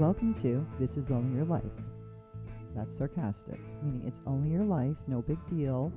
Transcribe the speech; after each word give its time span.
Welcome 0.00 0.32
to 0.40 0.66
This 0.78 0.96
Is 0.96 1.10
Only 1.10 1.36
Your 1.36 1.44
Life. 1.44 1.62
That's 2.74 2.96
sarcastic, 2.96 3.60
meaning 3.82 4.02
it's 4.06 4.22
only 4.26 4.50
your 4.50 4.64
life, 4.64 4.96
no 5.06 5.20
big 5.20 5.36
deal. 5.50 5.92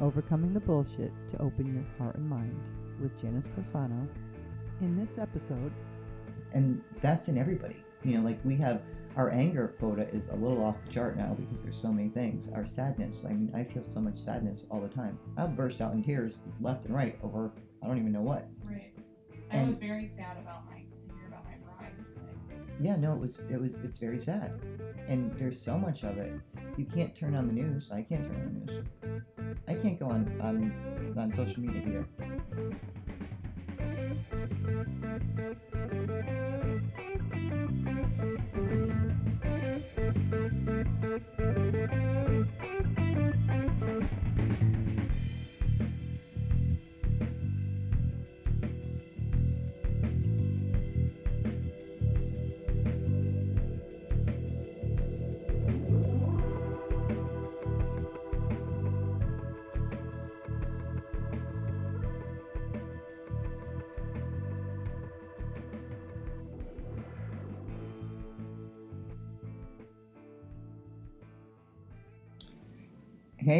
Overcoming 0.00 0.54
the 0.54 0.60
bullshit 0.60 1.12
to 1.32 1.42
open 1.42 1.74
your 1.74 1.84
heart 1.98 2.16
and 2.16 2.26
mind 2.26 2.58
with 2.98 3.20
Janice 3.20 3.44
Corsano. 3.54 4.08
In 4.80 4.96
this 4.98 5.18
episode, 5.18 5.70
and 6.54 6.80
that's 7.02 7.28
in 7.28 7.36
everybody. 7.36 7.76
You 8.04 8.16
know, 8.16 8.24
like 8.24 8.40
we 8.42 8.56
have 8.56 8.80
our 9.16 9.28
anger 9.28 9.74
quota 9.78 10.08
is 10.08 10.28
a 10.30 10.34
little 10.36 10.64
off 10.64 10.76
the 10.86 10.90
chart 10.90 11.18
now 11.18 11.36
because 11.38 11.62
there's 11.62 11.76
so 11.76 11.92
many 11.92 12.08
things. 12.08 12.48
Our 12.54 12.66
sadness, 12.66 13.26
I 13.28 13.34
mean, 13.34 13.52
I 13.54 13.64
feel 13.64 13.82
so 13.82 14.00
much 14.00 14.18
sadness 14.18 14.64
all 14.70 14.80
the 14.80 14.88
time. 14.88 15.18
I'll 15.36 15.48
burst 15.48 15.82
out 15.82 15.92
in 15.92 16.02
tears 16.02 16.38
left 16.62 16.86
and 16.86 16.94
right 16.94 17.18
over 17.22 17.50
I 17.82 17.86
don't 17.88 17.98
even 17.98 18.12
know 18.12 18.22
what. 18.22 18.48
Right. 18.64 18.94
I 19.52 19.56
And- 19.56 19.68
was 19.68 19.78
very 19.78 20.08
sad 20.08 20.38
about 20.38 20.59
Yeah, 22.80 22.96
no, 22.96 23.12
it 23.12 23.18
was 23.18 23.38
it 23.50 23.60
was 23.60 23.74
it's 23.84 23.98
very 23.98 24.18
sad, 24.18 24.58
and 25.06 25.30
there's 25.38 25.60
so 25.60 25.76
much 25.76 26.02
of 26.02 26.16
it. 26.16 26.32
You 26.78 26.86
can't 26.86 27.14
turn 27.14 27.34
on 27.34 27.46
the 27.46 27.52
news. 27.52 27.90
I 27.92 28.00
can't 28.00 28.24
turn 28.24 28.36
on 28.36 28.66
the 28.66 28.72
news. 28.72 28.86
I 29.68 29.74
can't 29.74 29.98
go 29.98 30.06
on 30.06 30.40
on 30.40 31.14
on 31.18 31.34
social 31.34 31.60
media 31.60 31.82
either. 31.86 32.08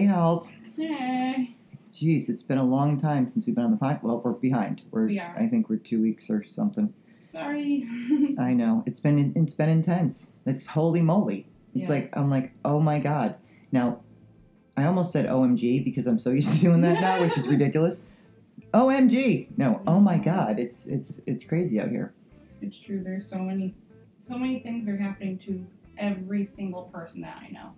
Hey, 0.01 0.07
Hals. 0.07 0.49
Hey. 0.79 1.55
Jeez, 1.93 2.31
it's 2.31 2.43
been 2.43 2.57
a 2.57 2.65
long 2.65 2.99
time 2.99 3.31
since 3.35 3.45
we've 3.45 3.55
been 3.55 3.67
on 3.67 3.71
the 3.71 3.77
podcast. 3.77 4.03
Well, 4.03 4.23
we're 4.25 4.33
behind. 4.33 4.81
We're 4.91 5.05
We 5.05 5.21
are. 5.21 5.37
I 5.39 5.47
think 5.47 5.69
we're 5.69 5.77
two 5.77 6.01
weeks 6.01 6.31
or 6.31 6.43
something. 6.43 6.95
Sorry. 7.33 7.87
I 8.41 8.55
know 8.55 8.83
it's 8.87 8.99
been 8.99 9.35
it's 9.37 9.53
been 9.53 9.69
intense. 9.69 10.31
It's 10.47 10.65
holy 10.65 11.03
moly. 11.03 11.41
It's 11.75 11.83
Yes. 11.83 11.91
like 11.91 12.17
I'm 12.17 12.31
like 12.31 12.53
oh 12.65 12.81
my 12.81 12.99
god. 12.99 13.35
Now, 13.73 14.01
I 14.75 14.87
almost 14.87 15.13
said 15.13 15.27
OMG 15.27 15.85
because 15.85 16.07
I'm 16.07 16.19
so 16.19 16.31
used 16.41 16.51
to 16.51 16.59
doing 16.59 16.81
that 16.81 17.03
now, 17.03 17.21
which 17.21 17.37
is 17.37 17.47
ridiculous. 17.57 18.01
OMG. 18.73 19.49
No, 19.59 19.83
oh 19.87 20.01
my 20.01 20.17
god. 20.17 20.59
It's 20.59 20.87
it's 20.87 21.21
it's 21.27 21.45
crazy 21.45 21.79
out 21.79 21.91
here. 21.91 22.15
it's 22.63 22.79
true. 22.79 23.03
There's 23.05 23.29
so 23.29 23.37
many, 23.41 23.75
so 24.19 24.39
many 24.39 24.61
things 24.61 24.89
are 24.89 24.97
happening 24.97 25.37
to 25.41 25.63
every 25.99 26.47
single 26.47 26.85
person 26.85 27.21
that 27.21 27.37
I 27.47 27.51
know. 27.51 27.73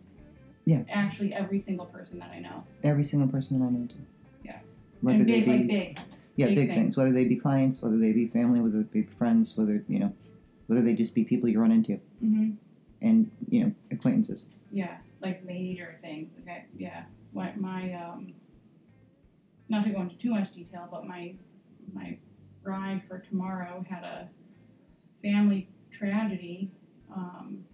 Yeah. 0.65 0.85
Actually, 0.91 1.35
every 1.35 1.59
single 1.59 1.87
person 1.87 2.19
that 2.21 2.31
I 2.31 2.39
know. 2.39 2.65
Every 2.85 3.05
single 3.05 3.29
person 3.29 3.59
that 3.59 3.67
I 3.67 3.71
know 3.71 3.87
too. 3.87 3.95
Yeah. 4.45 4.59
Whether 5.01 5.19
and 5.21 5.29
they 5.29 5.41
big, 5.41 5.45
be 5.45 5.51
like 5.51 5.67
big. 5.69 6.01
yeah 6.37 6.47
big 6.47 6.57
big 6.57 6.69
things. 6.69 6.79
things. 6.79 6.97
whether 6.97 7.13
they 7.13 7.25
be 7.25 7.37
clients, 7.37 7.83
whether 7.83 7.99
they 7.99 8.13
be 8.13 8.27
family, 8.27 8.61
whether 8.61 8.83
they 8.83 9.01
be 9.01 9.09
friends, 9.19 9.57
whether 9.57 9.83
you 9.89 9.99
know, 9.99 10.13
whether 10.69 10.83
they 10.83 10.95
just 10.95 11.15
be 11.15 11.25
people 11.25 11.49
you 11.49 11.61
run 11.61 11.73
into 11.73 11.99
Mm-hmm. 12.23 12.51
and 13.01 13.31
you 13.49 13.65
know 13.65 13.73
acquaintances. 13.91 14.45
Yeah, 14.71 14.99
like 15.21 15.45
major 15.45 15.97
things. 16.01 16.31
Okay. 16.43 16.65
Yeah. 16.77 17.05
What 17.33 17.57
my 17.61 17.93
um. 17.95 18.35
Not 19.69 19.85
to 19.85 19.91
go 19.91 20.03
into 20.03 20.17
too 20.17 20.31
much 20.31 20.53
detail, 20.55 20.87
but 20.91 21.07
my 21.07 21.35
my 21.93 22.19
bride 22.63 23.03
for 23.09 23.19
tomorrow 23.19 23.85
had 23.89 24.05
a 24.05 24.29
family 25.23 25.69
tragedy. 25.91 26.71
Um, 27.15 27.65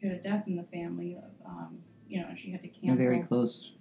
she 0.00 0.06
had 0.08 0.16
a 0.16 0.22
death 0.22 0.44
in 0.46 0.56
the 0.56 0.64
family. 0.64 1.18
Um, 1.44 1.78
you 2.08 2.20
know, 2.20 2.28
she 2.34 2.50
had 2.50 2.62
to 2.62 2.68
cancel. 2.68 2.96
very 2.96 3.20
close, 3.20 3.72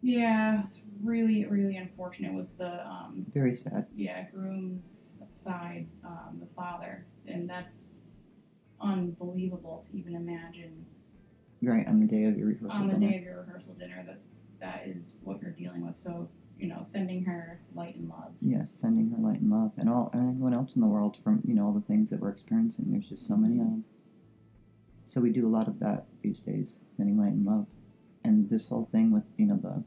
Yeah, 0.00 0.62
it's 0.62 0.80
really, 1.02 1.44
really 1.46 1.76
unfortunate. 1.76 2.32
It 2.32 2.34
was 2.34 2.50
the 2.58 2.86
um, 2.88 3.26
very 3.34 3.54
sad. 3.54 3.86
yeah 3.94 4.24
groom's 4.30 5.18
side, 5.34 5.86
um, 6.04 6.38
the 6.40 6.46
father, 6.56 7.04
and 7.26 7.48
that's 7.48 7.82
unbelievable 8.80 9.84
to 9.90 9.96
even 9.96 10.14
imagine 10.14 10.72
Right 11.62 11.86
on 11.86 12.00
the 12.00 12.06
day 12.06 12.24
of 12.24 12.38
your 12.38 12.46
rehearsal. 12.48 12.70
on 12.70 12.86
the 12.86 12.94
dinner. 12.94 13.10
day 13.10 13.16
of 13.18 13.22
your 13.22 13.40
rehearsal 13.40 13.74
dinner 13.74 14.02
that 14.06 14.18
that 14.60 14.86
is 14.86 15.12
what 15.22 15.42
you're 15.42 15.50
dealing 15.50 15.84
with. 15.84 15.98
So 15.98 16.28
you 16.58 16.68
know, 16.68 16.82
sending 16.84 17.22
her 17.24 17.60
light 17.74 17.96
and 17.96 18.08
love. 18.08 18.32
Yes, 18.40 18.70
sending 18.70 19.10
her 19.10 19.18
light 19.18 19.40
and 19.40 19.50
love, 19.50 19.72
and 19.76 19.88
all 19.88 20.08
and 20.14 20.22
everyone 20.30 20.54
else 20.54 20.76
in 20.76 20.80
the 20.80 20.86
world 20.88 21.18
from 21.22 21.42
you 21.44 21.52
know 21.54 21.66
all 21.66 21.72
the 21.74 21.80
things 21.82 22.08
that 22.10 22.20
we're 22.20 22.30
experiencing. 22.30 22.86
There's 22.90 23.08
just 23.08 23.26
so 23.26 23.36
many 23.36 23.58
of 23.60 23.66
them. 23.66 23.84
So 25.10 25.20
we 25.20 25.30
do 25.30 25.46
a 25.46 25.50
lot 25.50 25.68
of 25.68 25.78
that 25.80 26.06
these 26.22 26.40
days, 26.40 26.80
sending 26.96 27.18
light 27.18 27.34
and 27.34 27.44
love, 27.46 27.68
and 28.24 28.48
this 28.48 28.68
whole 28.68 28.86
thing 28.86 29.10
with 29.10 29.24
you 29.38 29.46
know 29.46 29.58
the 29.58 29.84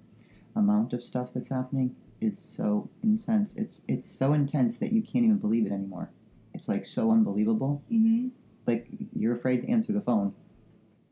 amount 0.56 0.94
of 0.94 1.04
stuff 1.04 1.34
that's 1.34 1.50
happening 1.50 1.96
is 2.22 2.40
so 2.40 2.92
intense. 3.04 3.56
It's 3.56 3.82
it's 3.88 4.10
so 4.10 4.34
intense 4.34 4.78
that 4.80 4.94
you 4.94 5.04
can't 5.04 5.26
even 5.26 5.40
believe 5.40 5.66
it 5.68 5.74
anymore. 5.74 6.12
It's 6.54 6.70
like 6.70 6.86
so 6.86 7.12
unbelievable. 7.12 7.84
Mm-hmm. 7.92 8.28
Like 8.68 8.88
you're 9.14 9.34
afraid 9.34 9.62
to 9.62 9.70
answer 9.72 9.94
the 9.94 10.02
phone 10.02 10.34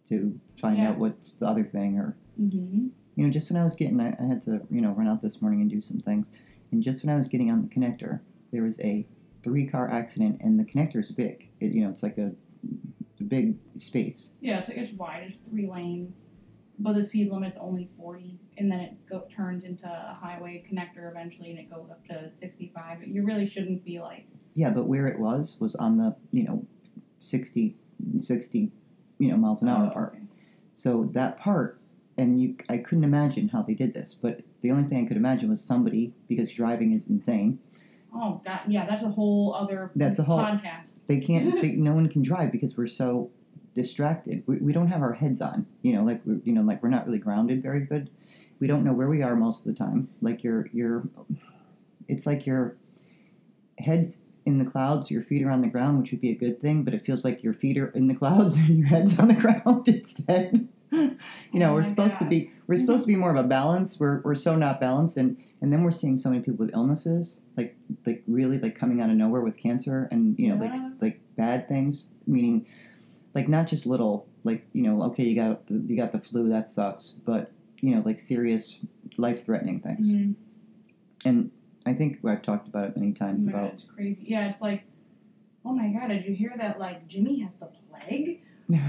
to 0.09 0.39
find 0.61 0.79
Yeah. 0.79 0.89
out 0.89 0.99
what's 0.99 1.35
the 1.39 1.47
other 1.47 1.65
thing 1.65 1.97
or 1.97 2.17
Mm-hmm. 2.39 2.87
you 3.15 3.25
know, 3.25 3.29
just 3.31 3.49
when 3.49 3.57
I 3.59 3.63
was 3.63 3.75
getting, 3.75 3.99
I, 3.99 4.15
I 4.19 4.25
had 4.25 4.41
to, 4.43 4.61
you 4.69 4.81
know, 4.81 4.91
run 4.93 5.07
out 5.07 5.21
this 5.21 5.41
morning 5.41 5.61
and 5.61 5.69
do 5.69 5.81
some 5.81 5.99
things. 5.99 6.31
And 6.71 6.81
just 6.81 7.03
when 7.03 7.13
I 7.13 7.17
was 7.17 7.27
getting 7.27 7.51
on 7.51 7.61
the 7.61 7.67
connector, 7.67 8.21
there 8.51 8.63
was 8.63 8.79
a 8.79 9.07
three 9.43 9.65
car 9.65 9.89
accident, 9.89 10.37
and 10.41 10.57
the 10.59 10.63
connector 10.65 10.99
is 11.01 11.11
big. 11.11 11.49
It, 11.59 11.73
you 11.73 11.81
know, 11.83 11.89
it's 11.89 12.03
like 12.03 12.17
a, 12.17 12.31
a 13.21 13.23
big 13.23 13.55
space. 13.77 14.29
Yeah, 14.41 14.59
it's, 14.59 14.69
it's 14.69 14.93
wide. 14.97 15.23
It's 15.27 15.37
three 15.49 15.69
lanes, 15.69 16.25
but 16.79 16.93
the 16.93 17.03
speed 17.03 17.31
limit's 17.31 17.57
only 17.57 17.89
40, 17.97 18.39
and 18.57 18.71
then 18.71 18.79
it 18.79 18.93
go, 19.09 19.23
turns 19.33 19.63
into 19.63 19.85
a 19.85 20.17
highway 20.19 20.63
connector 20.69 21.09
eventually, 21.09 21.51
and 21.51 21.59
it 21.59 21.69
goes 21.69 21.89
up 21.89 22.05
to 22.07 22.29
65. 22.39 23.03
You 23.07 23.23
really 23.23 23.47
shouldn't 23.47 23.83
be 23.85 23.99
like 23.99 24.25
Yeah, 24.55 24.71
but 24.71 24.85
where 24.87 25.07
it 25.07 25.19
was 25.19 25.57
was 25.59 25.75
on 25.75 25.97
the, 25.97 26.15
you 26.31 26.43
know, 26.43 26.65
60, 27.19 27.75
60 28.19 28.71
you 29.19 29.29
know, 29.29 29.37
miles 29.37 29.61
an 29.61 29.69
hour 29.69 29.87
oh, 29.89 29.93
part. 29.93 30.13
okay. 30.15 30.23
So 30.73 31.09
that 31.13 31.37
part, 31.37 31.79
and 32.17 32.41
you, 32.41 32.55
I 32.69 32.77
couldn't 32.77 33.03
imagine 33.03 33.47
how 33.47 33.61
they 33.61 33.75
did 33.75 33.93
this, 33.93 34.17
but 34.19 34.41
the 34.61 34.71
only 34.71 34.89
thing 34.89 35.03
I 35.03 35.07
could 35.07 35.17
imagine 35.17 35.49
was 35.49 35.61
somebody, 35.61 36.11
because 36.27 36.51
driving 36.51 36.93
is 36.93 37.07
insane, 37.07 37.59
Oh, 38.13 38.41
God, 38.45 38.59
yeah, 38.67 38.85
that's 38.85 39.03
a 39.03 39.09
whole 39.09 39.53
other 39.53 39.91
That's 39.95 40.19
a 40.19 40.23
whole- 40.23 40.39
podcast. 40.39 40.89
they 41.07 41.19
can't 41.19 41.53
they, 41.61 41.71
no 41.71 41.93
one 41.93 42.07
can 42.09 42.21
drive 42.21 42.51
because 42.51 42.75
we're 42.77 42.87
so 42.87 43.29
distracted. 43.73 44.43
We, 44.47 44.57
we 44.57 44.73
don't 44.73 44.87
have 44.87 45.01
our 45.01 45.13
heads 45.13 45.41
on 45.41 45.65
you 45.81 45.93
know 45.93 46.03
like 46.03 46.21
you 46.43 46.51
know 46.53 46.61
like 46.61 46.83
we're 46.83 46.89
not 46.89 47.05
really 47.05 47.19
grounded 47.19 47.63
very 47.63 47.81
good. 47.85 48.09
We 48.59 48.67
don't 48.67 48.83
know 48.83 48.93
where 48.93 49.07
we 49.07 49.21
are 49.23 49.35
most 49.35 49.59
of 49.65 49.71
the 49.71 49.73
time. 49.77 50.09
Like 50.21 50.43
you're 50.43 50.69
you're 50.73 51.03
it's 52.09 52.25
like 52.25 52.45
your 52.45 52.75
head's 53.79 54.17
in 54.45 54.57
the 54.57 54.65
clouds 54.65 55.09
your 55.11 55.23
feet 55.23 55.43
are 55.43 55.51
on 55.51 55.61
the 55.61 55.67
ground 55.67 55.99
which 56.01 56.11
would 56.11 56.19
be 56.21 56.31
a 56.31 56.35
good 56.35 56.59
thing 56.59 56.83
but 56.83 56.93
it 56.95 57.05
feels 57.05 57.23
like 57.23 57.43
your 57.43 57.53
feet 57.53 57.77
are 57.77 57.87
in 57.89 58.07
the 58.07 58.13
clouds 58.15 58.55
and 58.57 58.77
your 58.77 58.87
head's 58.87 59.17
on 59.19 59.27
the 59.29 59.33
ground 59.35 59.87
instead. 59.87 60.67
You 60.91 61.09
know 61.53 61.71
Oh 61.71 61.73
we're 61.75 61.83
supposed 61.83 62.19
to 62.19 62.25
be 62.25 62.51
we're 62.67 62.77
supposed 62.77 63.03
to 63.03 63.07
be 63.07 63.15
more 63.15 63.31
of 63.31 63.37
a 63.37 63.47
balance. 63.47 63.99
We're, 63.99 64.19
we're 64.21 64.35
so 64.35 64.55
not 64.55 64.79
balanced 64.81 65.15
and 65.17 65.37
and 65.61 65.71
then 65.71 65.83
we're 65.83 65.91
seeing 65.91 66.17
so 66.17 66.29
many 66.29 66.41
people 66.41 66.65
with 66.65 66.73
illnesses 66.73 67.39
like 67.57 67.75
like 68.05 68.23
really 68.27 68.57
like 68.59 68.75
coming 68.75 69.01
out 69.01 69.09
of 69.09 69.15
nowhere 69.15 69.41
with 69.41 69.55
cancer 69.57 70.07
and 70.11 70.37
you 70.39 70.49
know 70.49 70.61
Yeah. 70.63 70.71
like 70.91 71.01
like 71.01 71.19
bad 71.35 71.67
things 71.67 72.07
meaning 72.27 72.65
like 73.35 73.47
not 73.47 73.67
just 73.67 73.85
little 73.85 74.25
like 74.43 74.65
you 74.73 74.83
know 74.83 75.01
okay 75.03 75.23
you 75.25 75.35
got 75.35 75.61
you 75.69 75.95
got 75.95 76.11
the 76.11 76.19
flu 76.19 76.49
that 76.49 76.69
sucks 76.69 77.13
but 77.25 77.51
you 77.81 77.95
know 77.95 78.01
like 78.03 78.19
serious 78.19 78.79
life 79.17 79.45
threatening 79.45 79.79
things 79.79 80.07
Mhm. 80.07 80.35
and 81.25 81.51
i 81.85 81.93
think 81.93 82.19
i've 82.25 82.41
talked 82.41 82.67
about 82.67 82.89
it 82.89 82.97
many 82.97 83.11
times 83.13 83.47
about 83.47 83.73
it's 83.73 83.83
crazy. 83.83 84.25
Yeah, 84.27 84.49
it's 84.49 84.61
like, 84.61 84.83
oh 85.65 85.73
my 85.73 85.89
god, 85.89 86.07
did 86.07 86.25
you 86.25 86.33
hear 86.33 86.53
that? 86.57 86.79
Like 86.79 87.07
Jimmy 87.07 87.39
has 87.39 87.51
the 87.59 87.67
plague. 87.89 88.41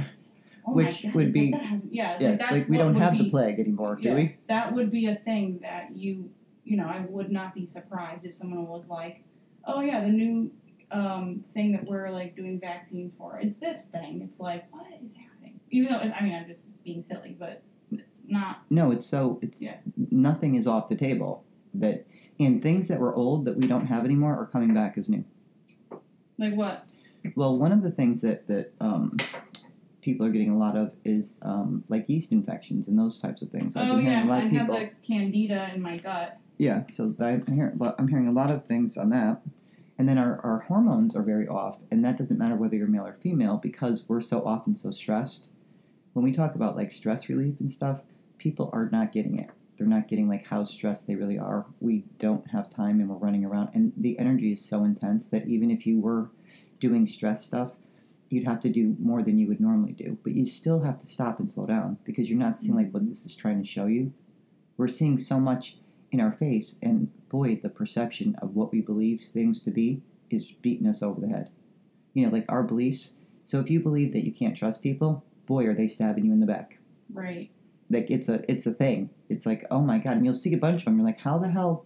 Oh 0.64 0.75
Which 0.75 1.02
God, 1.02 1.14
would 1.14 1.32
be- 1.32 1.50
Like, 1.50 1.60
yeah, 1.90 2.18
yeah 2.20 2.28
like, 2.30 2.38
that's 2.38 2.52
like 2.52 2.68
we 2.68 2.76
don't 2.78 2.94
have 2.94 3.14
be, 3.14 3.25
the 3.25 3.30
plague 3.30 3.58
anymore 3.58 3.96
do 3.96 4.02
yeah, 4.08 4.14
we 4.14 4.36
That 4.46 4.72
would 4.75 4.92
be 4.92 5.06
a 5.06 5.16
thing 5.16 5.58
that 5.62 5.96
you, 5.96 6.30
you 6.64 6.76
know, 6.76 6.87
I 6.87 7.06
would 7.09 7.31
not 7.31 7.55
be 7.55 7.67
surprised 7.67 8.25
if 8.25 8.35
someone 8.35 8.67
was 8.67 8.88
like, 8.88 9.23
oh 9.64 9.81
yeah, 9.81 10.03
the 10.05 10.11
new 10.11 10.50
um, 10.91 11.43
thing 11.55 11.73
that 11.73 11.87
we're 11.87 12.11
like 12.11 12.37
doing 12.37 12.59
vaccines 12.61 13.12
for 13.17 13.38
is 13.41 13.56
this 13.56 13.85
thing. 13.87 14.20
It's 14.23 14.38
like, 14.41 14.70
what 14.73 14.87
is 15.03 15.11
happening? 15.14 15.59
Even 15.70 15.91
though, 15.91 15.99
I 15.99 16.23
mean, 16.23 16.35
I'm 16.35 16.47
just 16.47 16.61
being 16.85 17.03
silly, 17.03 17.37
but 17.38 17.62
it's 17.91 18.19
not. 18.29 18.59
no 18.70 18.91
it's 18.91 19.06
so 19.06 19.38
it's 19.43 19.61
Yeah. 19.61 19.76
nothing 20.11 20.55
is 20.55 20.67
off 20.67 20.88
the 20.88 20.94
table 20.97 21.43
that 21.75 22.06
and 22.41 22.62
things 22.62 22.88
that 22.88 22.99
were 22.99 23.14
old 23.14 23.44
that 23.47 23.56
we 23.56 23.67
don't 23.67 23.87
have 23.87 24.05
anymore 24.05 24.35
are 24.37 24.47
coming 24.47 24.73
back 24.75 24.97
as 24.99 25.09
new 25.09 25.25
Like 26.38 26.55
what? 26.55 26.85
Well, 27.37 27.59
one 27.59 27.73
of 27.73 27.82
the 27.82 27.91
things 27.91 28.20
that 28.23 28.47
that 28.49 28.70
um, 28.81 29.17
people 30.00 30.26
are 30.26 30.31
getting 30.31 30.50
a 30.50 30.59
lot 30.59 30.76
of 30.76 30.93
is 31.05 31.35
um, 31.43 31.85
like 31.88 32.09
yeast 32.09 32.32
infections 32.32 32.88
and 32.88 32.99
those 32.99 33.19
types 33.20 33.43
of 33.43 33.50
things. 33.50 33.76
I've 33.76 33.88
oh 33.88 33.97
been 33.97 34.05
yeah, 34.05 34.11
hearing 34.12 34.26
a 34.26 34.31
lot 34.31 34.38
I 34.41 34.44
of 34.47 34.50
have 34.50 34.67
people. 34.67 34.79
the 34.81 34.91
candida 35.06 35.73
in 35.75 35.81
my 35.82 35.97
gut. 35.97 36.38
Yeah, 36.62 36.85
so 36.93 37.12
I'm 37.19 37.44
hearing, 37.44 37.76
I'm 37.99 38.06
hearing 38.06 38.29
a 38.29 38.32
lot 38.32 38.53
of 38.53 38.67
things 38.67 38.97
on 38.97 39.11
that. 39.11 39.43
And 39.99 40.09
then 40.09 40.17
our, 40.17 40.41
our 40.44 40.61
hormones 40.61 41.17
are 41.17 41.23
very 41.25 41.49
off, 41.49 41.76
and 41.91 42.05
that 42.05 42.17
doesn't 42.17 42.38
matter 42.38 42.55
whether 42.55 42.76
you're 42.76 42.87
male 42.87 43.05
or 43.05 43.17
female 43.20 43.56
because 43.56 44.05
we're 44.06 44.20
so 44.20 44.47
often 44.47 44.76
so 44.76 44.93
stressed. 44.93 45.49
When 46.12 46.25
we 46.25 46.31
talk 46.31 46.55
about 46.55 46.76
like 46.76 46.93
stress 46.93 47.29
relief 47.29 47.56
and 47.59 47.73
stuff, 47.73 48.03
people 48.38 48.70
are 48.73 48.88
not 48.91 49.11
getting 49.11 49.41
it. 49.41 49.50
They're 49.76 49.88
not 49.88 50.06
getting 50.06 50.29
like 50.29 50.47
how 50.47 50.64
stressed 50.64 51.05
they 51.09 51.17
really 51.17 51.37
are. 51.37 51.67
We 51.81 52.05
don't 52.20 52.49
have 52.49 52.70
time 52.70 53.00
and 53.00 53.09
we're 53.09 53.17
running 53.17 53.44
around, 53.44 53.70
and 53.75 53.93
the 53.97 54.17
energy 54.20 54.53
is 54.53 54.64
so 54.64 54.85
intense 54.85 55.26
that 55.26 55.49
even 55.49 55.69
if 55.69 55.85
you 55.85 55.99
were 55.99 56.31
doing 56.79 57.09
stress 57.09 57.44
stuff, 57.44 57.73
you'd 58.31 58.47
have 58.47 58.61
to 58.61 58.69
do 58.69 58.94
more 59.00 59.25
than 59.25 59.37
you 59.37 59.49
would 59.49 59.61
normally 59.61 59.94
do. 59.94 60.17
But 60.23 60.37
you 60.37 60.47
still 60.47 60.79
have 60.79 60.99
to 61.00 61.09
stop 61.09 61.41
and 61.41 61.50
slow 61.50 61.67
down 61.67 61.99
because 62.05 62.31
you're 62.31 62.38
not 62.38 62.61
seeing 62.61 62.76
like 62.76 62.87
mm-hmm. 62.87 62.99
what 62.99 63.09
this 63.09 63.26
is 63.26 63.35
trying 63.35 63.61
to 63.61 63.67
show 63.67 63.87
you. 63.87 64.12
We're 64.76 64.87
seeing 64.87 65.19
so 65.19 65.41
much 65.41 65.76
in 66.12 66.20
our 66.20 66.32
face, 66.32 66.76
and 66.82 67.11
boy, 67.31 67.59
the 67.62 67.69
perception 67.69 68.37
of 68.43 68.55
what 68.55 68.70
we 68.70 68.81
believe 68.81 69.23
things 69.32 69.61
to 69.61 69.70
be 69.70 70.00
is 70.31 70.53
beating 70.61 70.87
us 70.87 71.03
over 71.03 71.20
the 71.20 71.29
head. 71.29 71.50
You 72.14 72.26
know, 72.26 72.32
like 72.32 72.44
our 72.49 72.62
beliefs. 72.62 73.14
So 73.47 73.59
if 73.59 73.70
you 73.70 73.81
believe 73.81 74.12
that 74.12 74.25
you 74.25 74.32
can't 74.32 74.56
trust 74.56 74.82
people, 74.82 75.25
boy, 75.47 75.67
are 75.67 75.75
they 75.75 75.88
stabbing 75.88 76.26
you 76.26 76.32
in 76.32 76.41
the 76.41 76.47
back. 76.47 76.79
Right. 77.12 77.50
Like 77.91 78.11
it's 78.11 78.29
a 78.29 78.44
it's 78.50 78.67
a 78.67 78.73
thing. 78.73 79.11
It's 79.29 79.47
like 79.47 79.67
oh 79.70 79.81
my 79.81 79.99
god, 79.99 80.17
and 80.17 80.25
you'll 80.25 80.35
see 80.35 80.55
a 80.55 80.59
bunch 80.59 80.82
of 80.82 80.85
them. 80.85 80.99
You're 80.99 81.06
like, 81.06 81.19
how 81.19 81.38
the 81.38 81.49
hell? 81.49 81.85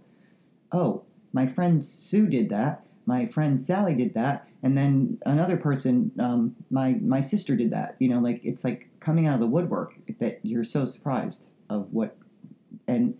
Oh, 0.72 1.04
my 1.32 1.46
friend 1.46 1.84
Sue 1.84 2.26
did 2.26 2.48
that. 2.50 2.84
My 3.06 3.26
friend 3.26 3.60
Sally 3.60 3.94
did 3.94 4.14
that, 4.14 4.48
and 4.64 4.76
then 4.76 5.18
another 5.26 5.56
person, 5.56 6.10
um, 6.18 6.56
my 6.70 6.94
my 6.94 7.20
sister 7.20 7.54
did 7.54 7.70
that. 7.70 7.96
You 8.00 8.08
know, 8.08 8.18
like 8.18 8.40
it's 8.44 8.64
like 8.64 8.88
coming 8.98 9.26
out 9.26 9.34
of 9.34 9.40
the 9.40 9.46
woodwork 9.46 9.94
that 10.18 10.40
you're 10.42 10.64
so 10.64 10.84
surprised 10.84 11.46
of 11.70 11.92
what 11.92 12.16
and 12.88 13.16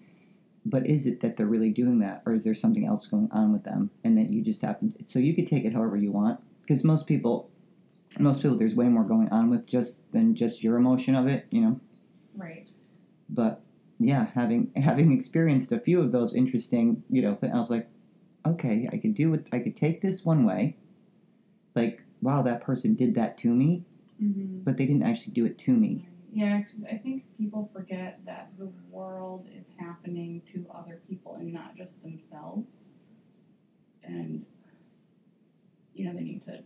but 0.69 0.87
is 0.87 1.07
it 1.07 1.21
that 1.21 1.37
they're 1.37 1.47
really 1.47 1.71
doing 1.71 1.99
that 2.01 2.23
or 2.27 2.35
is 2.35 2.43
there 2.45 2.55
something 2.55 2.87
else 2.87 3.07
going 3.07 3.29
on 3.31 3.53
with 3.53 3.63
them 3.63 3.89
and 4.05 4.19
that 4.19 4.31
you 4.31 4.43
just 4.43 4.61
happen 4.63 4.93
so 5.07 5.19
you 5.19 5.35
could 5.35 5.47
take 5.47 5.65
it 5.65 5.73
however 5.73 5.97
you 5.97 6.11
want 6.13 6.39
because 6.63 6.83
most 6.85 7.07
people 7.07 7.49
most 8.19 8.43
people 8.43 8.57
there's 8.59 8.75
way 8.75 8.89
more 8.89 9.05
going 9.05 9.29
on 9.31 9.49
with 9.51 9.65
just 9.67 9.97
than 10.13 10.35
just 10.35 10.63
your 10.65 10.77
emotion 10.77 11.15
of 11.15 11.27
it 11.27 11.47
you 11.51 11.61
know 11.61 11.81
Right. 12.37 12.67
but 13.31 13.63
yeah 13.99 14.27
having 14.35 14.71
having 14.77 15.13
experienced 15.13 15.73
a 15.73 15.79
few 15.79 16.01
of 16.01 16.13
those 16.13 16.35
interesting 16.35 17.03
you 17.11 17.23
know 17.23 17.39
i 17.43 17.61
was 17.61 17.71
like 17.71 17.89
okay 18.45 18.87
i 18.93 18.97
could 18.99 19.15
do 19.15 19.33
it 19.35 19.47
i 19.53 19.59
could 19.59 19.77
take 19.77 20.01
this 20.03 20.25
one 20.25 20.45
way 20.45 20.75
like 21.75 22.03
wow 22.23 22.43
that 22.43 22.61
person 22.61 22.95
did 22.95 23.15
that 23.15 23.37
to 23.39 23.55
me 23.55 23.83
Mm-hmm. 24.23 24.61
but 24.65 24.79
they 24.79 24.87
didn't 24.87 25.03
actually 25.03 25.35
do 25.35 25.45
it 25.45 25.59
to 25.59 25.73
me 25.73 26.09
Yeah, 26.37 26.61
because 26.61 26.85
I 26.85 26.97
think 26.97 27.25
people 27.39 27.71
forget 27.73 28.21
that 28.27 28.51
the 28.59 28.69
world 28.91 29.49
is 29.59 29.71
happening 29.79 30.43
to 30.53 30.67
other 30.71 31.01
people 31.09 31.37
and 31.37 31.51
not 31.51 31.75
just 31.75 32.03
themselves. 32.03 32.91
And, 34.05 34.45
you 35.95 36.05
know, 36.05 36.13
they 36.13 36.25
need 36.25 36.43
to 36.45 36.59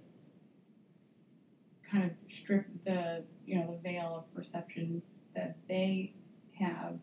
kind 1.88 2.02
of 2.02 2.10
strip 2.28 2.64
the, 2.84 3.22
you 3.46 3.60
know, 3.60 3.70
the 3.70 3.78
veil 3.88 4.16
of 4.16 4.34
perception 4.34 5.00
that 5.36 5.54
they 5.68 6.14
have, 6.50 6.96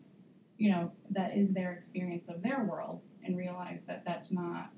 you 0.58 0.68
know, 0.70 0.90
that 1.08 1.34
is 1.34 1.54
their 1.54 1.72
experience 1.72 2.28
of 2.28 2.42
their 2.42 2.64
world 2.64 3.00
and 3.24 3.34
realize 3.34 3.82
that 3.84 4.02
that's 4.04 4.30
not 4.30 4.68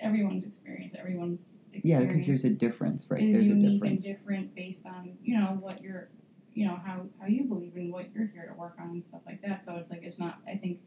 everyone's 0.00 0.44
experience. 0.44 0.94
Everyone's 0.98 1.56
experience 1.74 1.84
yeah 1.84 1.98
because 2.10 2.26
there's 2.26 2.44
a 2.46 2.50
difference 2.50 3.10
right 3.10 3.22
is 3.22 3.32
there's 3.34 3.48
a 3.48 3.48
unique 3.48 3.72
difference 3.74 4.06
and 4.06 4.14
different 4.14 4.54
based 4.54 4.86
on 4.86 5.10
you 5.22 5.34
know 5.34 5.58
what 5.60 5.82
you're 5.82 6.08
you 6.54 6.64
know 6.66 6.76
how 6.76 7.06
how 7.18 7.26
you 7.26 7.44
believe 7.44 7.76
and 7.76 7.90
what 7.92 8.12
you're 8.14 8.26
here 8.26 8.46
to 8.46 8.54
work 8.54 8.74
on 8.78 8.90
and 8.90 9.04
stuff 9.04 9.22
like 9.26 9.40
that. 9.42 9.64
So 9.64 9.76
it's 9.76 9.90
like 9.90 10.02
it's 10.02 10.18
not 10.18 10.38
i 10.46 10.56
think 10.56 10.78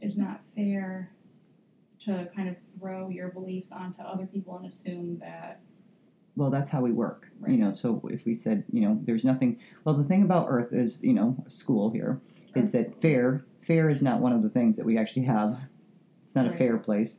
it's 0.00 0.16
not 0.16 0.40
fair 0.54 1.12
to 2.00 2.28
kind 2.34 2.48
of 2.48 2.56
throw 2.78 3.08
your 3.10 3.30
beliefs 3.30 3.70
onto 3.72 4.02
other 4.02 4.26
people 4.26 4.56
and 4.56 4.66
assume 4.66 5.18
that 5.18 5.60
well 6.36 6.50
that's 6.50 6.70
how 6.70 6.80
we 6.80 6.90
work 6.92 7.28
Right. 7.40 7.52
you 7.52 7.58
know. 7.58 7.72
So 7.72 8.00
if 8.10 8.24
we 8.24 8.34
said 8.34 8.64
you 8.72 8.80
know 8.80 8.98
there's 9.04 9.24
nothing 9.24 9.56
well 9.84 9.94
the 9.94 10.04
thing 10.04 10.22
about 10.22 10.46
earth 10.48 10.72
is 10.72 11.00
you 11.02 11.12
know 11.14 11.36
school 11.48 11.90
here 11.90 12.18
is 12.54 12.72
that 12.72 13.00
fair 13.00 13.44
fair 13.60 13.88
is 13.90 14.02
not 14.02 14.20
one 14.20 14.32
of 14.32 14.42
the 14.42 14.48
things 14.50 14.76
that 14.76 14.84
we 14.84 14.98
actually 14.98 15.22
have. 15.22 15.56
It's 16.24 16.34
not 16.34 16.46
a 16.46 16.56
fair 16.56 16.78
place. 16.78 17.18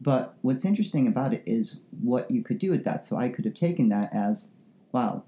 But 0.00 0.36
what's 0.42 0.64
interesting 0.64 1.08
about 1.08 1.34
it 1.34 1.42
is 1.46 1.80
what 2.00 2.30
you 2.30 2.42
could 2.42 2.58
do 2.58 2.70
with 2.70 2.84
that. 2.84 3.04
So 3.04 3.16
i 3.16 3.28
could 3.28 3.44
have 3.44 3.54
taken 3.54 3.88
that 3.90 4.12
as 4.12 4.48
wow 4.92 5.22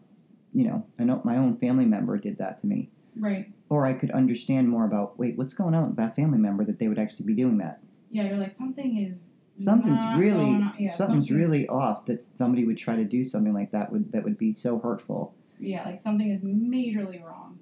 you 0.54 0.64
know 0.64 0.84
i 0.98 1.04
know 1.04 1.20
my 1.24 1.36
own 1.36 1.56
family 1.56 1.84
member 1.84 2.16
did 2.18 2.38
that 2.38 2.60
to 2.60 2.66
me. 2.66 2.88
Right. 3.16 3.50
Or 3.68 3.86
i 3.86 3.92
could 3.92 4.10
understand 4.10 4.68
more 4.68 4.84
about 4.84 5.18
wait 5.18 5.36
what's 5.38 5.54
going 5.54 5.74
on 5.74 5.88
with 5.88 5.96
that 5.96 6.16
family 6.16 6.38
member 6.38 6.64
that 6.64 6.78
they 6.78 6.88
would 6.88 6.98
actually 6.98 7.26
be 7.26 7.34
doing 7.34 7.58
that? 7.58 7.80
Yeah 8.10 8.24
you're 8.28 8.38
like 8.38 8.54
something 8.54 8.96
is 8.98 9.16
something's 9.62 10.00
really. 10.18 10.52
Yeah, 10.78 10.94
something's 10.94 11.28
something- 11.28 11.36
really 11.36 11.68
off 11.68 12.06
that 12.06 12.22
somebody 12.38 12.64
would 12.64 12.78
try 12.78 12.96
to 12.96 13.04
do 13.04 13.24
something 13.24 13.52
like 13.52 13.70
that 13.72 13.92
would 13.92 14.10
that 14.12 14.24
would 14.24 14.38
be 14.38 14.52
so 14.52 14.78
hurtful. 14.78 15.34
Yeah 15.58 15.84
like 15.84 16.00
something 16.00 16.30
is 16.30 16.40
majorly 16.42 17.22
wrong. 17.22 17.58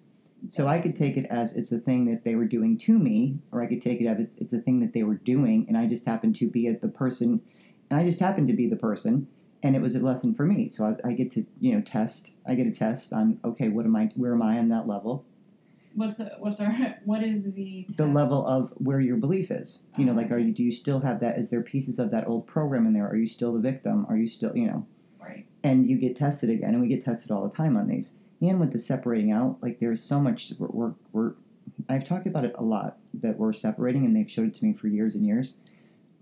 So 0.49 0.69
I 0.69 0.79
could 0.79 0.95
take 0.95 1.17
it 1.17 1.27
as 1.27 1.53
it's 1.55 1.73
a 1.73 1.79
thing 1.81 2.05
that 2.07 2.23
they 2.23 2.37
were 2.37 2.45
doing 2.45 2.79
to 2.79 2.97
me, 2.97 3.39
or 3.51 3.61
I 3.61 3.67
could 3.67 3.83
take 3.83 4.01
it 4.01 4.07
as 4.07 4.21
it's, 4.21 4.37
it's 4.37 4.53
a 4.53 4.61
thing 4.61 4.79
that 4.81 4.93
they 4.93 5.03
were 5.03 5.17
doing, 5.17 5.65
and 5.67 5.77
I 5.77 5.87
just 5.87 6.05
happened 6.05 6.37
to 6.37 6.47
be 6.49 6.69
at 6.69 6.81
the 6.81 6.89
person, 6.89 7.41
and 7.91 7.99
I 7.99 8.05
just 8.05 8.21
happened 8.21 8.47
to 8.47 8.55
be 8.55 8.69
the 8.69 8.77
person, 8.77 9.27
and 9.63 9.75
it 9.75 9.83
was 9.83 9.95
a 9.95 10.01
lesson 10.01 10.35
for 10.35 10.45
me. 10.45 10.71
So 10.71 10.85
I, 10.85 11.09
I 11.09 11.13
get 11.13 11.33
to 11.33 11.47
you 11.61 11.75
know 11.75 11.81
test. 11.81 12.31
I 12.47 12.55
get 12.55 12.67
a 12.67 12.73
test 12.73 13.13
on 13.13 13.39
okay, 13.45 13.69
what 13.69 13.85
am 13.85 13.97
I? 13.97 14.11
Where 14.15 14.35
am 14.35 14.43
I 14.43 14.59
on 14.59 14.69
that 14.69 14.87
level? 14.87 15.25
what's 15.95 16.17
the 16.17 16.31
what's 16.39 16.61
our 16.61 16.73
what 17.05 17.23
is 17.23 17.43
the 17.53 17.87
The 17.97 18.07
level 18.07 18.47
of 18.47 18.73
where 18.77 19.01
your 19.01 19.17
belief 19.17 19.51
is. 19.51 19.81
You 19.97 20.05
know, 20.05 20.13
like 20.13 20.31
are 20.31 20.39
you? 20.39 20.53
Do 20.53 20.63
you 20.63 20.73
still 20.73 21.01
have 21.01 21.21
that? 21.21 21.39
Is 21.39 21.51
there 21.51 21.63
pieces 21.63 21.99
of 21.99 22.11
that 22.13 22.29
old 22.29 22.47
program 22.47 22.87
in 22.87 22.93
there? 22.93 23.09
Are 23.09 23.17
you 23.17 23.27
still 23.27 23.53
the 23.53 23.61
victim? 23.61 24.07
Are 24.09 24.17
you 24.17 24.29
still 24.29 24.57
you 24.57 24.67
know? 24.67 24.87
right 25.21 25.47
and 25.65 25.89
you 25.89 25.99
get 25.99 26.17
tested 26.17 26.51
again, 26.51 26.71
and 26.71 26.81
we 26.81 26.89
get 26.89 27.05
tested 27.05 27.31
all 27.31 27.47
the 27.47 27.55
time 27.55 27.77
on 27.77 27.89
these. 27.89 28.13
And 28.41 28.61
with 28.61 28.73
the 28.73 28.79
separating 28.79 29.33
out, 29.33 29.59
like 29.61 29.81
there's 29.81 30.03
so 30.03 30.21
much 30.21 30.53
we're, 30.59 30.69
we're, 30.69 30.95
we're 31.13 31.33
I've 31.89 32.07
talked 32.07 32.27
about 32.27 32.45
it 32.45 32.55
a 32.57 32.63
lot 32.63 32.99
that 33.15 33.37
we're 33.37 33.53
separating, 33.53 34.05
and 34.05 34.15
they've 34.15 34.31
showed 34.31 34.49
it 34.49 34.55
to 34.55 34.65
me 34.65 34.73
for 34.73 34.87
years 34.87 35.15
and 35.15 35.27
years. 35.27 35.55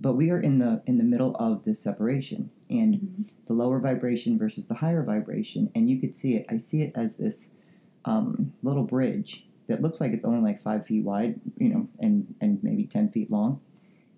But 0.00 0.15
we 0.15 0.31
are 0.31 0.41
in 0.41 0.59
the 0.59 0.83
in 0.87 0.99
the 0.99 1.05
middle 1.05 1.35
of 1.37 1.65
this 1.65 1.81
separation, 1.81 2.50
and 2.71 2.97
Mhm. 2.97 3.29
the 3.47 3.55
lower 3.55 3.81
vibration 3.81 4.38
versus 4.38 4.67
the 4.67 4.75
higher 4.75 5.03
vibration, 5.03 5.71
and 5.75 5.88
you 5.88 5.99
could 5.99 6.15
see 6.15 6.35
it. 6.37 6.47
I 6.49 6.59
see 6.59 6.83
it 6.83 6.93
as 6.95 7.17
this 7.17 7.50
um, 8.05 8.53
little 8.62 8.85
bridge 8.85 9.47
that 9.69 9.83
looks 9.83 10.00
like 10.00 10.12
it's 10.12 10.25
only 10.25 10.41
like 10.41 10.62
five 10.62 10.87
feet 10.87 11.05
wide, 11.05 11.41
you 11.59 11.71
know, 11.71 11.88
and 12.00 12.35
and 12.41 12.62
maybe 12.62 12.85
ten 12.87 13.09
feet 13.11 13.31
long. 13.31 13.61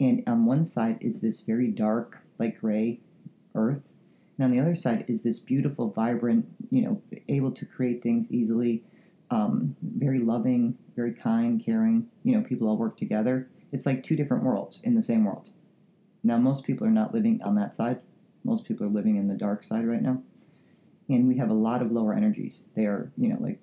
And 0.01 0.23
on 0.27 0.47
one 0.47 0.65
side 0.65 0.99
is 1.01 1.21
this 1.21 1.43
very 1.43 1.69
dark, 1.69 2.23
like 2.39 2.59
gray 2.61 3.01
earth, 3.55 3.95
and 4.39 4.45
on 4.45 4.51
the 4.53 4.61
other 4.61 4.75
side 4.75 5.05
is 5.09 5.23
this 5.23 5.41
beautiful, 5.41 5.91
vibrant, 5.91 6.47
you 6.71 6.83
know, 6.83 7.03
able 7.29 7.53
to 7.53 7.67
create 7.67 8.03
things 8.03 8.31
easily, 8.33 8.83
um, 9.31 9.75
very 9.83 10.21
loving, 10.21 10.77
very 10.97 11.13
kind, 11.13 11.61
caring. 11.61 12.07
You 12.25 12.35
know, 12.37 12.43
people 12.43 12.69
all 12.69 12.79
work 12.79 12.97
together. 12.97 13.49
It's 13.73 13.87
like 13.87 14.03
two 14.03 14.17
different 14.17 14.45
worlds 14.45 14.81
in 14.85 14.95
the 14.95 15.03
same 15.03 15.25
world. 15.25 15.51
Now, 16.23 16.39
most 16.39 16.65
people 16.65 16.87
are 16.87 16.91
not 16.91 17.15
living 17.15 17.41
on 17.45 17.55
that 17.57 17.77
side. 17.77 18.01
Most 18.45 18.65
people 18.65 18.87
are 18.87 18.91
living 18.91 19.17
in 19.17 19.29
the 19.29 19.35
dark 19.35 19.65
side 19.65 19.87
right 19.87 20.03
now. 20.03 20.23
And 21.09 21.27
we 21.27 21.37
have 21.39 21.51
a 21.51 21.55
lot 21.55 21.83
of 21.83 21.91
lower 21.91 22.13
energies. 22.15 22.63
They 22.75 22.85
are, 22.87 23.11
you 23.17 23.29
know, 23.29 23.39
like 23.41 23.61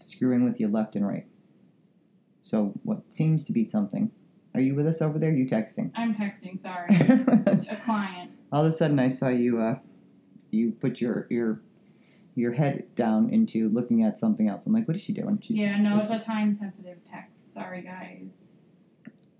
screwing 0.00 0.44
with 0.44 0.60
you 0.60 0.68
left 0.68 0.96
and 0.96 1.06
right. 1.06 1.26
So, 2.42 2.72
what 2.84 3.02
seems 3.10 3.44
to 3.44 3.52
be 3.52 3.64
something. 3.64 4.10
Are 4.54 4.60
you 4.60 4.74
with 4.74 4.86
us 4.86 5.00
over 5.00 5.18
there? 5.18 5.30
You 5.30 5.46
texting? 5.46 5.92
i'm 5.94 6.14
texting 6.14 6.60
sorry 6.60 6.88
a 6.96 7.76
client 7.84 8.32
All 8.50 8.64
of 8.64 8.72
a 8.72 8.76
sudden, 8.76 8.98
I 8.98 9.08
saw 9.08 9.28
you. 9.28 9.60
Uh, 9.60 9.76
you 10.50 10.72
put 10.72 11.00
your 11.00 11.26
your 11.30 11.60
your 12.34 12.52
head 12.52 12.84
down 12.96 13.30
into 13.30 13.68
looking 13.68 14.02
at 14.02 14.18
something 14.18 14.48
else. 14.48 14.66
I'm 14.66 14.72
like, 14.72 14.88
what 14.88 14.96
is 14.96 15.02
she 15.02 15.12
doing? 15.12 15.40
She, 15.42 15.54
yeah 15.54 15.78
no 15.78 15.98
it's 15.98 16.10
a 16.10 16.18
time 16.18 16.52
sensitive 16.52 16.98
text 17.04 17.52
sorry 17.52 17.82
guys 17.82 18.30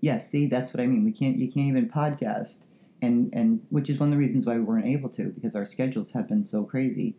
Yes, 0.01 0.29
see, 0.29 0.47
that's 0.47 0.73
what 0.73 0.81
I 0.81 0.87
mean. 0.87 1.03
We 1.03 1.11
can't. 1.11 1.37
You 1.37 1.49
can't 1.51 1.67
even 1.67 1.89
podcast, 1.89 2.57
and 3.01 3.29
and 3.33 3.61
which 3.69 3.89
is 3.89 3.99
one 3.99 4.09
of 4.09 4.11
the 4.11 4.17
reasons 4.17 4.45
why 4.45 4.55
we 4.55 4.63
weren't 4.63 4.85
able 4.85 5.09
to 5.09 5.29
because 5.29 5.55
our 5.55 5.65
schedules 5.65 6.11
have 6.11 6.27
been 6.27 6.43
so 6.43 6.63
crazy 6.63 7.15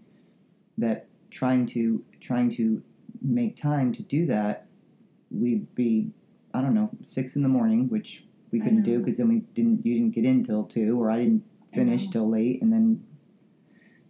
that 0.79 1.07
trying 1.31 1.67
to 1.67 2.05
trying 2.21 2.51
to 2.57 2.83
make 3.23 3.57
time 3.57 3.93
to 3.93 4.03
do 4.03 4.27
that, 4.27 4.67
we'd 5.31 5.73
be 5.75 6.11
I 6.53 6.61
don't 6.61 6.75
know 6.75 6.91
six 7.05 7.37
in 7.37 7.43
the 7.43 7.49
morning, 7.49 7.89
which 7.89 8.25
we 8.51 8.61
couldn't 8.61 8.83
do 8.83 8.99
because 8.99 9.17
then 9.17 9.29
we 9.29 9.39
didn't 9.55 9.85
you 9.87 9.95
didn't 9.95 10.15
get 10.15 10.25
in 10.25 10.45
till 10.45 10.65
two 10.65 11.01
or 11.01 11.11
I 11.11 11.19
didn't 11.19 11.45
finish 11.75 12.05
know. 12.07 12.13
till 12.13 12.31
late 12.31 12.63
and 12.63 12.73
then 12.73 13.03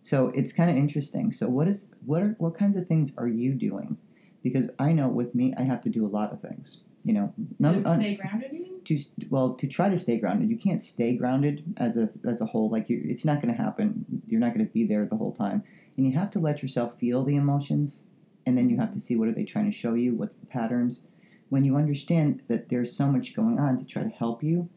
so 0.02 0.29
it's 0.35 0.52
kind 0.52 0.71
of 0.71 0.76
interesting 0.76 1.33
so 1.33 1.49
what 1.49 1.69
is 1.69 1.85
what 2.05 2.23
are 2.23 2.35
what 2.38 2.57
kinds 2.59 2.76
of 2.76 2.87
things 2.88 3.12
are 3.17 3.29
you 3.29 3.55
doing 3.55 3.97
because 4.43 4.69
i 4.79 4.93
know 4.93 5.09
with 5.09 5.35
me 5.35 5.55
i 5.57 5.62
have 5.62 5.81
to 5.81 5.88
do 5.88 6.05
a 6.05 6.09
lot 6.09 6.33
of 6.33 6.41
things 6.41 6.79
you 7.04 7.12
know 7.12 7.32
none, 7.59 7.82
to 7.82 7.94
stay 7.94 8.14
grounded 8.14 8.52
you 8.52 8.62
mean 8.62 8.73
to 8.85 8.99
well 9.30 9.54
to 9.54 9.66
try 9.66 9.88
to 9.88 9.99
stay 9.99 10.18
grounded. 10.18 10.50
You 10.50 10.59
can't 10.59 10.82
stay 10.82 11.16
grounded 11.16 11.62
as 11.76 11.97
a 11.97 12.11
as 12.26 12.40
a 12.40 12.47
whole. 12.47 12.68
Like 12.71 12.88
you, 12.88 13.00
it's 13.04 13.25
not 13.25 13.40
going 13.42 13.54
to 13.54 13.61
happen. 13.62 14.04
You're 14.26 14.40
not 14.40 14.54
going 14.54 14.66
to 14.66 14.73
be 14.73 14.85
there 14.85 15.06
the 15.06 15.16
whole 15.16 15.32
time, 15.32 15.62
and 15.97 16.06
you 16.06 16.12
have 16.12 16.30
to 16.32 16.40
let 16.40 16.62
yourself 16.62 16.99
feel 16.99 17.25
the 17.25 17.37
emotions, 17.37 18.00
and 18.47 18.56
then 18.56 18.68
you 18.68 18.76
have 18.78 18.92
to 18.92 19.00
see 19.00 19.16
what 19.16 19.28
are 19.28 19.32
they 19.32 19.44
trying 19.44 19.71
to 19.71 19.76
show 19.76 19.94
you. 19.94 20.14
What's 20.14 20.37
the 20.37 20.47
patterns? 20.47 21.00
When 21.49 21.64
you 21.64 21.76
understand 21.76 22.42
that 22.49 22.68
there's 22.68 22.97
so 22.97 23.06
much 23.06 23.37
going 23.37 23.59
on 23.59 23.76
to 23.78 23.85
try 23.85 24.02
to 24.02 24.09
help 24.09 24.42
you, 24.42 24.68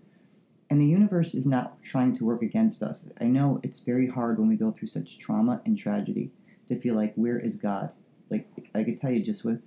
and 0.69 0.79
the 0.79 0.85
universe 0.85 1.33
is 1.33 1.45
not 1.45 1.81
trying 1.83 2.15
to 2.17 2.25
work 2.25 2.41
against 2.41 2.83
us. 2.83 3.07
I 3.21 3.25
know 3.25 3.59
it's 3.63 3.79
very 3.79 4.07
hard 4.07 4.39
when 4.39 4.49
we 4.49 4.55
go 4.55 4.71
through 4.71 4.89
such 4.89 5.19
trauma 5.19 5.61
and 5.65 5.77
tragedy 5.77 6.31
to 6.67 6.79
feel 6.79 6.95
like 6.95 7.13
where 7.15 7.39
is 7.39 7.55
God? 7.55 7.93
Like 8.29 8.49
I 8.73 8.83
could 8.83 8.99
tell 8.99 9.11
you 9.11 9.23
just 9.23 9.45
with 9.45 9.61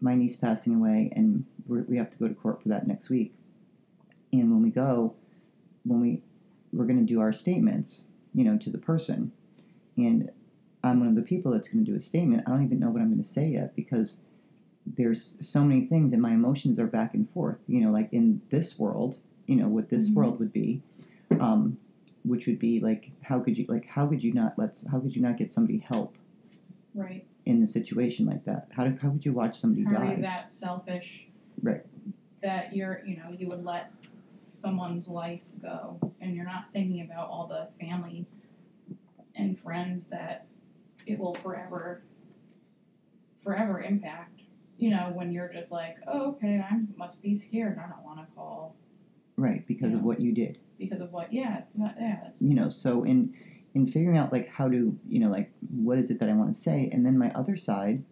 my 0.00 0.14
niece 0.14 0.36
passing 0.36 0.74
away, 0.74 1.10
and 1.12 1.44
we're, 1.66 1.82
we 1.82 1.96
have 1.96 2.10
to 2.10 2.18
go 2.18 2.28
to 2.28 2.34
court 2.34 2.62
for 2.62 2.68
that 2.68 2.86
next 2.86 3.10
week. 3.10 3.30
And 4.32 4.50
when 4.50 4.62
we 4.62 4.70
go, 4.70 5.12
when 5.84 6.00
we 6.00 6.20
we're 6.72 6.84
going 6.86 6.98
to 6.98 7.04
do 7.04 7.20
our 7.20 7.32
statements, 7.32 8.02
you 8.34 8.44
know, 8.44 8.56
to 8.56 8.70
the 8.70 8.78
person, 8.78 9.30
and 9.96 10.30
I'm 10.82 10.98
one 11.00 11.08
of 11.08 11.14
the 11.14 11.22
people 11.22 11.52
that's 11.52 11.68
going 11.68 11.84
to 11.84 11.90
do 11.90 11.96
a 11.96 12.00
statement. 12.00 12.42
I 12.46 12.50
don't 12.50 12.62
even 12.62 12.78
know 12.78 12.90
what 12.90 13.02
I'm 13.02 13.08
going 13.10 13.22
to 13.22 13.28
say 13.28 13.48
yet 13.48 13.74
because 13.74 14.16
there's 14.96 15.34
so 15.40 15.62
many 15.64 15.82
things, 15.82 16.12
and 16.12 16.22
my 16.22 16.32
emotions 16.32 16.78
are 16.78 16.86
back 16.86 17.14
and 17.14 17.28
forth. 17.30 17.58
You 17.66 17.80
know, 17.80 17.90
like 17.90 18.12
in 18.12 18.40
this 18.50 18.78
world, 18.78 19.18
you 19.46 19.56
know, 19.56 19.68
what 19.68 19.88
this 19.88 20.10
Mhm. 20.10 20.14
world 20.14 20.38
would 20.38 20.52
be, 20.52 20.80
um, 21.38 21.76
which 22.24 22.46
would 22.46 22.58
be 22.58 22.80
like, 22.80 23.10
how 23.20 23.40
could 23.40 23.58
you 23.58 23.64
like, 23.68 23.86
how 23.86 24.06
could 24.06 24.22
you 24.22 24.32
not 24.32 24.56
let's, 24.58 24.82
how 24.84 25.00
could 25.00 25.14
you 25.14 25.22
not 25.22 25.36
get 25.36 25.52
somebody 25.52 25.78
help 25.78 26.12
Right. 26.94 27.24
in 27.46 27.62
a 27.62 27.66
situation 27.66 28.26
like 28.26 28.44
that? 28.44 28.68
How 28.70 28.84
do, 28.84 28.96
how 29.00 29.10
could 29.10 29.24
you 29.24 29.32
watch 29.32 29.58
somebody 29.60 29.84
How 29.84 29.92
die? 29.92 30.14
you 30.16 30.22
that 30.22 30.52
selfish? 30.52 31.26
Right. 31.62 31.82
That 32.42 32.74
you're, 32.74 33.02
you 33.06 33.16
know, 33.16 33.30
you 33.36 33.48
would 33.48 33.64
let 33.64 33.92
someone's 34.52 35.08
life 35.08 35.42
go, 35.62 35.98
and 36.20 36.34
you're 36.34 36.44
not 36.44 36.66
thinking 36.72 37.02
about 37.02 37.28
all 37.28 37.46
the 37.46 37.68
family 37.84 38.26
and 39.36 39.58
friends 39.58 40.06
that 40.06 40.46
it 41.06 41.18
will 41.18 41.34
forever, 41.36 42.02
forever 43.42 43.80
impact. 43.80 44.40
You 44.78 44.90
know, 44.90 45.10
when 45.14 45.30
you're 45.32 45.52
just 45.52 45.70
like, 45.70 45.96
oh, 46.06 46.30
okay, 46.30 46.58
I 46.58 46.80
must 46.96 47.20
be 47.22 47.36
scared. 47.36 47.78
I 47.78 47.88
don't 47.88 48.02
want 48.02 48.18
to 48.20 48.26
call 48.34 48.74
Right, 49.36 49.66
because 49.66 49.94
of 49.94 50.02
what 50.02 50.20
you 50.20 50.32
did. 50.32 50.58
because 50.78 51.00
of 51.00 51.12
what? 51.12 51.32
Yeah, 51.32 51.58
it's 51.58 51.76
not. 51.76 51.94
Yeah, 51.98 52.28
You 52.38 52.54
know, 52.54 52.68
so 52.70 53.04
in 53.04 53.32
in 53.74 53.86
figuring 53.86 54.18
out 54.18 54.32
like 54.32 54.48
how 54.48 54.68
to, 54.68 54.98
you 55.08 55.20
know, 55.20 55.30
like 55.30 55.52
what 55.70 55.98
is 55.98 56.10
it 56.10 56.20
that 56.20 56.28
I 56.28 56.32
want 56.32 56.54
to 56.54 56.60
say, 56.60 56.90
and 56.92 57.04
then 57.04 57.18
my 57.18 57.32
other 57.32 57.56
side 57.56 58.02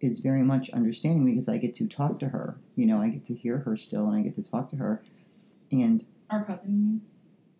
is 0.00 0.20
very 0.20 0.42
much 0.42 0.70
understanding 0.70 1.24
because 1.24 1.48
I 1.48 1.56
get 1.56 1.74
to 1.76 1.86
talk 1.86 2.18
to 2.20 2.28
her. 2.28 2.58
You 2.74 2.86
know, 2.86 3.00
I 3.00 3.08
get 3.08 3.24
to 3.26 3.34
hear 3.34 3.58
her 3.58 3.76
still, 3.76 4.08
and 4.08 4.18
I 4.18 4.22
get 4.22 4.34
to 4.36 4.42
talk 4.42 4.70
to 4.70 4.76
her. 4.76 5.02
And 5.70 6.04
our 6.30 6.44
cousin. 6.44 7.00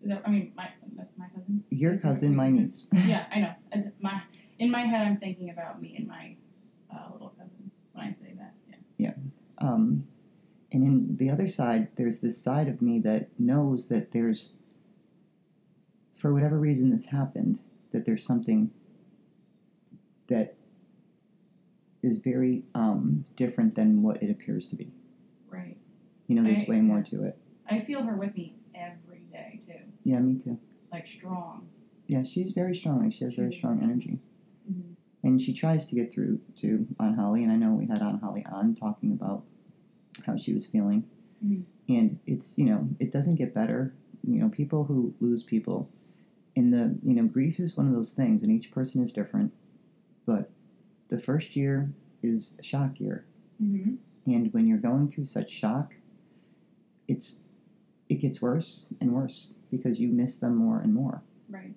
Is 0.01 0.09
that? 0.09 0.21
I 0.25 0.29
mean, 0.29 0.53
my 0.55 0.69
my 1.17 1.27
cousin. 1.33 1.63
your 1.69 1.97
cousin, 1.97 2.35
my 2.35 2.49
niece. 2.49 2.85
yeah, 2.91 3.25
I 3.31 3.39
know. 3.39 3.53
It's 3.71 3.87
my 3.99 4.21
in 4.59 4.71
my 4.71 4.81
head, 4.81 5.07
I'm 5.07 5.17
thinking 5.17 5.49
about 5.49 5.81
me 5.81 5.95
and 5.97 6.07
my 6.07 6.35
uh, 6.91 7.11
little 7.11 7.29
cousin 7.29 7.71
when 7.93 8.07
I 8.07 8.11
say 8.11 8.33
that. 8.37 8.53
Yeah. 8.67 8.75
Yeah. 8.97 9.13
Um, 9.59 10.07
and 10.71 10.83
in 10.83 11.17
the 11.17 11.29
other 11.29 11.47
side, 11.47 11.89
there's 11.95 12.19
this 12.19 12.41
side 12.41 12.67
of 12.67 12.81
me 12.81 12.99
that 12.99 13.29
knows 13.39 13.87
that 13.87 14.11
there's, 14.11 14.51
for 16.17 16.33
whatever 16.33 16.59
reason 16.59 16.89
this 16.89 17.05
happened, 17.05 17.59
that 17.91 18.05
there's 18.05 18.25
something 18.25 18.69
that 20.27 20.55
is 22.03 22.17
very 22.17 22.63
um, 22.75 23.25
different 23.35 23.75
than 23.75 24.01
what 24.01 24.21
it 24.21 24.29
appears 24.29 24.67
to 24.69 24.75
be. 24.75 24.91
Right. 25.49 25.77
You 26.27 26.35
know, 26.35 26.43
there's 26.43 26.67
I- 26.67 26.71
way 26.71 26.81
more 26.81 27.01
to 27.03 27.23
it. 27.23 27.37
I 27.69 27.81
feel 27.81 28.01
her 28.03 28.15
with 28.15 28.33
me 28.35 28.55
every 28.75 29.23
day 29.31 29.59
too, 29.67 29.73
Yeah, 30.05 30.19
me 30.19 30.39
too. 30.41 30.57
like 30.91 31.05
strong. 31.07 31.67
Yeah, 32.07 32.23
she's 32.23 32.51
very 32.51 32.73
strong. 32.75 33.03
Like, 33.03 33.11
she 33.11 33.25
has 33.25 33.33
very 33.33 33.53
strong 33.53 33.81
energy. 33.83 34.19
Mm-hmm. 34.71 34.93
and 35.23 35.41
she 35.41 35.53
tries 35.53 35.85
to 35.87 35.95
get 35.95 36.11
through 36.13 36.39
to 36.57 36.85
Aunt 36.99 37.15
Holly, 37.15 37.43
and 37.43 37.51
I 37.51 37.55
know 37.55 37.71
we 37.71 37.87
had 37.87 38.01
Aunt 38.01 38.21
Holly 38.21 38.45
on 38.51 38.75
talking 38.75 39.11
about 39.13 39.43
how 40.25 40.35
she 40.37 40.53
was 40.53 40.65
feeling, 40.65 41.05
Mhm. 41.45 41.63
and 41.89 42.19
it's 42.27 42.53
you 42.57 42.65
know 42.65 42.87
it 42.99 43.11
doesn't 43.13 43.35
get 43.35 43.53
better. 43.53 43.93
You 44.25 44.41
know, 44.41 44.49
people 44.49 44.83
who 44.83 45.13
lose 45.21 45.43
people, 45.43 45.89
in 46.57 46.71
the 46.71 46.85
you 47.03 47.13
know 47.15 47.25
grief 47.25 47.59
is 47.59 47.77
one 47.77 47.87
of 47.87 47.93
those 47.93 48.11
things, 48.11 48.43
and 48.43 48.51
each 48.51 48.71
person 48.71 49.01
is 49.01 49.11
different. 49.13 49.53
But 50.25 50.49
the 51.09 51.19
first 51.19 51.55
year 51.55 51.93
is 52.23 52.55
a 52.59 52.63
shock 52.63 52.99
year, 52.99 53.25
Mm-hmm. 53.61 53.95
and 54.31 54.53
when 54.53 54.67
you're 54.67 54.77
going 54.89 55.07
through 55.07 55.25
such 55.25 55.49
shock, 55.49 55.95
it's 57.07 57.37
it 58.09 58.15
gets 58.15 58.41
worse 58.41 58.87
and 59.01 59.13
worse 59.13 59.55
because 59.71 59.99
you 59.99 60.09
miss 60.09 60.37
them 60.37 60.55
more 60.55 60.79
and 60.79 60.93
more 60.93 61.21
Right. 61.49 61.73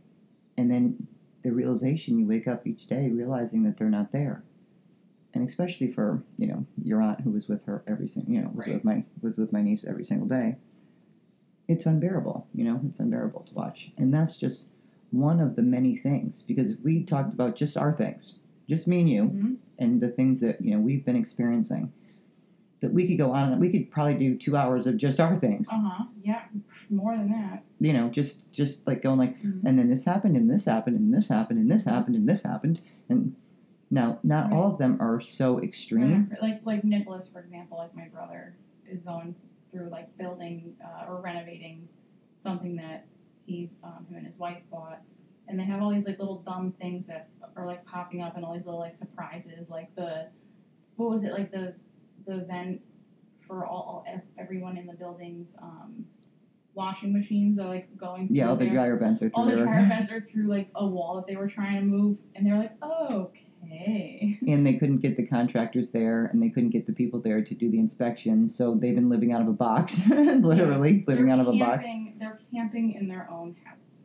and 0.57 0.71
then 0.71 0.97
the 1.43 1.53
realization 1.53 2.19
you 2.19 2.27
wake 2.27 2.47
up 2.49 2.67
each 2.67 2.87
day 2.87 3.11
realizing 3.11 3.63
that 3.65 3.77
they're 3.77 3.91
not 3.91 4.13
there 4.13 4.45
and 5.35 5.45
especially 5.49 5.89
for 5.89 6.23
you 6.39 6.47
know 6.49 6.65
your 6.83 7.03
aunt 7.03 7.21
who 7.21 7.31
was 7.31 7.49
with 7.49 7.65
her 7.65 7.83
every 7.87 8.09
single 8.09 8.33
you 8.33 8.41
know 8.41 8.51
was 8.55 8.67
Right. 8.67 8.75
with 8.75 8.85
my 8.85 9.05
was 9.23 9.39
with 9.39 9.53
my 9.53 9.63
niece 9.63 9.85
every 9.87 10.05
single 10.05 10.29
day 10.29 10.57
it's 11.71 11.87
unbearable 11.87 12.45
you 12.55 12.65
know 12.65 12.81
it's 12.87 13.01
unbearable 13.01 13.43
to 13.49 13.55
watch 13.55 13.91
and 13.99 14.13
that's 14.13 14.37
just 14.37 14.67
one 15.13 15.41
of 15.41 15.57
the 15.57 15.63
many 15.63 15.97
things 15.97 16.45
because 16.47 16.75
we 16.83 17.03
talked 17.03 17.33
about 17.33 17.57
just 17.57 17.77
our 17.77 17.93
things 17.93 18.35
just 18.69 18.87
me 18.87 19.01
and 19.01 19.09
you 19.09 19.23
Mm-hmm. 19.25 19.55
and 19.79 20.01
the 20.01 20.09
things 20.09 20.41
that 20.41 20.61
you 20.61 20.73
know 20.73 20.81
we've 20.81 21.05
been 21.05 21.17
experiencing 21.17 21.91
that 22.81 22.93
we 22.93 23.07
could 23.07 23.19
go 23.19 23.31
on 23.33 23.53
and 23.53 23.61
we 23.61 23.69
could 23.71 23.91
probably 23.91 24.15
do 24.15 24.35
two 24.35 24.57
hours 24.57 24.87
of 24.87 24.97
just 24.97 25.21
our 25.21 25.37
things 25.37 25.69
Uh 25.71 25.81
huh. 25.81 26.05
Yeah. 26.23 26.43
More 26.89 27.17
than 27.17 27.31
that. 27.31 27.63
you 27.79 27.93
know 27.93 28.09
just 28.09 28.51
just 28.61 28.85
like 28.87 29.01
going 29.03 29.19
like 29.19 29.35
Mhm. 29.43 29.61
and 29.67 29.79
then 29.79 29.89
this 29.89 30.05
happened 30.05 30.37
and 30.37 30.51
this 30.51 30.65
happened 30.65 30.97
and 30.97 31.13
this 31.15 31.29
happened 31.29 31.59
and 31.61 31.71
this 31.71 31.85
happened 31.85 32.17
and 32.17 32.29
this 32.29 32.43
happened 32.43 32.81
and 33.11 33.33
now 33.91 34.19
not 34.23 34.53
all 34.53 34.69
of 34.73 34.79
them 34.79 34.97
are 35.01 35.21
so 35.21 35.61
extreme 35.61 36.29
Like 36.41 36.61
like 36.65 36.85
Nicholas, 36.85 37.29
for 37.33 37.41
example, 37.41 37.77
like 37.79 37.95
my 37.95 38.07
brother 38.09 38.55
is 38.89 39.01
going 39.03 39.35
through 39.71 39.89
like 39.91 40.17
building 40.19 40.75
uh, 40.85 41.11
or 41.11 41.21
renovating 41.21 41.89
something 42.39 42.77
that 42.77 43.07
he 43.47 43.71
um, 43.83 44.07
him 44.09 44.17
and 44.17 44.27
his 44.27 44.39
wife 44.39 44.63
bought, 44.71 45.01
and 45.49 45.59
they 45.59 45.65
have 45.65 45.83
all 45.83 45.91
these 45.91 46.05
like 46.05 46.19
little 46.19 46.43
dumb 46.43 46.73
things 46.81 47.07
that 47.07 47.29
are 47.57 47.67
like 47.67 47.85
popping 47.85 48.23
up 48.23 48.37
and 48.37 48.45
all 48.45 48.55
these 48.55 48.65
little 48.65 48.81
like 48.81 48.95
surprises, 48.95 49.69
like 49.69 49.95
the 49.97 50.27
what 50.97 51.09
was 51.09 51.25
it 51.25 51.33
like 51.33 51.51
the 51.51 51.75
the 52.27 52.45
vent 52.45 52.81
for 53.47 53.67
all, 53.67 54.05
all 54.07 54.23
everyone 54.39 54.77
in 54.77 54.87
the 54.87 54.93
building's 54.93 55.57
um, 55.61 56.05
washing 56.75 57.13
machines 57.13 57.59
are 57.59 57.67
like 57.67 57.95
going 57.97 58.29
through 58.29 58.37
yeah 58.37 58.49
all 58.49 58.57
the 58.57 58.69
dryer 58.69 58.97
vents 58.97 59.21
are 59.23 59.29
through. 59.29 59.43
all 59.43 59.49
the 59.49 59.57
dryer 59.57 59.87
vents 59.89 60.13
are 60.13 60.21
through 60.21 60.47
like 60.47 60.69
a 60.77 60.87
wall 60.87 61.17
that 61.17 61.27
they 61.27 61.37
were 61.37 61.49
trying 61.49 61.81
to 61.81 61.85
move, 61.85 62.17
and 62.35 62.47
they're 62.47 62.59
like, 62.59 62.73
oh, 62.83 63.23
okay. 63.31 63.50
And 63.63 64.67
they 64.67 64.75
couldn't 64.75 64.99
get 64.99 65.17
the 65.17 65.27
contractors 65.27 65.91
there 65.91 66.27
and 66.27 66.43
they 66.43 66.49
couldn't 66.49 66.71
get 66.71 66.87
the 66.87 66.93
people 66.93 67.21
there 67.21 67.43
to 67.45 67.55
do 67.55 67.71
the 67.71 67.79
inspection 67.79 68.49
so 68.49 68.75
they've 68.75 68.95
been 68.95 69.09
living 69.09 69.33
out 69.33 69.41
of 69.43 69.49
a 69.49 69.53
box 69.53 69.99
literally 70.09 71.05
living 71.07 71.27
They're 71.27 71.35
out 71.35 71.41
of 71.41 71.49
a 71.49 71.59
box 71.59 71.87
They're 72.19 72.41
camping 72.53 72.93
in 72.93 73.09
their 73.09 73.29
own 73.31 73.55
house. 73.65 74.01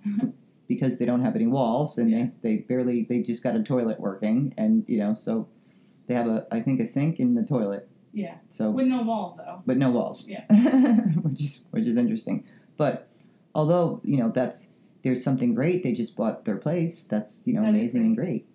because 0.68 0.98
they 0.98 1.06
don't 1.06 1.22
have 1.22 1.36
any 1.36 1.48
walls 1.48 1.98
and 1.98 2.10
Yeah. 2.10 2.28
they, 2.42 2.56
they 2.58 2.62
barely 2.64 3.04
they 3.08 3.22
just 3.22 3.44
got 3.44 3.56
a 3.56 3.64
toilet 3.64 4.00
working 4.00 4.54
and 4.58 4.84
you 4.88 5.00
know 5.00 5.14
so 5.14 5.48
they 6.08 6.14
have 6.16 6.28
a 6.28 6.46
i 6.52 6.60
think 6.62 6.80
a 6.80 6.86
sink 6.86 7.20
in 7.20 7.34
the 7.36 7.44
toilet 7.44 7.88
yeah, 8.14 8.36
so 8.50 8.72
with 8.72 8.88
no 8.88 9.02
walls 9.04 9.36
though. 9.36 9.62
but 9.66 9.78
no 9.78 9.92
walls. 9.92 10.24
Yeah. 10.26 10.46
which 11.24 11.42
is 11.44 11.66
which 11.72 11.86
is 11.86 11.98
interesting. 11.98 12.46
But 12.78 13.10
although 13.54 14.00
you 14.06 14.16
know 14.16 14.30
that's 14.30 14.68
there's 15.04 15.22
something 15.22 15.54
great, 15.54 15.84
they 15.84 15.92
just 15.92 16.16
bought 16.16 16.46
their 16.46 16.56
place. 16.56 17.04
That's 17.10 17.42
you 17.44 17.52
know 17.52 17.62
That 17.64 17.72
amazing 17.72 18.06
and 18.06 18.16
great. 18.16 18.48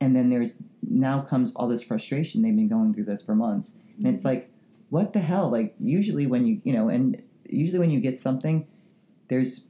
And 0.00 0.16
then 0.16 0.30
there's 0.30 0.54
now 0.82 1.20
comes 1.22 1.52
all 1.54 1.68
this 1.68 1.82
frustration. 1.82 2.42
They've 2.42 2.56
been 2.56 2.68
going 2.68 2.94
through 2.94 3.04
this 3.04 3.22
for 3.22 3.34
months, 3.34 3.72
and 3.98 4.06
it's 4.06 4.20
mm-hmm. 4.20 4.28
like, 4.28 4.50
what 4.88 5.12
the 5.12 5.20
hell? 5.20 5.50
Like 5.50 5.74
usually 5.78 6.26
when 6.26 6.46
you 6.46 6.60
you 6.64 6.72
know, 6.72 6.88
and 6.88 7.22
usually 7.48 7.78
when 7.78 7.90
you 7.90 8.00
get 8.00 8.18
something, 8.18 8.66
there's 9.28 9.62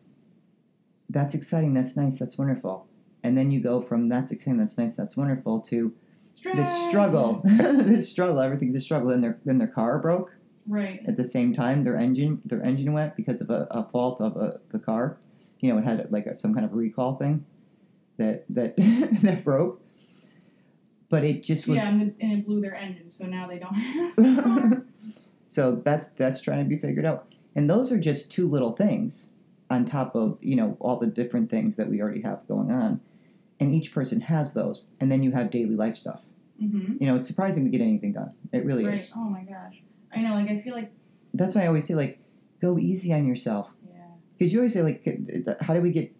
that's 1.09 1.35
exciting, 1.35 1.75
that's 1.75 1.97
nice, 1.97 2.19
that's 2.19 2.39
wonderful. 2.39 2.87
And 3.23 3.37
then 3.37 3.51
you 3.51 3.61
go 3.61 3.83
from 3.83 4.09
that's 4.09 4.31
exciting, 4.31 4.59
that's 4.59 4.79
nice, 4.79 4.95
that's 4.95 5.17
wonderful 5.17 5.61
to 5.63 5.93
Stress. 6.35 6.57
the 6.57 6.89
struggle, 6.89 7.43
the 7.45 8.01
struggle. 8.01 8.41
Everything's 8.41 8.77
a 8.77 8.81
struggle. 8.81 9.11
Then 9.11 9.21
their 9.21 9.39
then 9.45 9.59
their 9.59 9.69
car 9.69 9.99
broke 9.99 10.33
Right. 10.67 11.01
at 11.09 11.17
the 11.17 11.25
same 11.25 11.55
time 11.55 11.83
their 11.83 11.97
engine 11.97 12.41
their 12.45 12.63
engine 12.63 12.93
went 12.93 13.17
because 13.17 13.41
of 13.41 13.51
a, 13.51 13.67
a 13.71 13.89
fault 13.91 14.21
of 14.21 14.37
a, 14.37 14.61
the 14.71 14.79
car 14.79 15.17
you 15.59 15.73
know 15.73 15.79
it 15.79 15.85
had 15.85 16.13
like 16.13 16.27
a, 16.27 16.37
some 16.37 16.55
kind 16.55 16.65
of 16.65 16.75
recall 16.75 17.17
thing 17.17 17.45
that 18.19 18.45
that 18.51 18.77
that 19.23 19.43
broke 19.43 19.83
but 21.11 21.25
it 21.25 21.43
just 21.43 21.69
was 21.69 21.76
Yeah, 21.76 21.88
and 21.88 22.02
it, 22.02 22.14
and 22.21 22.33
it 22.33 22.47
blew 22.47 22.61
their 22.62 22.75
engine, 22.75 23.11
so 23.11 23.26
now 23.26 23.47
they 23.47 23.59
don't 23.59 23.75
have 23.75 24.83
so 25.49 25.83
that's 25.85 26.07
that's 26.17 26.40
trying 26.40 26.64
to 26.64 26.69
be 26.69 26.79
figured 26.79 27.05
out 27.05 27.26
and 27.57 27.69
those 27.69 27.93
are 27.93 27.99
just 27.99 28.31
two 28.31 28.49
little 28.49 28.73
things 28.73 29.26
on 29.69 29.85
top 29.85 30.17
of 30.17 30.38
you 30.40 30.57
know 30.57 30.76
all 30.81 30.99
the 30.99 31.07
different 31.07 31.50
things 31.50 31.76
that 31.76 31.88
we 31.88 32.00
already 32.00 32.23
have 32.23 32.47
going 32.49 32.71
on 32.71 33.00
and 33.61 33.75
each 33.75 33.93
person 33.93 34.21
has 34.21 34.55
those 34.55 34.87
and 35.00 35.12
then 35.12 35.23
you 35.23 35.31
have 35.31 35.50
daily 35.50 35.76
life 35.76 35.97
stuff 35.97 36.23
mm-hmm. 36.62 36.95
you 36.99 37.07
know 37.07 37.17
it's 37.17 37.29
surprising 37.29 37.64
we 37.64 37.71
get 37.71 37.81
anything 37.81 38.12
done 38.12 38.33
it 38.52 38.64
really 38.64 38.85
Right. 38.85 39.00
is 39.00 39.12
Oh 39.14 39.21
my 39.21 39.43
gosh. 39.43 39.83
I 40.14 40.21
know. 40.21 40.35
Like 40.35 40.49
I 40.50 40.61
feel 40.61 40.75
like 40.75 40.93
that's 41.35 41.55
why 41.55 41.62
I 41.62 41.67
always 41.67 41.87
say 41.87 41.95
like 41.95 42.19
go 42.61 42.79
easy 42.79 43.12
on 43.12 43.26
yourself. 43.26 43.69
Yeah. 43.88 44.02
Because 44.38 44.52
you 44.52 44.59
always 44.59 44.73
say 44.73 44.83
like, 44.83 45.57
how 45.61 45.75
do 45.75 45.81
we 45.81 45.90
get, 45.90 46.12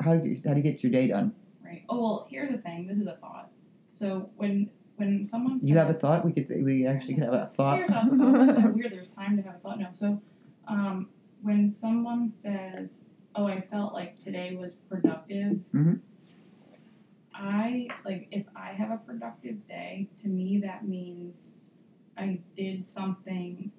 how 0.00 0.16
do 0.16 0.28
you, 0.28 0.40
how 0.44 0.52
do 0.52 0.56
you 0.56 0.62
get 0.62 0.82
your 0.82 0.92
day 0.92 1.08
done? 1.08 1.34
Right. 1.64 1.84
Oh 1.88 2.00
well, 2.00 2.26
here's 2.30 2.50
the 2.50 2.58
thing. 2.58 2.86
This 2.86 2.98
is 2.98 3.06
a 3.06 3.16
thought. 3.20 3.50
So 3.98 4.30
when 4.36 4.70
when 4.96 5.26
someone 5.26 5.60
says, 5.60 5.68
You 5.68 5.76
have 5.76 5.90
a 5.90 5.94
thought? 5.94 6.24
We 6.24 6.32
could 6.32 6.48
we 6.64 6.86
actually 6.86 7.14
could 7.14 7.24
have 7.24 7.32
a 7.34 7.50
thought. 7.56 7.78
Here's 7.78 7.90
a 7.90 8.16
thought. 8.16 8.74
Weird. 8.74 8.92
There's 8.92 9.08
time 9.08 9.36
to 9.36 9.42
have 9.42 9.56
a 9.56 9.58
thought. 9.58 9.80
No. 9.80 9.88
So 9.92 10.20
um, 10.68 11.08
when 11.42 11.68
someone 11.68 12.30
says, 12.30 13.02
"Oh, 13.34 13.46
I 13.46 13.60
felt 13.60 13.92
like 13.94 14.18
today 14.20 14.54
was 14.54 14.74
productive," 14.88 15.58
Mhm. 15.74 15.98
I 17.34 17.88
like 18.04 18.28
if 18.30 18.44
I 18.54 18.70
have 18.72 18.90
a 18.90 18.98
productive 18.98 19.56
day. 19.66 20.08
To 20.22 20.28
me, 20.28 20.58
that 20.58 20.86
means 20.86 21.48
I 22.16 22.40
did 22.56 22.84
something 22.84 23.70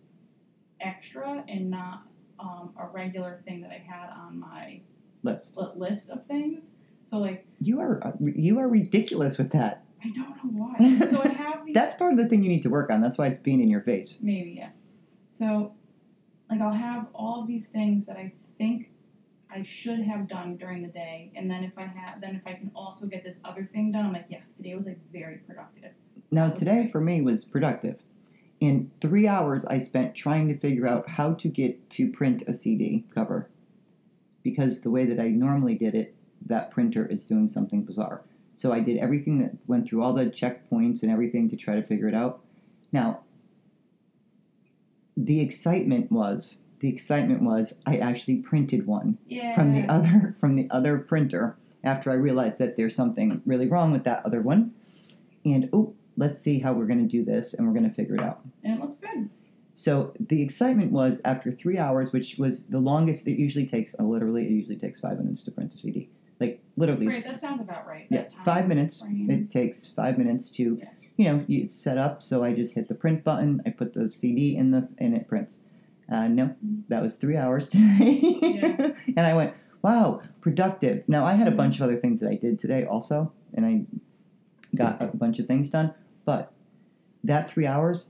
extra 0.82 1.44
and 1.48 1.70
not 1.70 2.04
um, 2.40 2.72
a 2.78 2.88
regular 2.88 3.40
thing 3.46 3.62
that 3.62 3.72
I 3.72 3.78
had 3.86 4.10
on 4.12 4.40
my 4.40 4.80
List. 5.24 5.58
list 5.76 6.10
of 6.10 6.26
things. 6.26 6.72
So 7.06 7.20
like 7.20 7.46
You 7.62 7.80
are 7.80 8.14
you 8.22 8.60
are 8.60 8.68
ridiculous 8.70 9.38
with 9.38 9.50
that. 9.52 9.84
I 10.04 10.10
don't 10.10 10.54
know 10.54 10.66
why. 10.78 11.08
so 11.10 11.22
I 11.22 11.28
have 11.30 11.66
these. 11.66 11.74
That's 11.74 11.96
part 11.96 12.14
of 12.14 12.18
the 12.18 12.28
thing 12.28 12.44
you 12.44 12.50
need 12.50 12.64
to 12.64 12.70
work 12.70 12.90
on. 12.90 13.02
That's 13.02 13.18
why 13.18 13.28
it's 13.28 13.40
being 13.40 13.62
in 13.62 13.70
your 13.70 13.82
face. 13.82 14.18
Maybe, 14.22 14.52
yeah. 14.52 14.70
So, 15.32 15.74
like, 16.50 16.62
I'll 16.62 16.74
have 16.74 17.08
all 17.14 17.42
of 17.42 17.48
these 17.48 17.68
things 17.68 18.06
that 18.08 18.18
I 18.18 18.32
think 18.58 18.90
I 19.52 19.64
should 19.64 20.00
have 20.02 20.28
done 20.28 20.58
during 20.58 20.84
the 20.84 20.90
day, 20.90 21.32
and 21.36 21.50
then 21.50 21.64
if 21.64 21.78
I 21.78 21.86
have, 21.86 22.22
then 22.22 22.36
if 22.36 22.46
I 22.46 22.54
can 22.54 22.72
also 22.76 23.06
get 23.08 23.24
this 23.24 23.40
other 23.44 23.68
thing 23.74 23.92
done, 23.92 24.06
I'm 24.06 24.14
like, 24.14 24.28
yes, 24.30 24.48
today 24.56 24.76
was 24.76 24.86
like 24.86 25.00
very 25.12 25.38
productive. 25.38 25.92
Now 26.32 26.50
today 26.50 26.90
for 26.92 27.02
me 27.02 27.22
was 27.22 27.44
productive. 27.44 27.98
In 28.60 28.92
three 29.02 29.28
hours, 29.28 29.66
I 29.66 29.80
spent 29.80 30.14
trying 30.14 30.50
to 30.50 30.58
figure 30.58 30.86
out 30.86 31.10
how 31.10 31.34
to 31.34 31.48
get 31.48 31.90
to 31.92 32.12
print 32.12 32.44
a 32.48 32.54
CD 32.54 33.06
cover, 33.14 33.50
because 34.44 34.82
the 34.82 34.92
way 34.92 35.06
that 35.06 35.20
I 35.20 35.30
normally 35.30 35.76
did 35.76 35.96
it, 35.96 36.14
that 36.46 36.70
printer 36.70 37.06
is 37.06 37.26
doing 37.26 37.48
something 37.48 37.84
bizarre. 37.84 38.22
So 38.60 38.74
I 38.74 38.82
did 38.82 38.98
everything 38.98 39.40
that 39.40 39.52
went 39.68 39.88
through 39.88 40.04
all 40.04 40.12
the 40.12 40.26
checkpoints 40.26 41.02
and 41.02 41.10
everything 41.10 41.50
to 41.50 41.56
try 41.56 41.76
to 41.76 41.82
figure 41.82 42.10
it 42.10 42.14
out. 42.14 42.42
Now, 42.92 43.22
the 45.16 45.40
excitement 45.40 46.12
was 46.12 46.58
the 46.82 46.90
excitement 46.90 47.42
was 47.42 47.74
I 47.86 47.98
actually 48.00 48.38
printed 48.38 48.86
one 48.86 49.18
Yeah. 49.28 49.56
from 49.56 49.74
the 49.74 49.88
other 49.88 50.36
from 50.42 50.58
the 50.58 50.68
other 50.72 50.98
printer 50.98 51.56
after 51.86 52.12
I 52.12 52.16
realized 52.16 52.60
that 52.60 52.76
there's 52.76 52.96
something 52.96 53.42
really 53.46 53.68
wrong 53.68 53.94
with 53.94 54.04
that 54.04 54.26
other 54.26 54.42
one. 54.42 54.74
And 55.46 55.70
oh, 55.72 55.94
let's 56.18 56.42
see 56.42 56.60
how 56.60 56.74
we're 56.74 56.86
going 56.86 57.00
to 57.00 57.08
do 57.08 57.24
this 57.24 57.54
and 57.54 57.66
we're 57.66 57.74
going 57.74 57.88
to 57.90 57.96
figure 57.96 58.16
it 58.16 58.22
out. 58.22 58.42
And 58.66 58.78
it 58.78 58.82
looks 58.82 58.98
good. 58.98 59.30
So 59.74 60.12
the 60.20 60.42
excitement 60.42 60.92
was 60.92 61.22
after 61.24 61.50
three 61.50 61.78
hours, 61.78 62.12
which 62.12 62.38
was 62.38 62.64
the 62.64 62.80
longest. 62.80 63.26
It 63.26 63.40
usually 63.40 63.66
takes 63.66 63.96
uh, 63.98 64.04
literally 64.04 64.44
it 64.48 64.52
usually 64.52 64.76
takes 64.76 65.00
five 65.00 65.18
minutes 65.18 65.44
to 65.44 65.52
print 65.52 65.74
a 65.74 65.78
CD. 65.78 66.10
Like 66.40 66.62
literally, 66.78 67.08
Right, 67.08 67.24
that 67.26 67.42
sounds 67.42 67.62
about 67.62 67.86
right. 67.88 68.08
yeah, 68.10 68.26
five 68.46 68.68
minutes. 68.68 69.02
frame. 69.02 69.30
It 69.30 69.52
takes 69.52 69.88
five 69.88 70.18
minutes 70.18 70.50
to, 70.52 70.78
Yeah. 70.82 70.90
you 71.18 71.26
know, 71.26 71.44
you 71.48 71.68
set 71.68 71.98
up. 71.98 72.22
So 72.22 72.44
I 72.44 72.54
just 72.54 72.74
hit 72.74 72.88
the 72.88 72.96
print 72.96 73.24
button. 73.24 73.62
I 73.66 73.72
put 73.72 73.94
the 73.94 74.10
CD 74.10 74.56
in 74.56 74.72
the 74.72 74.88
and 75.00 75.14
it 75.16 75.28
prints. 75.28 75.60
Uh, 76.10 76.28
no, 76.30 76.56
that 76.88 77.02
was 77.02 77.18
three 77.18 77.36
hours 77.38 77.68
today. 77.74 78.22
Yeah. 78.42 78.94
and 79.18 79.20
I 79.20 79.34
went, 79.34 79.54
wow, 79.82 80.22
productive. 80.42 81.04
Now 81.08 81.26
I 81.26 81.34
had 81.34 81.48
a 81.48 81.52
bunch 81.52 81.76
of 81.76 81.82
other 81.84 81.98
things 81.98 82.20
that 82.22 82.30
I 82.30 82.36
did 82.36 82.58
today 82.58 82.86
also, 82.86 83.32
and 83.54 83.66
I 83.66 83.86
got 84.76 85.02
a 85.02 85.08
bunch 85.08 85.40
of 85.40 85.46
things 85.48 85.70
done. 85.70 85.94
But 86.26 86.52
that 87.26 87.50
three 87.50 87.66
hours 87.68 88.10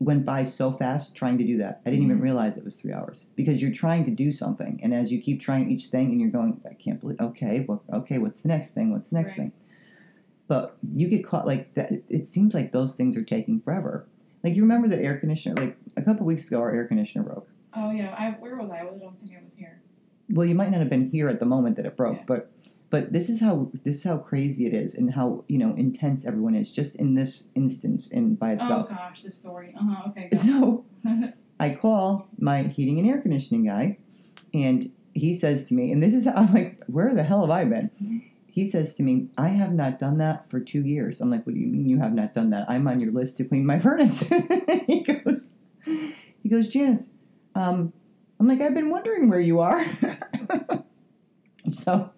went 0.00 0.24
by 0.24 0.44
so 0.44 0.72
fast 0.72 1.14
trying 1.14 1.38
to 1.38 1.44
do 1.44 1.58
that. 1.58 1.80
I 1.84 1.90
didn't 1.90 2.04
even 2.04 2.16
mm-hmm. 2.16 2.24
realize 2.24 2.56
it 2.56 2.64
was 2.64 2.76
three 2.76 2.92
hours 2.92 3.26
because 3.34 3.60
you're 3.60 3.72
trying 3.72 4.04
to 4.04 4.10
do 4.10 4.32
something, 4.32 4.78
and 4.82 4.94
as 4.94 5.10
you 5.10 5.20
keep 5.20 5.40
trying 5.40 5.70
each 5.70 5.86
thing, 5.86 6.12
and 6.12 6.20
you're 6.20 6.30
going, 6.30 6.60
I 6.68 6.74
can't 6.74 7.00
believe. 7.00 7.20
Okay, 7.20 7.64
well, 7.68 7.82
okay, 7.92 8.18
what's 8.18 8.40
the 8.40 8.48
next 8.48 8.70
thing? 8.70 8.92
What's 8.92 9.08
the 9.08 9.16
next 9.16 9.32
Right. 9.32 9.36
thing? 9.36 9.52
But 10.46 10.76
you 10.94 11.08
get 11.08 11.26
caught 11.26 11.46
like 11.46 11.74
that. 11.74 11.92
It 12.08 12.28
seems 12.28 12.54
like 12.54 12.72
those 12.72 12.94
things 12.94 13.16
are 13.16 13.24
taking 13.24 13.60
forever. 13.60 14.06
Like 14.44 14.54
you 14.54 14.62
remember 14.62 14.88
the 14.88 15.02
air 15.02 15.18
conditioner? 15.18 15.60
Like 15.60 15.76
a 15.96 16.02
couple 16.02 16.24
weeks 16.24 16.46
ago, 16.46 16.60
our 16.60 16.72
air 16.72 16.86
conditioner 16.86 17.24
broke. 17.24 17.48
Oh 17.74 17.90
yeah, 17.90 18.14
I 18.16 18.30
where 18.40 18.56
was 18.56 18.70
I? 18.70 18.80
I 18.80 18.84
don't 18.84 18.98
think 19.20 19.36
I 19.36 19.44
was 19.44 19.54
here. 19.54 19.80
Well, 20.30 20.46
you 20.46 20.54
might 20.54 20.70
not 20.70 20.80
have 20.80 20.90
been 20.90 21.10
here 21.10 21.28
at 21.28 21.40
the 21.40 21.46
moment 21.46 21.76
that 21.76 21.86
it 21.86 21.96
broke, 21.96 22.18
Yeah. 22.18 22.24
but 22.26 22.50
but 22.90 23.12
this 23.12 23.28
is 23.28 23.40
how 23.40 23.70
this 23.84 23.96
is 23.96 24.02
how 24.02 24.16
crazy 24.18 24.66
it 24.66 24.74
is, 24.74 24.94
and 24.94 25.12
how 25.12 25.44
you 25.48 25.58
know 25.58 25.74
intense 25.76 26.24
everyone 26.24 26.54
is 26.54 26.70
just 26.70 26.96
in 26.96 27.14
this 27.14 27.44
instance 27.54 28.08
and 28.10 28.38
by 28.38 28.52
itself. 28.52 28.86
Oh 28.90 28.94
gosh, 28.94 29.22
this 29.22 29.34
story. 29.34 29.74
Uh 29.78 29.84
huh. 29.84 30.10
Okay. 30.10 30.30
So 30.36 30.84
I 31.60 31.74
call 31.74 32.28
my 32.38 32.62
heating 32.62 32.98
and 32.98 33.08
air 33.08 33.20
conditioning 33.20 33.66
guy, 33.66 33.98
and 34.54 34.90
he 35.14 35.38
says 35.38 35.64
to 35.64 35.74
me, 35.74 35.92
and 35.92 36.02
this 36.02 36.14
is 36.14 36.24
how 36.24 36.32
I'm 36.36 36.52
like, 36.52 36.82
where 36.86 37.14
the 37.14 37.22
hell 37.22 37.42
have 37.42 37.50
I 37.50 37.64
been? 37.64 37.90
He 38.46 38.68
says 38.68 38.94
to 38.94 39.02
me, 39.02 39.28
I 39.36 39.48
have 39.48 39.72
not 39.72 39.98
done 39.98 40.18
that 40.18 40.50
for 40.50 40.58
two 40.58 40.84
years. 40.84 41.20
I'm 41.20 41.30
like, 41.30 41.46
what 41.46 41.54
do 41.54 41.60
you 41.60 41.68
mean 41.68 41.88
you 41.88 41.98
have 41.98 42.12
not 42.14 42.34
done 42.34 42.50
that? 42.50 42.68
I'm 42.68 42.88
on 42.88 42.98
your 43.00 43.12
list 43.12 43.36
to 43.36 43.44
clean 43.44 43.64
my 43.64 43.78
furnace. 43.80 44.20
he 44.86 45.02
goes, 45.02 45.52
he 45.84 46.48
goes, 46.48 46.68
Janice, 46.68 47.04
um, 47.54 47.92
I'm 48.40 48.48
like, 48.48 48.60
I've 48.60 48.74
been 48.74 48.90
wondering 48.90 49.28
where 49.28 49.40
you 49.40 49.60
are. 49.60 49.84
so 51.70 52.10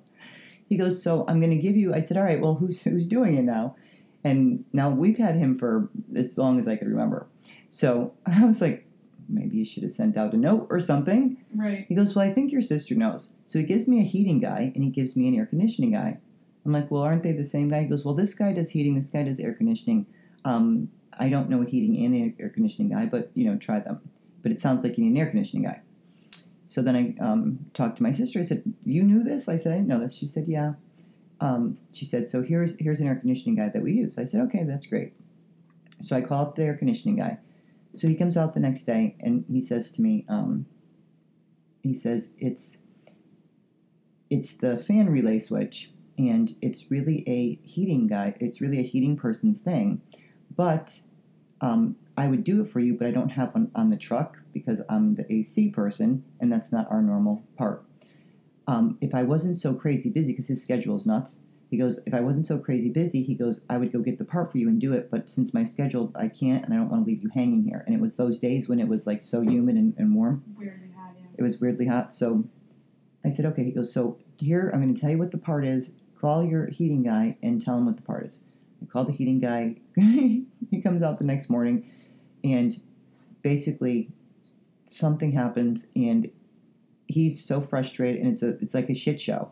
he 0.71 0.77
goes, 0.77 1.03
so 1.03 1.25
I'm 1.27 1.41
going 1.41 1.51
to 1.51 1.57
give 1.57 1.77
you. 1.77 1.93
I 1.93 2.01
said, 2.01 2.17
all 2.17 2.23
right, 2.23 2.41
well, 2.41 2.55
who's 2.55 2.81
who's 2.81 3.07
doing 3.07 3.37
it 3.37 3.43
now? 3.43 3.75
And 4.23 4.65
now 4.73 4.89
we've 4.89 5.19
had 5.19 5.35
him 5.35 5.59
for 5.59 5.91
as 6.15 6.39
long 6.39 6.61
as 6.61 6.69
I 6.69 6.77
could 6.77 6.89
remember. 6.89 7.27
So 7.69 8.15
I 8.27 8.45
was 8.45 8.61
like, 8.61 8.87
maybe 9.29 9.57
you 9.57 9.65
should 9.65 9.83
have 9.83 9.93
sent 9.93 10.17
out 10.17 10.33
a 10.33 10.37
note 10.37 10.69
or 10.71 10.81
something. 10.81 11.37
Right. 11.55 11.87
He 11.89 11.95
goes, 11.97 12.15
Well, 12.15 12.25
I 12.25 12.33
think 12.33 12.53
your 12.53 12.63
sister 12.63 12.95
knows. 12.95 13.33
So 13.47 13.59
he 13.59 13.65
gives 13.65 13.89
me 13.89 13.99
a 14.01 14.05
heating 14.05 14.39
guy 14.39 14.71
and 14.75 14.85
he 14.85 14.91
gives 14.91 15.17
me 15.17 15.27
an 15.29 15.35
air 15.35 15.47
conditioning 15.47 15.91
guy. 15.93 16.19
I'm 16.65 16.73
like, 16.73 16.89
Well, 16.89 17.03
aren't 17.03 17.25
they 17.25 17.33
the 17.33 17.45
same 17.45 17.69
guy? 17.69 17.83
He 17.83 17.89
goes, 17.89 18.05
Well, 18.05 18.15
this 18.15 18.35
guy 18.35 18.53
does 18.53 18.71
heating, 18.71 18.95
this 18.95 19.11
guy 19.11 19.25
does 19.25 19.41
air 19.41 19.55
conditioning. 19.55 20.07
Um, 20.45 20.89
I 21.19 21.29
don't 21.29 21.51
know 21.51 21.63
a 21.63 21.67
heating 21.67 22.05
and 22.05 22.15
air- 22.15 22.35
air 22.39 22.49
conditioning 22.49 22.91
guy, 22.91 23.07
but 23.07 23.33
you 23.35 23.45
know, 23.45 23.57
try 23.57 23.81
them. 23.81 24.01
But 24.43 24.53
it 24.53 24.61
sounds 24.61 24.85
like 24.85 24.97
you 24.97 25.05
need 25.05 25.11
an 25.11 25.17
air 25.19 25.27
conditioning 25.27 25.65
guy. 25.65 25.81
So 26.71 26.83
then 26.83 26.95
I 26.95 27.17
um, 27.21 27.59
talked 27.75 27.97
to 27.97 28.05
my 28.05 28.13
sister. 28.13 28.39
I 28.39 28.45
said, 28.45 28.63
"You 28.85 29.03
knew 29.03 29.25
this?" 29.25 29.49
I 29.49 29.57
said, 29.57 29.73
"I 29.73 29.77
didn't 29.79 29.89
know 29.89 29.99
this." 29.99 30.15
She 30.15 30.29
said, 30.29 30.47
"Yeah." 30.47 30.75
Um, 31.41 31.77
she 31.91 32.05
said, 32.05 32.29
"So 32.29 32.43
here's 32.43 32.77
here's 32.79 33.01
an 33.01 33.09
air 33.09 33.17
conditioning 33.17 33.57
guy 33.57 33.71
that 33.71 33.83
we 33.83 33.93
use." 33.93 34.17
I 34.19 34.25
said, 34.25 34.43
"Okay, 34.43 34.63
that's 34.63 34.87
great." 34.87 35.11
So 36.01 36.15
I 36.15 36.21
call 36.21 36.43
up 36.43 36.55
the 36.55 36.63
air 36.63 36.77
conditioning 36.77 37.17
guy. 37.17 37.39
So 37.97 38.07
he 38.07 38.15
comes 38.15 38.37
out 38.37 38.53
the 38.53 38.61
next 38.61 38.87
day 38.87 39.17
and 39.19 39.45
he 39.49 39.61
says 39.61 39.91
to 39.91 40.01
me, 40.01 40.25
um, 40.29 40.65
he 41.83 41.93
says 41.93 42.31
it's 42.39 42.77
it's 44.31 44.53
the 44.53 44.79
fan 44.79 45.09
relay 45.09 45.41
switch 45.41 45.91
and 46.19 46.55
it's 46.63 46.89
really 46.89 47.29
a 47.29 47.59
heating 47.67 48.07
guy. 48.07 48.37
It's 48.39 48.61
really 48.61 48.79
a 48.79 48.85
heating 48.85 49.17
person's 49.17 49.59
thing, 49.59 50.01
but 50.55 51.01
um, 51.61 51.97
I 52.17 52.29
would 52.29 52.45
do 52.45 52.61
it 52.61 52.69
for 52.69 52.79
you, 52.79 52.95
but 52.95 53.09
I 53.09 53.11
don't 53.11 53.31
have 53.31 53.53
one 53.57 53.73
on 53.75 53.89
the 53.89 53.97
truck 53.97 54.40
because 54.53 54.81
I'm 54.89 55.15
the 55.15 55.31
AC 55.33 55.71
person 55.71 56.25
and 56.41 56.53
that's 56.53 56.73
not 56.73 56.91
our 56.91 57.03
normal 57.03 57.43
part. 57.57 57.85
Um, 58.67 58.99
if 59.01 59.15
I 59.15 59.23
wasn't 59.23 59.59
so 59.59 59.75
crazy 59.75 60.11
busy, 60.11 60.33
because 60.33 60.47
his 60.47 60.63
schedule 60.63 60.97
is 60.97 61.07
nuts, 61.07 61.39
he 61.71 61.77
goes, 61.77 62.01
if 62.05 62.15
I 62.15 62.21
wasn't 62.21 62.47
so 62.47 62.59
crazy 62.59 62.89
busy, 62.89 63.23
he 63.23 63.35
goes, 63.35 63.61
I 63.71 63.79
would 63.79 63.93
go 63.93 64.01
get 64.01 64.19
the 64.19 64.25
part 64.25 64.51
for 64.51 64.59
you 64.59 64.69
and 64.69 64.81
do 64.81 64.93
it, 64.93 65.09
but 65.11 65.29
since 65.29 65.55
my 65.55 65.63
schedule, 65.65 66.11
I 66.17 66.27
can't 66.29 66.65
and 66.65 66.75
I 66.75 66.79
don't 66.79 66.91
want 66.91 67.05
to 67.05 67.11
leave 67.11 67.23
you 67.23 67.31
hanging 67.33 67.63
here. 67.63 67.85
And 67.87 67.95
it 67.95 68.01
was 68.01 68.17
those 68.17 68.39
days 68.39 68.69
when 68.69 68.81
it 68.81 68.89
was 68.89 69.07
like 69.07 69.23
so 69.23 69.41
humid 69.41 69.77
and, 69.77 69.95
and 69.97 70.15
warm. 70.15 70.43
Weirdly 70.59 70.91
hot. 70.97 71.15
Yeah. 71.17 71.27
It 71.39 71.43
was 71.43 71.61
weirdly 71.61 71.87
hot. 71.87 72.13
So 72.13 72.45
I 73.25 73.31
said, 73.31 73.47
okay. 73.47 73.65
He 73.65 73.71
goes, 73.71 73.93
so 73.93 74.19
here, 74.39 74.71
I'm 74.73 74.81
going 74.81 74.95
to 74.95 75.01
tell 75.01 75.11
you 75.11 75.19
what 75.19 75.31
the 75.31 75.39
part 75.39 75.65
is. 75.65 75.93
Call 76.21 76.45
your 76.45 76.67
heating 76.67 77.05
guy 77.05 77.37
and 77.43 77.65
tell 77.65 77.79
him 77.79 77.87
what 77.87 77.97
the 77.97 78.03
part 78.03 78.27
is. 78.27 78.41
I 78.83 78.87
call 78.87 79.05
the 79.05 79.13
heating 79.13 79.39
guy. 79.39 79.77
he 79.97 80.81
comes 80.83 81.03
out 81.03 81.19
the 81.19 81.25
next 81.25 81.49
morning 81.49 81.89
and 82.43 82.79
basically 83.43 84.11
something 84.91 85.33
happens 85.33 85.87
and 85.97 86.29
he's 87.07 87.45
so 87.45 87.61
frustrated 87.61 88.23
and 88.23 88.33
it's 88.33 88.43
a 88.43 88.49
it's 88.61 88.75
like 88.75 88.91
a 88.91 88.95
shit 88.95 89.21
show. 89.21 89.51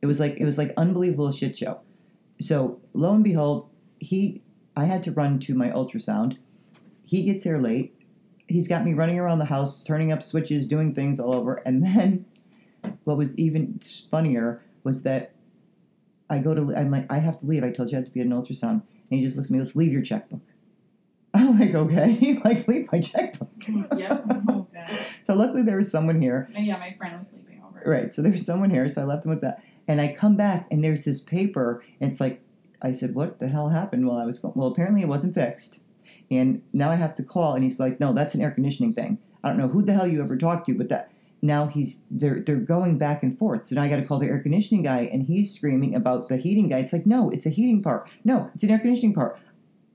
It 0.00 0.06
was 0.06 0.20
like 0.20 0.36
it 0.38 0.44
was 0.44 0.56
like 0.56 0.72
unbelievable 0.76 1.32
shit 1.32 1.56
show. 1.56 1.80
So 2.40 2.80
lo 2.94 3.14
and 3.14 3.24
behold, 3.24 3.68
he 3.98 4.42
I 4.76 4.84
had 4.84 5.02
to 5.04 5.12
run 5.12 5.40
to 5.40 5.54
my 5.54 5.70
ultrasound. 5.70 6.36
He 7.04 7.24
gets 7.24 7.42
here 7.42 7.58
late. 7.58 7.94
He's 8.46 8.68
got 8.68 8.84
me 8.84 8.94
running 8.94 9.18
around 9.18 9.40
the 9.40 9.44
house, 9.44 9.82
turning 9.82 10.12
up 10.12 10.22
switches, 10.22 10.66
doing 10.66 10.94
things 10.94 11.18
all 11.18 11.34
over. 11.34 11.56
And 11.66 11.82
then 11.82 12.24
what 13.04 13.16
was 13.16 13.34
even 13.36 13.80
funnier 14.10 14.62
was 14.84 15.02
that 15.02 15.32
I 16.30 16.38
go 16.38 16.54
to 16.54 16.74
I'm 16.76 16.90
like 16.90 17.06
I 17.10 17.18
have 17.18 17.38
to 17.38 17.46
leave. 17.46 17.64
I 17.64 17.70
told 17.70 17.90
you 17.90 17.96
I 17.96 18.00
had 18.00 18.06
to 18.06 18.12
be 18.12 18.20
at 18.20 18.26
an 18.26 18.32
ultrasound. 18.32 18.82
And 19.10 19.18
he 19.18 19.24
just 19.24 19.36
looks 19.36 19.48
at 19.48 19.52
me, 19.52 19.58
goes, 19.58 19.74
leave 19.74 19.92
your 19.92 20.02
checkbook. 20.02 20.40
I'm 21.38 21.58
like, 21.58 21.74
okay, 21.74 22.40
like 22.44 22.66
leave 22.68 22.90
my 22.92 23.00
checkbook. 23.00 23.50
yep. 23.96 24.24
Oh. 24.50 24.66
So 25.24 25.34
luckily 25.34 25.62
there 25.62 25.76
was 25.76 25.90
someone 25.90 26.22
here 26.22 26.48
And 26.54 26.64
yeah, 26.64 26.78
my 26.78 26.94
friend 26.96 27.18
was 27.18 27.28
sleeping 27.28 27.60
over. 27.66 27.82
Right. 27.84 28.14
So 28.14 28.22
there's 28.22 28.46
someone 28.46 28.70
here, 28.70 28.88
so 28.88 29.02
I 29.02 29.04
left 29.04 29.24
him 29.24 29.30
with 29.30 29.42
that. 29.42 29.62
And 29.86 30.00
I 30.00 30.14
come 30.14 30.36
back 30.36 30.66
and 30.70 30.82
there's 30.82 31.04
this 31.04 31.20
paper, 31.20 31.82
and 32.00 32.10
it's 32.10 32.20
like, 32.20 32.40
I 32.80 32.92
said, 32.92 33.14
what 33.14 33.38
the 33.38 33.48
hell 33.48 33.68
happened 33.68 34.06
while 34.06 34.18
I 34.18 34.24
was 34.24 34.38
going? 34.38 34.54
Well, 34.56 34.68
apparently 34.68 35.02
it 35.02 35.08
wasn't 35.08 35.34
fixed. 35.34 35.80
And 36.30 36.62
now 36.72 36.90
I 36.90 36.94
have 36.94 37.14
to 37.16 37.22
call, 37.22 37.54
and 37.54 37.64
he's 37.64 37.80
like, 37.80 38.00
no, 38.00 38.12
that's 38.12 38.34
an 38.34 38.40
air 38.40 38.50
conditioning 38.50 38.94
thing. 38.94 39.18
I 39.42 39.48
don't 39.48 39.58
know 39.58 39.68
who 39.68 39.82
the 39.82 39.94
hell 39.94 40.06
you 40.06 40.22
ever 40.22 40.36
talked 40.36 40.66
to, 40.66 40.74
but 40.74 40.88
that 40.88 41.10
now 41.42 41.66
he's 41.66 42.00
they're 42.10 42.40
they're 42.40 42.56
going 42.56 42.98
back 42.98 43.22
and 43.22 43.38
forth. 43.38 43.68
So 43.68 43.76
now 43.76 43.82
I 43.82 43.88
got 43.88 43.96
to 43.96 44.04
call 44.04 44.18
the 44.18 44.26
air 44.26 44.40
conditioning 44.40 44.82
guy, 44.82 45.08
and 45.12 45.22
he's 45.22 45.54
screaming 45.54 45.94
about 45.94 46.28
the 46.28 46.36
heating 46.36 46.68
guy. 46.68 46.78
It's 46.78 46.92
like, 46.92 47.06
no, 47.06 47.30
it's 47.30 47.46
a 47.46 47.50
heating 47.50 47.82
part. 47.82 48.08
No, 48.24 48.50
it's 48.54 48.62
an 48.62 48.70
air 48.70 48.78
conditioning 48.78 49.14
part. 49.14 49.38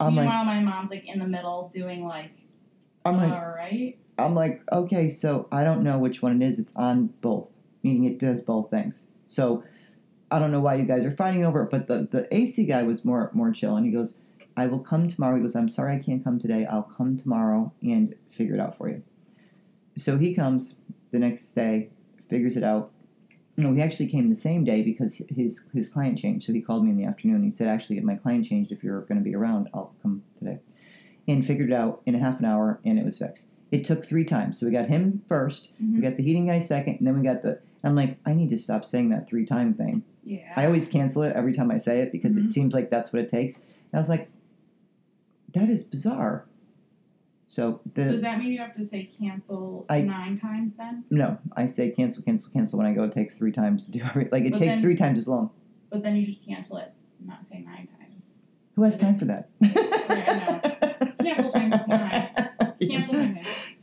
I'm 0.08 0.16
like, 0.16 0.26
Meanwhile, 0.26 0.46
my 0.46 0.60
mom's 0.60 0.90
like 0.92 1.06
in 1.06 1.20
the 1.20 1.28
middle 1.28 1.72
doing 1.74 2.06
like, 2.06 2.32
I'm 3.06 3.18
like, 3.18 3.32
all 3.32 3.50
right. 3.50 3.98
I'm 4.18 4.36
like, 4.36 4.62
okay, 4.72 5.10
so 5.10 5.48
I 5.52 5.64
don't 5.64 5.84
know 5.84 5.98
which 5.98 6.22
one 6.22 6.42
it 6.42 6.46
is. 6.46 6.60
It's 6.60 6.74
on 6.76 7.08
both, 7.22 7.52
meaning 7.84 8.06
it 8.06 8.20
does 8.20 8.42
both 8.42 8.70
things. 8.70 9.08
So 9.28 9.64
I 10.30 10.40
don't 10.40 10.52
know 10.52 10.62
why 10.62 10.76
you 10.76 10.86
guys 10.86 11.04
are 11.04 11.12
fighting 11.12 11.46
over 11.46 11.64
it, 11.64 11.72
but 11.72 11.88
the, 11.88 12.08
the 12.12 12.28
AC 12.36 12.66
guy 12.66 12.84
was 12.84 13.04
more 13.04 13.32
more 13.34 13.52
chill, 13.52 13.76
and 13.76 13.86
he 13.86 13.92
goes, 13.92 14.16
I 14.56 14.68
will 14.68 14.80
come 14.80 15.08
tomorrow. 15.08 15.36
He 15.36 15.42
goes, 15.42 15.56
I'm 15.56 15.70
sorry 15.70 15.96
I 15.96 16.00
can't 16.00 16.24
come 16.24 16.38
today. 16.38 16.66
I'll 16.66 16.84
come 16.84 17.18
tomorrow 17.18 17.72
and 17.82 18.14
figure 18.30 18.54
it 18.54 18.60
out 18.60 18.78
for 18.78 18.90
you. 18.90 19.02
So 19.96 20.18
he 20.18 20.34
comes 20.36 20.76
the 21.12 21.20
next 21.20 21.52
day, 21.52 21.90
figures 22.30 22.58
it 22.58 22.64
out. 22.64 22.92
No, 23.56 23.72
he 23.74 23.82
actually 23.82 24.08
came 24.08 24.30
the 24.30 24.36
same 24.36 24.64
day 24.64 24.82
because 24.82 25.22
his 25.30 25.62
his 25.74 25.88
client 25.90 26.18
changed. 26.18 26.46
So 26.48 26.54
he 26.54 26.62
called 26.62 26.84
me 26.84 26.90
in 26.92 26.98
the 26.98 27.06
afternoon. 27.06 27.44
He 27.44 27.52
said, 27.52 27.68
actually, 27.68 28.00
my 28.00 28.16
client 28.16 28.46
changed. 28.46 28.72
If 28.72 28.84
you're 28.84 29.02
going 29.02 29.20
to 29.20 29.24
be 29.24 29.36
around, 29.36 29.70
I'll 29.74 29.94
come 30.02 30.24
today. 30.38 30.60
And 31.28 31.46
figured 31.46 31.70
it 31.72 31.76
out 31.76 32.02
in 32.06 32.16
a 32.16 32.20
half 32.20 32.40
an 32.40 32.46
hour, 32.46 32.80
and 32.84 32.98
it 33.00 33.06
was 33.06 33.18
fixed. 33.18 33.46
It 33.72 33.86
took 33.86 34.04
three 34.06 34.26
times. 34.26 34.60
So 34.60 34.66
we 34.66 34.72
got 34.72 34.88
him 34.88 35.22
1st 35.30 35.70
Mhm. 35.82 35.96
we 35.96 36.02
got 36.02 36.18
the 36.18 36.24
heating 36.24 36.48
guy 36.48 36.60
second, 36.60 36.98
and 36.98 37.08
then 37.08 37.16
we 37.18 37.24
got 37.24 37.42
the. 37.42 37.60
I'm 37.84 37.96
like, 37.96 38.18
I 38.26 38.34
need 38.34 38.50
to 38.50 38.58
stop 38.58 38.86
saying 38.86 39.10
that 39.10 39.28
three 39.28 39.46
time 39.46 39.74
thing. 39.74 40.04
Yeah. 40.24 40.40
I 40.56 40.66
always 40.66 40.88
cancel 40.88 41.22
it 41.24 41.36
every 41.36 41.54
time 41.54 41.70
I 41.70 41.78
say 41.78 42.00
it 42.02 42.12
because 42.12 42.36
Mhm. 42.38 42.46
it 42.46 42.50
seems 42.50 42.74
like 42.74 42.90
that's 42.90 43.12
what 43.14 43.22
it 43.22 43.30
takes. 43.30 43.58
And 43.58 43.66
I 43.94 43.98
was 44.00 44.10
like, 44.10 44.30
that 45.54 45.70
is 45.70 45.84
bizarre. 45.84 46.46
So 47.54 47.82
the 47.94 48.06
Does 48.06 48.22
that 48.22 48.40
mean 48.40 48.52
you 48.52 48.58
have 48.58 48.76
to 48.78 48.84
say 48.84 49.04
cancel 49.20 49.86
I- 49.88 50.02
nine 50.02 50.40
times 50.40 50.74
then? 50.76 51.04
no, 51.12 51.38
I 51.56 51.68
say 51.68 51.92
cancel, 51.92 52.24
cancel, 52.24 52.52
cancel. 52.52 52.80
When 52.80 52.88
I 52.88 52.94
go, 52.96 53.04
it 53.04 53.12
takes 53.12 53.38
three 53.38 53.52
times 53.52 53.86
to 53.86 53.92
do 53.92 54.02
every. 54.10 54.28
Like 54.32 54.46
it 54.46 54.54
But 54.54 54.58
takes 54.58 54.74
then- 54.78 54.82
three 54.82 54.96
times 54.96 55.20
as 55.20 55.28
long. 55.28 55.52
But 55.92 56.02
then 56.02 56.16
you 56.16 56.26
should 56.26 56.44
cancel 56.44 56.78
it, 56.78 56.92
not 57.24 57.42
say 57.52 57.60
nine 57.60 57.88
times. 58.00 58.26
Who 58.76 58.82
has 58.82 58.98
time 58.98 59.20
for 59.20 59.26
that? 59.26 59.50
Cancel 61.22 61.52
times 61.52 61.76
nine. 61.88 62.30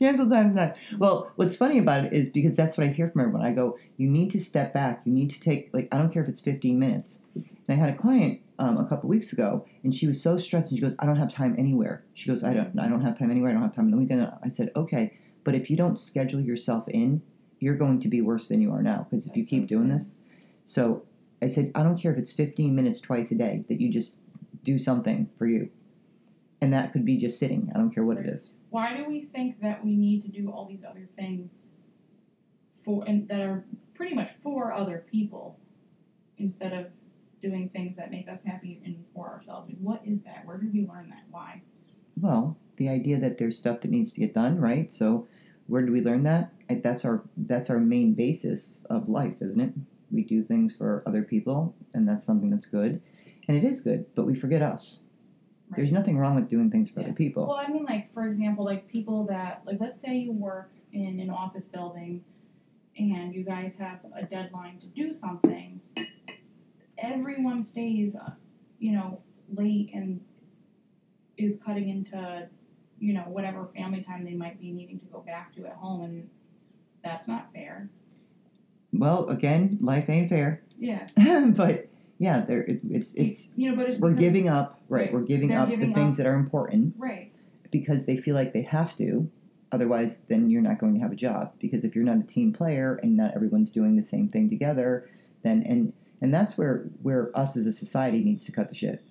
Cancel 0.01 0.25
nine. 0.25 0.73
Well, 0.97 1.31
what's 1.35 1.55
funny 1.55 1.77
about 1.77 2.05
it 2.05 2.11
is 2.11 2.27
because 2.27 2.55
that's 2.55 2.75
what 2.75 2.87
I 2.87 2.89
hear 2.89 3.11
from 3.11 3.21
everyone. 3.21 3.45
I 3.45 3.51
go, 3.51 3.77
you 3.97 4.09
need 4.09 4.31
to 4.31 4.39
step 4.39 4.73
back. 4.73 5.03
You 5.05 5.13
need 5.13 5.29
to 5.29 5.39
take 5.39 5.69
like 5.73 5.89
I 5.91 5.99
don't 5.99 6.11
care 6.11 6.23
if 6.23 6.27
it's 6.27 6.41
15 6.41 6.79
minutes. 6.79 7.19
And 7.35 7.45
I 7.69 7.73
had 7.75 7.89
a 7.89 7.95
client 7.95 8.39
um, 8.57 8.79
a 8.79 8.85
couple 8.85 9.09
weeks 9.09 9.31
ago, 9.31 9.63
and 9.83 9.93
she 9.93 10.07
was 10.07 10.19
so 10.19 10.37
stressed, 10.37 10.71
and 10.71 10.79
she 10.79 10.81
goes, 10.81 10.95
I 10.97 11.05
don't 11.05 11.17
have 11.17 11.31
time 11.31 11.55
anywhere. 11.59 12.03
She 12.15 12.27
goes, 12.27 12.43
I 12.43 12.51
don't, 12.51 12.79
I 12.79 12.87
don't 12.87 13.01
have 13.01 13.15
time 13.15 13.29
anywhere. 13.29 13.51
I 13.51 13.53
don't 13.53 13.61
have 13.61 13.75
time 13.75 13.85
on 13.85 13.91
the 13.91 13.97
weekend. 13.97 14.27
I 14.43 14.49
said, 14.49 14.71
okay, 14.75 15.15
but 15.43 15.53
if 15.53 15.69
you 15.69 15.77
don't 15.77 15.99
schedule 15.99 16.41
yourself 16.41 16.87
in, 16.87 17.21
you're 17.59 17.77
going 17.77 17.99
to 17.99 18.07
be 18.07 18.21
worse 18.21 18.47
than 18.47 18.59
you 18.59 18.71
are 18.71 18.81
now. 18.81 19.05
Because 19.07 19.27
if 19.27 19.37
you 19.37 19.45
keep 19.45 19.67
doing 19.67 19.89
this, 19.89 20.15
so 20.65 21.03
I 21.43 21.47
said, 21.47 21.71
I 21.75 21.83
don't 21.83 21.97
care 21.97 22.11
if 22.11 22.17
it's 22.17 22.31
15 22.31 22.73
minutes 22.73 23.01
twice 23.01 23.29
a 23.29 23.35
day 23.35 23.65
that 23.69 23.79
you 23.79 23.91
just 23.91 24.15
do 24.63 24.79
something 24.79 25.29
for 25.37 25.45
you. 25.45 25.69
And 26.61 26.71
that 26.73 26.93
could 26.93 27.05
be 27.05 27.17
just 27.17 27.39
sitting. 27.39 27.71
I 27.73 27.79
don't 27.79 27.93
care 27.93 28.05
what 28.05 28.17
it 28.17 28.27
is. 28.27 28.51
Why 28.69 28.95
do 28.95 29.05
we 29.07 29.23
think 29.23 29.59
that 29.61 29.83
we 29.83 29.95
need 29.97 30.21
to 30.23 30.29
do 30.29 30.51
all 30.51 30.67
these 30.67 30.83
other 30.87 31.07
things 31.17 31.63
for 32.85 33.03
and 33.07 33.27
that 33.27 33.41
are 33.41 33.65
pretty 33.95 34.15
much 34.15 34.29
for 34.43 34.71
other 34.71 35.03
people 35.11 35.57
instead 36.37 36.73
of 36.73 36.87
doing 37.41 37.69
things 37.69 37.95
that 37.97 38.11
make 38.11 38.29
us 38.29 38.43
happy 38.43 38.79
and 38.85 38.95
for 39.13 39.27
ourselves? 39.27 39.69
And 39.69 39.81
what 39.81 40.01
is 40.05 40.21
that? 40.21 40.45
Where 40.45 40.57
did 40.57 40.73
we 40.73 40.85
learn 40.87 41.09
that? 41.09 41.23
Why? 41.31 41.61
Well, 42.19 42.55
the 42.77 42.89
idea 42.89 43.19
that 43.19 43.37
there's 43.37 43.57
stuff 43.57 43.81
that 43.81 43.91
needs 43.91 44.11
to 44.13 44.19
get 44.19 44.33
done, 44.33 44.59
right? 44.59 44.91
So, 44.91 45.27
where 45.67 45.83
do 45.85 45.91
we 45.91 46.01
learn 46.01 46.23
that? 46.23 46.51
That's 46.69 47.05
our 47.05 47.23
that's 47.37 47.69
our 47.69 47.79
main 47.79 48.13
basis 48.13 48.83
of 48.89 49.09
life, 49.09 49.35
isn't 49.41 49.59
it? 49.59 49.73
We 50.11 50.23
do 50.23 50.43
things 50.43 50.73
for 50.73 51.03
other 51.05 51.23
people, 51.23 51.73
and 51.93 52.07
that's 52.07 52.25
something 52.25 52.49
that's 52.49 52.65
good, 52.65 53.01
and 53.47 53.57
it 53.57 53.63
is 53.63 53.81
good. 53.81 54.05
But 54.15 54.25
we 54.25 54.35
forget 54.35 54.61
us. 54.61 55.00
There's 55.75 55.91
nothing 55.91 56.17
wrong 56.17 56.35
with 56.35 56.47
doing 56.49 56.69
things 56.69 56.89
for 56.89 56.99
Yeah. 56.99 57.07
other 57.07 57.15
people. 57.15 57.47
Well, 57.47 57.57
I 57.57 57.67
mean, 57.67 57.85
like 57.85 58.11
for 58.13 58.27
example, 58.27 58.65
like 58.65 58.87
people 58.87 59.25
that 59.25 59.61
like 59.65 59.79
let's 59.79 59.99
say 59.99 60.17
you 60.17 60.31
work 60.31 60.71
in 60.91 61.19
an 61.19 61.29
office 61.29 61.65
building, 61.65 62.21
and 62.97 63.33
you 63.33 63.43
guys 63.43 63.75
have 63.77 64.05
a 64.15 64.25
deadline 64.25 64.77
to 64.79 64.87
do 64.87 65.13
something. 65.13 65.79
Everyone 66.97 67.63
stays, 67.63 68.15
uh, 68.15 68.31
you 68.79 68.91
know, 68.91 69.19
late 69.55 69.91
and 69.93 70.19
is 71.37 71.57
cutting 71.57 71.89
into, 71.89 72.47
you 72.99 73.13
know, 73.13 73.23
whatever 73.23 73.65
family 73.75 74.01
time 74.01 74.23
they 74.23 74.35
might 74.35 74.59
be 74.59 74.71
needing 74.71 74.99
to 74.99 75.05
go 75.05 75.21
back 75.21 75.53
to 75.55 75.65
at 75.65 75.73
home, 75.73 76.01
and 76.01 76.29
that's 77.03 77.27
not 77.27 77.51
fair. 77.53 77.89
Well, 78.93 79.27
again, 79.29 79.77
life 79.79 80.09
ain't 80.09 80.29
fair, 80.29 80.61
Yeah, 80.77 81.07
but 81.55 81.87
yeah, 82.21 82.45
there 82.45 82.61
it, 82.61 82.81
it's 82.87 83.13
it's 83.15 83.49
you 83.55 83.71
know, 83.71 83.75
but 83.75 83.89
it's 83.89 83.99
we're 83.99 84.13
giving 84.13 84.47
up, 84.47 84.79
right? 84.89 85.11
We're 85.11 85.21
giving 85.21 85.53
up 85.53 85.69
giving 85.69 85.89
the 85.89 85.95
things 85.95 86.13
up- 86.13 86.17
that 86.17 86.27
are 86.27 86.35
important 86.35 86.93
right. 86.99 87.31
because 87.71 88.05
they 88.05 88.15
feel 88.15 88.35
like 88.35 88.53
they 88.53 88.61
have 88.61 88.95
to. 88.97 89.27
Otherwise, 89.71 90.21
then 90.29 90.47
you're 90.47 90.61
not 90.61 90.77
going 90.77 90.93
to 90.93 90.99
have 90.99 91.11
a 91.11 91.15
job. 91.15 91.53
Because 91.59 91.83
if 91.83 91.95
you're 91.95 92.03
not 92.03 92.17
a 92.17 92.23
team 92.23 92.53
player 92.53 92.99
and 93.01 93.17
not 93.17 93.33
everyone's 93.33 93.71
doing 93.71 93.95
the 93.95 94.03
same 94.03 94.27
thing 94.27 94.51
together, 94.51 95.09
then 95.41 95.63
and 95.63 95.93
and 96.21 96.31
that's 96.31 96.59
where 96.59 96.83
where 97.01 97.35
us 97.35 97.57
as 97.57 97.65
a 97.65 97.73
society 97.73 98.23
needs 98.23 98.45
to 98.45 98.51
cut 98.51 98.69
the 98.69 98.75
shit. 98.75 99.01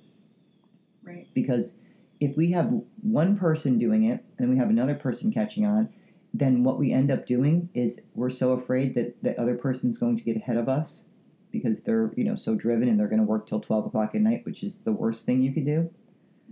Right. 1.03 1.27
Because 1.35 1.73
if 2.21 2.37
we 2.37 2.53
have 2.53 2.73
one 3.03 3.37
person 3.37 3.77
doing 3.77 4.05
it 4.05 4.25
and 4.39 4.51
we 4.51 4.57
have 4.57 4.71
another 4.71 4.95
person 4.95 5.33
catching 5.33 5.67
on, 5.67 5.89
then 6.33 6.63
what 6.63 6.79
we 6.79 6.93
end 6.93 7.11
up 7.11 7.27
doing 7.27 7.71
is 7.75 7.99
we're 8.15 8.31
so 8.31 8.53
afraid 8.53 8.95
that 8.95 9.21
that 9.25 9.37
other 9.37 9.57
person's 9.57 9.99
going 9.99 10.17
to 10.17 10.23
get 10.23 10.37
ahead 10.37 10.57
of 10.57 10.69
us 10.69 11.07
because 11.53 11.83
they're 11.83 12.11
you 12.17 12.25
know 12.25 12.37
so 12.37 12.55
driven 12.55 12.89
and 12.89 12.99
they're 12.99 13.09
going 13.09 13.19
to 13.21 13.25
work 13.25 13.47
till 13.47 13.61
twelve 13.61 13.87
o'clock 13.87 14.15
at 14.15 14.21
night, 14.23 14.45
which 14.45 14.63
is 14.63 14.79
the 14.85 14.93
worst 14.93 15.25
thing 15.25 15.43
you 15.43 15.53
could 15.53 15.65
do 15.67 15.89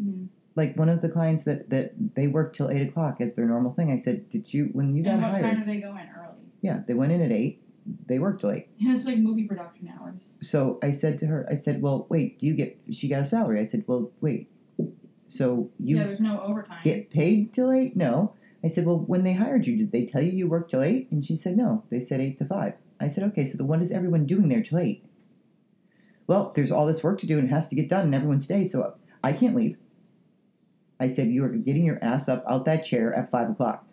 Mhm. 0.03 0.29
like 0.55 0.77
one 0.77 0.89
of 0.89 1.01
the 1.03 1.09
clients 1.09 1.45
that 1.45 1.69
that 1.71 1.93
they 2.15 2.27
worked 2.29 2.57
till 2.57 2.71
eight 2.71 2.83
o'clock 2.89 3.21
as 3.21 3.35
their 3.35 3.47
normal 3.47 3.73
thing. 3.73 3.91
I 3.91 3.97
said, 3.99 4.29
"Did 4.29 4.53
you 4.55 4.71
when 4.73 4.95
you 4.95 5.03
got 5.05 5.15
And 5.15 5.23
what 5.23 5.31
hired?" 5.33 5.45
time 5.45 5.61
do 5.61 5.67
they 5.67 5.81
go 5.81 5.91
in 5.97 6.07
early? 6.17 6.43
Yeah, 6.63 6.83
they 6.87 6.95
went 6.95 7.13
in 7.13 7.21
at 7.21 7.33
eight. 7.33 7.59
They 8.07 8.19
worked 8.19 8.45
late. 8.45 8.67
Yeah, 8.79 8.95
it's 8.97 9.07
like 9.07 9.19
movie 9.19 9.45
production 9.47 9.89
hours. 9.89 10.35
So 10.43 10.79
I 10.83 10.91
said 10.93 11.19
to 11.19 11.27
her, 11.27 11.47
I 11.51 11.55
said, 11.55 11.81
"Well, 11.81 12.07
wait. 12.11 12.39
Do 12.39 12.47
you 12.47 12.55
get?" 12.55 12.77
She 12.91 13.09
got 13.09 13.23
a 13.23 13.25
salary. 13.25 13.61
I 13.61 13.65
said, 13.65 13.85
"Well, 13.87 14.11
wait. 14.21 14.47
So 15.27 15.69
you 15.79 15.97
yeah, 15.97 16.05
there's 16.05 16.21
no 16.21 16.41
overtime. 16.41 16.79
get 16.85 17.11
paid 17.11 17.53
till 17.53 17.71
eight? 17.71 17.97
No." 17.97 18.33
I 18.65 18.69
said, 18.69 18.85
"Well, 18.87 18.99
when 19.07 19.23
they 19.25 19.33
hired 19.35 19.67
you, 19.67 19.77
did 19.77 19.93
they 19.93 20.05
tell 20.05 20.21
you 20.23 20.33
you 20.33 20.49
worked 20.49 20.71
till 20.71 20.83
eight? 20.83 21.07
And 21.11 21.25
she 21.25 21.37
said, 21.37 21.57
"No. 21.57 21.83
They 21.91 22.01
said 22.01 22.21
eight 22.21 22.37
to 22.39 22.45
five. 22.45 22.75
I 23.01 23.09
said, 23.09 23.25
"Okay. 23.25 23.47
So 23.47 23.57
then 23.57 23.67
what 23.67 23.83
is 23.83 23.91
everyone 23.91 24.27
doing 24.27 24.49
there 24.49 24.63
till 24.63 24.79
eight? 24.79 25.05
Well, 26.27 26.53
there's 26.55 26.71
all 26.71 26.87
this 26.87 27.03
work 27.03 27.19
to 27.21 27.27
do 27.27 27.39
and 27.39 27.49
it 27.49 27.53
has 27.53 27.69
to 27.69 27.77
get 27.77 27.89
done, 27.89 28.05
and 28.05 28.15
everyone 28.15 28.41
stays. 28.41 28.73
So 28.73 28.95
I 29.23 29.33
can't 29.33 29.57
leave. 29.57 29.77
I 31.01 31.09
said, 31.09 31.29
You 31.29 31.45
are 31.45 31.49
getting 31.49 31.85
your 31.85 32.03
ass 32.03 32.29
up 32.29 32.45
out 32.49 32.65
that 32.65 32.85
chair 32.85 33.15
at 33.15 33.31
five 33.31 33.51
o'clock. 33.51 33.87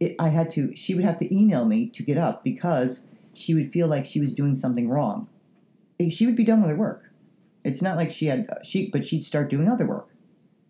It, 0.00 0.16
I 0.18 0.28
had 0.28 0.50
to, 0.52 0.74
she 0.76 0.94
would 0.94 1.04
have 1.04 1.18
to 1.18 1.34
email 1.34 1.64
me 1.64 1.88
to 1.90 2.02
get 2.02 2.18
up 2.18 2.44
because 2.44 3.02
she 3.34 3.54
would 3.54 3.72
feel 3.72 3.88
like 3.88 4.06
she 4.06 4.20
was 4.20 4.32
doing 4.34 4.56
something 4.56 4.88
wrong. 4.88 5.28
She 6.10 6.26
would 6.26 6.36
be 6.36 6.44
done 6.44 6.60
with 6.60 6.70
her 6.70 6.76
work. 6.76 7.10
It's 7.64 7.82
not 7.82 7.96
like 7.96 8.12
she 8.12 8.26
had, 8.26 8.48
uh, 8.48 8.62
she, 8.62 8.90
but 8.90 9.04
she'd 9.04 9.24
start 9.24 9.50
doing 9.50 9.68
other 9.68 9.86
work. 9.86 10.08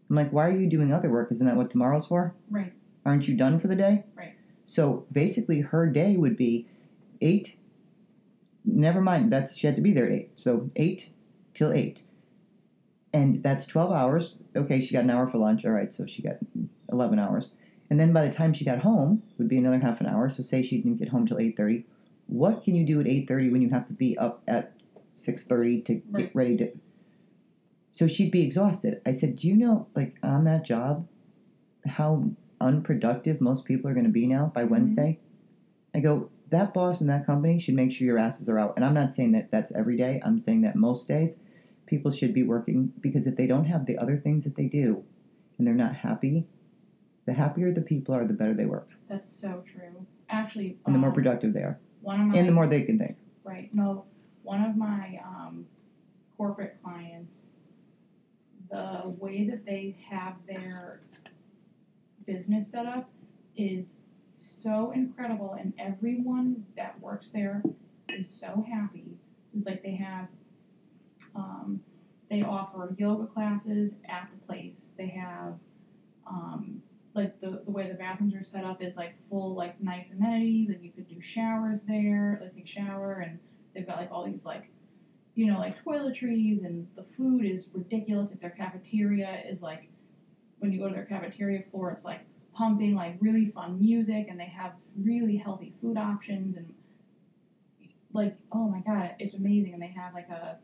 I'm 0.08 0.16
like, 0.16 0.32
Why 0.32 0.46
are 0.46 0.56
you 0.56 0.68
doing 0.68 0.92
other 0.92 1.10
work? 1.10 1.30
Isn't 1.32 1.46
that 1.46 1.56
what 1.56 1.70
tomorrow's 1.70 2.06
for? 2.06 2.34
Right. 2.50 2.72
Aren't 3.04 3.28
you 3.28 3.36
done 3.36 3.60
for 3.60 3.68
the 3.68 3.76
day? 3.76 4.04
Right. 4.16 4.34
So 4.66 5.06
basically, 5.12 5.60
her 5.60 5.86
day 5.86 6.16
would 6.16 6.36
be 6.36 6.66
eight. 7.20 7.56
Never 8.70 9.00
mind, 9.00 9.32
that's 9.32 9.56
she 9.56 9.66
had 9.66 9.76
to 9.76 9.82
be 9.82 9.92
there 9.92 10.06
at 10.06 10.12
eight. 10.12 10.30
So 10.36 10.68
eight 10.76 11.10
till 11.54 11.72
eight, 11.72 12.02
and 13.12 13.42
that's 13.42 13.66
twelve 13.66 13.92
hours. 13.92 14.34
Okay, 14.54 14.80
she 14.80 14.92
got 14.92 15.04
an 15.04 15.10
hour 15.10 15.28
for 15.28 15.38
lunch. 15.38 15.64
All 15.64 15.72
right, 15.72 15.92
so 15.92 16.06
she 16.06 16.22
got 16.22 16.36
eleven 16.90 17.18
hours. 17.18 17.50
And 17.90 17.98
then 17.98 18.12
by 18.12 18.26
the 18.26 18.32
time 18.32 18.52
she 18.52 18.64
got 18.64 18.78
home, 18.78 19.22
would 19.38 19.48
be 19.48 19.56
another 19.56 19.78
half 19.78 20.00
an 20.00 20.06
hour. 20.06 20.28
So 20.28 20.42
say 20.42 20.62
she 20.62 20.76
didn't 20.76 20.98
get 20.98 21.08
home 21.08 21.26
till 21.26 21.38
eight 21.38 21.56
thirty. 21.56 21.86
What 22.26 22.62
can 22.64 22.74
you 22.74 22.84
do 22.84 23.00
at 23.00 23.06
eight 23.06 23.26
thirty 23.26 23.48
when 23.48 23.62
you 23.62 23.70
have 23.70 23.86
to 23.86 23.94
be 23.94 24.18
up 24.18 24.42
at 24.46 24.74
six 25.14 25.42
thirty 25.44 25.80
to 25.82 26.02
Right. 26.10 26.24
get 26.24 26.34
ready 26.34 26.56
to? 26.58 26.72
So 27.92 28.06
she'd 28.06 28.30
be 28.30 28.42
exhausted. 28.42 29.00
I 29.06 29.12
said, 29.12 29.36
"Do 29.36 29.48
you 29.48 29.56
know, 29.56 29.86
like 29.96 30.16
on 30.22 30.44
that 30.44 30.64
job, 30.66 31.08
how 31.86 32.30
unproductive 32.60 33.40
most 33.40 33.64
people 33.64 33.90
are 33.90 33.94
going 33.94 34.06
to 34.06 34.12
be 34.12 34.26
now 34.26 34.50
by 34.54 34.62
mm-hmm. 34.62 34.72
Wednesday. 34.72 35.18
I 35.94 36.00
go, 36.00 36.30
that 36.50 36.72
boss 36.72 37.00
in 37.00 37.06
that 37.08 37.26
company 37.26 37.58
should 37.58 37.74
make 37.74 37.92
sure 37.92 38.06
your 38.06 38.18
asses 38.18 38.48
are 38.48 38.58
out. 38.58 38.74
And 38.76 38.84
I'm 38.84 38.94
not 38.94 39.12
saying 39.12 39.32
that 39.32 39.50
that's 39.50 39.72
every 39.72 39.96
day. 39.96 40.20
I'm 40.24 40.38
saying 40.38 40.62
that 40.62 40.76
most 40.76 41.08
days 41.08 41.36
people 41.86 42.10
should 42.10 42.34
be 42.34 42.42
working 42.42 42.92
because 43.00 43.26
if 43.26 43.36
they 43.36 43.46
don't 43.46 43.64
have 43.64 43.86
the 43.86 43.98
other 43.98 44.16
things 44.16 44.44
that 44.44 44.54
they 44.54 44.66
do 44.66 45.02
and 45.56 45.66
they're 45.66 45.74
not 45.74 45.94
happy, 45.94 46.46
the 47.26 47.32
happier 47.32 47.72
the 47.72 47.82
people 47.82 48.14
are, 48.14 48.24
the 48.24 48.34
better 48.34 48.54
they 48.54 48.66
work 48.66 48.88
That's 49.08 49.28
so 49.28 49.62
true. 49.70 50.06
Actually, 50.30 50.78
and 50.86 50.94
the 50.94 50.98
more 50.98 51.08
um, 51.08 51.14
productive 51.14 51.52
they 51.52 51.60
are 51.62 51.78
one 52.00 52.20
of 52.20 52.26
my 52.26 52.38
and 52.38 52.48
the 52.48 52.52
more 52.52 52.66
they 52.66 52.82
can 52.82 52.98
think. 52.98 53.16
right. 53.44 53.72
No, 53.74 54.04
one 54.42 54.62
of 54.62 54.76
my 54.76 55.20
um, 55.24 55.66
corporate 56.36 56.76
clients, 56.82 57.50
the 58.70 59.14
way 59.18 59.46
that 59.48 59.64
they 59.66 59.96
have 60.08 60.38
their 60.46 61.00
business 62.26 62.68
set 62.68 62.86
up 62.86 63.10
is 63.56 63.94
so 64.38 64.90
incredible, 64.92 65.54
and 65.54 65.72
everyone 65.78 66.64
that 66.76 67.00
works 67.02 67.30
there 67.30 67.62
is 68.12 68.28
so 68.28 68.64
happy. 68.68 69.18
It's 69.54 69.66
like 69.66 69.82
they 69.82 69.94
have, 69.94 70.28
um, 71.34 71.80
they 72.30 72.42
offer 72.42 72.94
yoga 72.98 73.26
classes 73.26 74.00
at 74.08 74.28
the 74.30 74.46
place. 74.46 74.92
They 74.96 75.08
have, 75.08 75.54
um, 76.26 76.80
like 77.14 77.38
the, 77.40 77.62
the 77.64 77.70
way 77.70 77.88
the 77.88 77.94
bathrooms 77.94 78.34
are 78.34 78.44
set 78.44 78.64
up 78.64 78.82
is 78.82 78.96
like 78.96 79.14
full 79.28 79.54
like 79.54 79.80
nice 79.82 80.10
amenities. 80.12 80.68
Like 80.68 80.82
you 80.82 80.90
could 80.90 81.08
do 81.08 81.20
showers 81.20 81.82
there, 81.82 82.38
like 82.40 82.54
take 82.54 82.66
shower, 82.66 83.20
and 83.20 83.38
they've 83.74 83.86
got 83.86 83.96
like 83.96 84.12
all 84.12 84.24
these 84.24 84.44
like, 84.44 84.70
you 85.34 85.46
know, 85.46 85.58
like 85.58 85.82
toiletries, 85.84 86.64
and 86.64 86.86
the 86.94 87.02
food 87.02 87.44
is 87.44 87.66
ridiculous. 87.72 88.30
Like 88.30 88.40
their 88.40 88.50
cafeteria 88.50 89.42
is 89.48 89.62
like, 89.62 89.88
when 90.58 90.72
you 90.72 90.78
go 90.78 90.86
to 90.88 90.94
their 90.94 91.04
cafeteria 91.04 91.62
floor, 91.62 91.90
it's 91.90 92.04
like 92.04 92.20
pumping 92.58 92.94
like 92.94 93.16
really 93.20 93.46
fun 93.46 93.78
music, 93.80 94.28
and 94.30 94.38
they 94.38 94.46
have 94.62 94.72
really 95.00 95.36
healthy 95.36 95.72
food 95.80 95.96
options, 95.96 96.56
and 96.56 96.66
like 98.12 98.36
oh 98.52 98.68
my 98.68 98.80
god, 98.80 99.14
it's 99.18 99.34
amazing. 99.34 99.74
And 99.74 99.82
they 99.82 99.88
have 99.88 100.14
like 100.14 100.28
a 100.28 100.56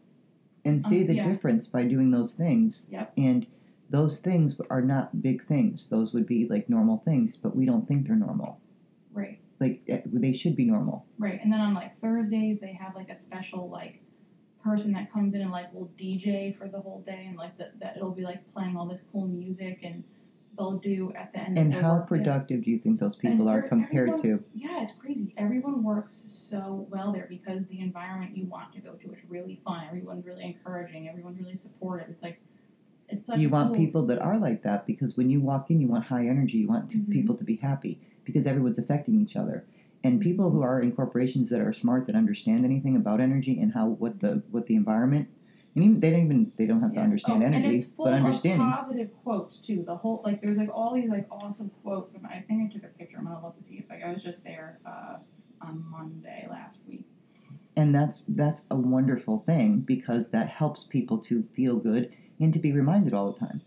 and 0.64 0.82
see 0.82 1.02
Um, 1.02 1.06
the 1.08 1.14
yeah. 1.16 1.28
difference 1.30 1.66
by 1.66 1.84
doing 1.84 2.10
those 2.10 2.34
things. 2.34 2.86
Yep. 2.90 3.12
And 3.18 3.46
those 3.90 4.20
things 4.20 4.60
are 4.70 4.82
not 4.82 5.22
big 5.22 5.44
things. 5.44 5.88
Those 5.88 6.12
would 6.14 6.26
be 6.26 6.46
like 6.46 6.68
normal 6.68 6.98
things, 6.98 7.36
but 7.36 7.54
we 7.54 7.66
don't 7.66 7.86
think 7.86 8.06
they're 8.06 8.16
normal. 8.16 8.58
right. 9.12 9.38
Like 9.60 9.82
eh, 9.88 10.00
they 10.06 10.32
should 10.32 10.56
be 10.56 10.64
normal. 10.66 11.04
Right, 11.18 11.40
and 11.42 11.52
then 11.52 11.60
on 11.60 11.74
like 11.74 11.98
Thursdays 12.00 12.58
they 12.60 12.72
have 12.72 12.94
like 12.96 13.10
a 13.10 13.16
special 13.16 13.68
like 13.70 14.00
person 14.62 14.92
that 14.92 15.12
comes 15.12 15.34
in 15.34 15.42
and 15.42 15.52
like 15.52 15.72
will 15.74 15.90
DJ 15.98 16.50
for 16.50 16.68
the 16.68 16.80
whole 16.80 17.00
day 17.02 17.26
and 17.28 17.36
like 17.36 17.56
that 17.58 17.78
that 17.80 17.96
it'll 17.96 18.12
be 18.12 18.24
like 18.24 18.40
playing 18.54 18.76
all 18.76 18.86
this 18.86 19.02
cool 19.12 19.26
music 19.26 19.80
and 19.84 20.02
they'll 20.56 20.78
do 20.78 21.12
at 21.14 21.32
the 21.32 21.40
end 21.40 21.58
And 21.58 21.74
of 21.74 21.80
how 21.82 21.94
work 21.94 22.04
day- 22.04 22.16
productive 22.18 22.62
do 22.64 22.70
you 22.70 22.78
think 22.78 23.00
those 23.00 23.16
people 23.16 23.48
And 23.48 23.56
are 23.58 23.62
compared 23.68 24.10
everyone- 24.10 24.38
to? 24.40 24.44
Yeah, 24.54 24.82
it's 24.82 24.92
crazy. 24.92 25.32
Everyone 25.36 25.82
works 25.82 26.22
so 26.28 26.86
well 26.90 27.12
there 27.12 27.26
because 27.28 27.66
the 27.66 27.80
environment 27.80 28.36
you 28.36 28.44
want 28.46 28.72
to 28.72 28.80
go 28.80 28.92
to 28.94 29.12
is 29.12 29.18
really 29.28 29.56
fun. 29.64 29.84
Everyone's 29.86 30.24
really 30.24 30.44
encouraging. 30.44 31.08
Everyone's 31.08 31.38
really 31.38 31.56
supportive. 31.56 32.08
It's 32.08 32.22
like 32.22 32.40
it's 33.10 33.26
such 33.26 33.38
You 33.38 33.50
want 33.50 33.68
cool, 33.68 33.76
people 33.76 34.02
that 34.04 34.18
are 34.22 34.38
like 34.38 34.62
that 34.62 34.86
because 34.86 35.16
when 35.16 35.28
you 35.28 35.40
walk 35.40 35.70
in, 35.70 35.78
you 35.80 35.86
want 35.88 36.04
high 36.04 36.26
energy. 36.26 36.58
You 36.58 36.66
want 36.68 36.88
Mhm. 36.88 37.10
people 37.10 37.34
to 37.34 37.44
be 37.44 37.56
happy 37.56 37.98
because 38.24 38.46
everyone's 38.46 38.78
affecting 38.78 39.20
each 39.20 39.36
other. 39.36 39.62
And 40.02 40.20
people 40.20 40.50
who 40.50 40.62
are 40.62 40.80
in 40.80 40.90
corporations 40.92 41.48
that 41.50 41.60
are 41.60 41.72
smart 41.72 42.06
that 42.06 42.14
understand 42.14 42.64
anything 42.64 42.96
about 42.96 43.20
energy 43.20 43.58
and 43.58 43.72
how 43.72 43.88
what 43.90 44.20
the 44.20 44.40
what 44.50 44.66
the 44.66 44.74
environment 44.74 45.28
and 45.74 45.84
even 45.84 46.00
they 46.00 46.10
don't 46.10 46.24
even 46.24 46.52
they 46.56 46.66
don't 46.66 46.80
have 46.80 46.94
to 46.94 47.00
Yeah. 47.00 47.02
understand 47.02 47.42
oh, 47.42 47.46
energy, 47.46 47.66
and 47.66 47.74
it's 47.74 47.84
full 47.84 48.04
but 48.04 48.14
understanding. 48.14 48.68
of 48.68 48.78
positive 48.78 49.12
quotes 49.12 49.58
too. 49.58 49.82
The 49.86 49.96
whole 49.96 50.22
like 50.24 50.40
there's 50.40 50.56
like 50.56 50.70
all 50.72 50.94
these 50.94 51.08
like 51.10 51.26
awesome 51.30 51.70
quotes. 51.82 52.14
And 52.14 52.26
I 52.26 52.42
think 52.46 52.62
I 52.62 52.68
took 52.68 52.84
a 52.84 52.88
picture. 52.88 53.18
I'm 53.18 53.24
gonna 53.24 53.42
look 53.42 53.56
to 53.56 53.62
see 53.62 53.78
if 53.78 53.88
like 53.90 54.02
I 54.02 54.12
was 54.12 54.22
just 54.22 54.44
there 54.44 54.80
uh, 54.86 55.18
on 55.60 55.82
Monday 55.90 56.46
last 56.48 56.78
week. 56.86 57.06
and 57.76 57.94
that's 57.94 58.24
that's 58.28 58.62
a 58.70 58.76
wonderful 58.76 59.38
thing 59.38 59.80
because 59.80 60.30
that 60.30 60.48
helps 60.48 60.84
people 60.84 61.18
to 61.18 61.42
feel 61.54 61.78
good 61.78 62.08
and 62.40 62.52
to 62.52 62.58
be 62.58 62.72
reminded 62.72 63.14
all 63.14 63.30
the 63.30 63.38
time 63.38 63.62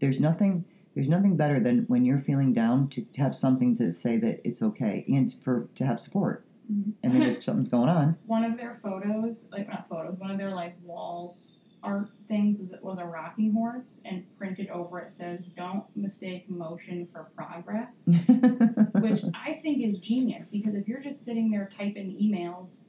there's 0.00 0.20
nothing 0.20 0.64
there's 0.94 1.08
nothing 1.08 1.36
better 1.36 1.60
than 1.60 1.80
when 1.88 2.04
you're 2.04 2.18
feeling 2.20 2.52
down 2.52 2.88
to 2.88 3.04
have 3.16 3.34
something 3.36 3.74
to 3.76 3.92
say 3.92 4.18
that 4.18 4.40
it's 4.44 4.62
okay 4.62 5.04
and 5.08 5.34
for 5.42 5.64
to 5.76 5.86
have 5.86 6.00
support 6.00 6.44
Mm-hmm. 6.70 6.90
and 7.02 7.12
then 7.14 7.22
if 7.22 7.42
something's 7.42 7.68
going 7.68 7.88
on 7.88 8.16
one 8.26 8.44
of 8.44 8.56
their 8.56 8.78
photos, 8.82 9.48
like 9.50 9.68
not 9.68 9.88
photos, 9.88 10.18
one 10.18 10.30
of 10.30 10.38
their 10.38 10.50
like 10.50 10.76
wall 10.84 11.36
art 11.82 12.10
things 12.28 12.60
was 12.60 12.74
was 12.82 12.98
a 12.98 13.04
rocking 13.06 13.52
horse, 13.52 14.02
and 14.04 14.22
printed 14.38 14.68
over 14.68 15.00
it 15.00 15.12
says, 15.12 15.40
"Don't 15.56 15.84
mistake 15.96 16.48
motion 16.48 17.08
for 17.12 17.30
progress." 17.34 18.06
which 19.00 19.24
I 19.34 19.58
think 19.62 19.82
is 19.82 19.98
genius 19.98 20.48
because 20.48 20.74
if 20.74 20.86
you're 20.86 21.02
just 21.02 21.24
sitting 21.24 21.50
there 21.50 21.70
typing 21.76 22.10
emails, 22.10 22.82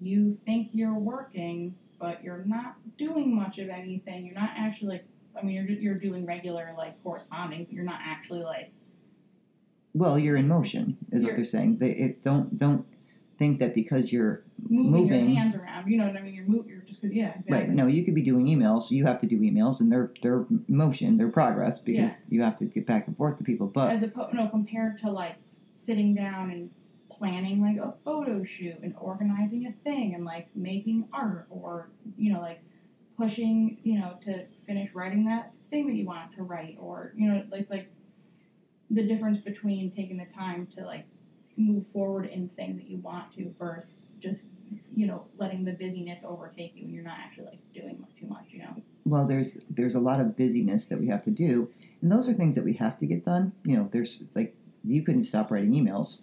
you 0.00 0.36
think 0.44 0.68
you're 0.72 0.94
working, 0.98 1.74
but 1.98 2.22
you're 2.22 2.44
not 2.44 2.76
doing 2.98 3.34
much 3.34 3.58
of 3.58 3.68
anything. 3.68 4.26
You're 4.26 4.34
not 4.34 4.50
actually 4.56 4.88
like, 4.90 5.04
I 5.40 5.44
mean, 5.44 5.54
you're 5.56 5.66
you're 5.66 5.98
doing 5.98 6.26
regular 6.26 6.74
like 6.76 7.02
corresponding, 7.02 7.64
but 7.64 7.72
you're 7.72 7.84
not 7.84 8.00
actually 8.04 8.42
like, 8.42 8.70
well 9.94 10.18
you're 10.18 10.36
in 10.36 10.48
motion 10.48 10.96
is 11.12 11.22
what 11.22 11.28
You're- 11.28 11.36
they're 11.36 11.44
saying 11.44 11.78
they 11.78 11.92
it, 11.92 12.22
don't 12.22 12.58
don't 12.58 12.84
think 13.38 13.58
that 13.58 13.74
because 13.74 14.12
you're 14.12 14.42
moving, 14.68 14.90
Moving. 14.92 15.30
your 15.30 15.38
hands 15.40 15.54
around. 15.54 15.90
You 15.90 15.98
know 15.98 16.06
what 16.06 16.16
I 16.16 16.22
mean? 16.22 16.34
You're 16.34 16.46
move, 16.46 16.66
you're 16.66 16.82
just 16.82 17.02
yeah, 17.02 17.30
exactly. 17.30 17.52
right 17.52 17.68
no 17.70 17.86
you 17.86 18.04
could 18.04 18.14
be 18.14 18.22
doing 18.22 18.46
emails 18.46 18.90
you 18.90 19.04
have 19.04 19.18
to 19.20 19.26
do 19.26 19.38
emails 19.40 19.80
and 19.80 19.90
they're 19.90 20.12
they're 20.22 20.46
motion 20.68 21.16
they're 21.16 21.28
progress 21.28 21.80
because 21.80 22.10
Yeah. 22.12 22.16
you 22.28 22.42
have 22.42 22.56
to 22.58 22.64
get 22.66 22.86
back 22.86 23.06
and 23.08 23.16
forth 23.16 23.36
to 23.38 23.44
people 23.44 23.66
but 23.66 23.90
As 23.90 24.02
opposed, 24.02 24.34
no, 24.34 24.48
compared 24.48 24.98
to 25.00 25.10
like 25.10 25.36
sitting 25.76 26.14
down 26.14 26.50
and 26.50 26.70
planning 27.10 27.60
like 27.60 27.76
a 27.76 27.94
photo 28.04 28.42
shoot 28.44 28.76
and 28.82 28.94
organizing 29.00 29.66
a 29.66 29.72
thing 29.84 30.14
and 30.14 30.24
like 30.24 30.48
making 30.56 31.04
art 31.12 31.46
or 31.50 31.90
you 32.16 32.32
know 32.32 32.40
like 32.40 32.60
pushing 33.16 33.76
you 33.82 33.98
know 33.98 34.14
to 34.24 34.44
finish 34.66 34.94
writing 34.94 35.24
that 35.26 35.52
thing 35.70 35.86
that 35.86 35.94
you 35.94 36.06
want 36.06 36.32
to 36.34 36.42
write 36.42 36.76
or 36.80 37.12
you 37.16 37.28
know 37.28 37.42
like 37.50 37.68
like 37.70 37.90
the 38.90 39.06
difference 39.06 39.38
between 39.38 39.90
taking 39.90 40.16
the 40.16 40.26
time 40.34 40.66
to 40.76 40.84
like 40.84 41.04
move 41.56 41.84
forward 41.92 42.26
in 42.26 42.48
things 42.50 42.76
that 42.76 42.88
you 42.88 42.98
want 42.98 43.32
to 43.34 43.54
versus 43.58 44.06
just 44.20 44.42
you 44.94 45.06
know 45.06 45.24
letting 45.38 45.64
the 45.64 45.72
busyness 45.72 46.20
overtake 46.24 46.72
you 46.74 46.84
and 46.84 46.94
you're 46.94 47.04
not 47.04 47.18
actually 47.18 47.46
like 47.46 47.58
doing 47.74 48.04
too 48.18 48.26
much 48.26 48.44
you 48.50 48.60
know? 48.60 48.74
Well 49.04 49.26
there's 49.26 49.56
there's 49.70 49.94
a 49.94 50.00
lot 50.00 50.20
of 50.20 50.36
busyness 50.36 50.86
that 50.86 50.98
we 50.98 51.08
have 51.08 51.22
to 51.24 51.30
do 51.30 51.68
and 52.00 52.10
those 52.10 52.28
are 52.28 52.34
things 52.34 52.54
that 52.54 52.64
we 52.64 52.72
have 52.74 52.98
to 52.98 53.06
get 53.06 53.24
done 53.24 53.52
you 53.64 53.76
know 53.76 53.88
there's 53.92 54.24
like 54.34 54.54
you 54.84 55.02
couldn't 55.02 55.24
stop 55.24 55.50
writing 55.50 55.72
emails. 55.72 56.18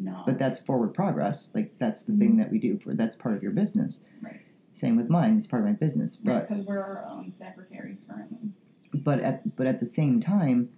No. 0.00 0.22
But 0.26 0.38
that's 0.38 0.60
forward 0.60 0.94
progress 0.94 1.50
like 1.54 1.72
that's 1.78 2.02
the 2.02 2.16
thing 2.16 2.30
mm-hmm. 2.30 2.38
that 2.38 2.50
we 2.50 2.58
do 2.58 2.78
for 2.78 2.94
that's 2.94 3.16
part 3.16 3.34
of 3.34 3.42
your 3.42 3.52
business. 3.52 4.00
Right. 4.22 4.40
same 4.74 4.96
with 4.96 5.08
mine 5.08 5.38
it's 5.38 5.46
part 5.46 5.62
of 5.62 5.68
my 5.68 5.74
business 5.74 6.16
but 6.16 6.48
because 6.48 6.64
we're 6.64 6.80
our 6.80 7.04
own 7.10 7.32
secretaries 7.32 7.98
currently. 8.08 8.50
But 8.94 9.20
at 9.20 9.56
but 9.56 9.66
at 9.66 9.80
the 9.80 9.86
same 9.86 10.20
time 10.20 10.68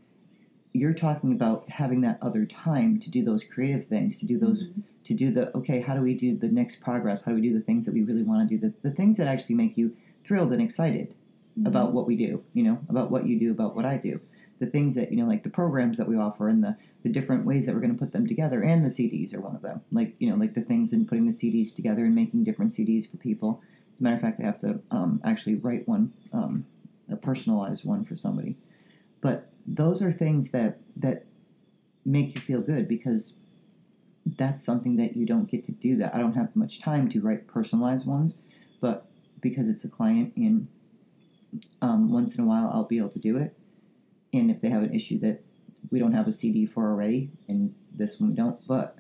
you're 0.73 0.95
talking 0.95 1.33
about 1.33 1.69
having 1.69 2.01
that 2.03 2.19
other 2.23 2.47
time 2.47 2.99
to 2.99 3.11
do 3.11 3.23
those 3.25 3.45
creative 3.45 3.85
things 3.87 4.17
to 4.19 4.27
do 4.27 4.39
those 4.39 4.65
Mhm. 4.65 4.83
to 5.05 5.15
do 5.15 5.31
the 5.31 5.57
okay 5.57 5.81
how 5.81 5.95
do 5.95 6.03
we 6.03 6.15
do 6.15 6.37
the 6.37 6.49
next 6.49 6.77
progress 6.81 7.23
how 7.25 7.33
do 7.33 7.37
we 7.37 7.41
do 7.43 7.53
the 7.53 7.61
things 7.61 7.85
that 7.85 7.95
we 7.95 8.03
really 8.03 8.23
want 8.23 8.49
to 8.49 8.55
do 8.55 8.61
the, 8.61 8.75
the 8.83 8.95
things 8.95 9.17
that 9.17 9.27
actually 9.29 9.57
make 9.57 9.77
you 9.77 9.95
thrilled 10.25 10.53
and 10.53 10.63
excited 10.63 11.15
about 11.67 11.93
what 11.93 12.07
we 12.07 12.17
do, 12.17 12.43
you 12.55 12.63
know, 12.63 12.81
about 12.89 13.11
what 13.11 13.27
you 13.27 13.39
do, 13.39 13.51
about 13.51 13.75
what 13.75 13.85
I 13.85 13.99
do. 13.99 14.19
The 14.61 14.67
things 14.67 14.95
that, 14.95 15.11
you 15.11 15.17
know, 15.19 15.27
like 15.27 15.43
the 15.43 15.51
programs 15.51 15.99
that 15.99 16.09
we 16.09 16.17
offer 16.17 16.49
and 16.49 16.63
the, 16.63 16.77
the 17.03 17.11
different 17.11 17.45
ways 17.45 17.67
that 17.67 17.75
we're 17.75 17.81
going 17.81 17.93
to 17.93 17.99
put 17.99 18.13
them 18.13 18.27
together, 18.27 18.63
and 18.63 18.85
the 18.85 18.91
CDs 18.91 19.35
are 19.35 19.41
one 19.41 19.55
of 19.55 19.61
them. 19.63 19.81
Like, 19.91 20.17
you 20.19 20.31
know, 20.31 20.37
like 20.37 20.55
the 20.55 20.63
things 20.63 20.93
in 20.93 21.05
putting 21.07 21.27
the 21.27 21.33
CDs 21.33 21.73
together 21.73 22.05
and 22.07 22.15
making 22.15 22.45
different 22.45 22.73
CDs 22.73 23.07
for 23.07 23.19
people. 23.19 23.61
As 23.93 24.01
a 24.01 24.03
matter 24.05 24.17
of 24.17 24.23
fact, 24.23 24.41
I 24.41 24.45
have 24.45 24.59
to 24.61 24.81
um, 24.91 25.21
actually 25.25 25.57
write 25.57 25.87
one, 25.87 26.13
um, 26.33 26.65
a 27.09 27.17
personalized 27.17 27.85
one 27.85 28.05
for 28.05 28.17
somebody. 28.17 28.59
But 29.21 29.50
those 29.75 30.03
are 30.03 30.13
things 30.13 30.51
that, 30.51 30.81
that 30.97 31.27
make 32.05 32.35
you 32.35 32.41
feel 32.41 32.63
good 32.63 32.89
because 32.89 33.35
that's 34.39 34.63
something 34.63 34.97
that 34.97 35.17
you 35.17 35.27
don't 35.27 35.49
get 35.49 35.65
to 35.65 35.73
do 35.73 35.97
that. 35.97 36.15
I 36.15 36.19
don't 36.19 36.35
have 36.35 36.55
much 36.55 36.79
time 36.81 37.09
to 37.09 37.21
write 37.21 37.47
personalized 37.47 38.07
ones, 38.07 38.37
but 38.81 39.11
because 39.41 39.69
it's 39.69 39.85
a 39.85 39.89
client 39.89 40.33
and 40.37 40.69
um, 41.83 42.11
once 42.11 42.35
in 42.35 42.41
a 42.41 42.47
while 42.47 42.69
I'll 42.73 42.85
be 42.85 42.99
able 42.99 43.09
to 43.11 43.19
do 43.19 43.37
it. 43.37 43.53
And 44.33 44.51
if 44.51 44.61
they 44.61 44.71
have 44.71 44.83
an 44.83 44.95
issue 44.95 45.19
that 45.21 45.41
we 45.91 45.99
don't 45.99 46.13
have 46.13 46.29
a 46.29 46.33
CD 46.33 46.67
for 46.67 46.89
already, 46.91 47.31
and 47.49 47.75
this 47.95 48.21
one 48.21 48.31
we 48.31 48.37
don't, 48.37 48.59
but 48.67 48.99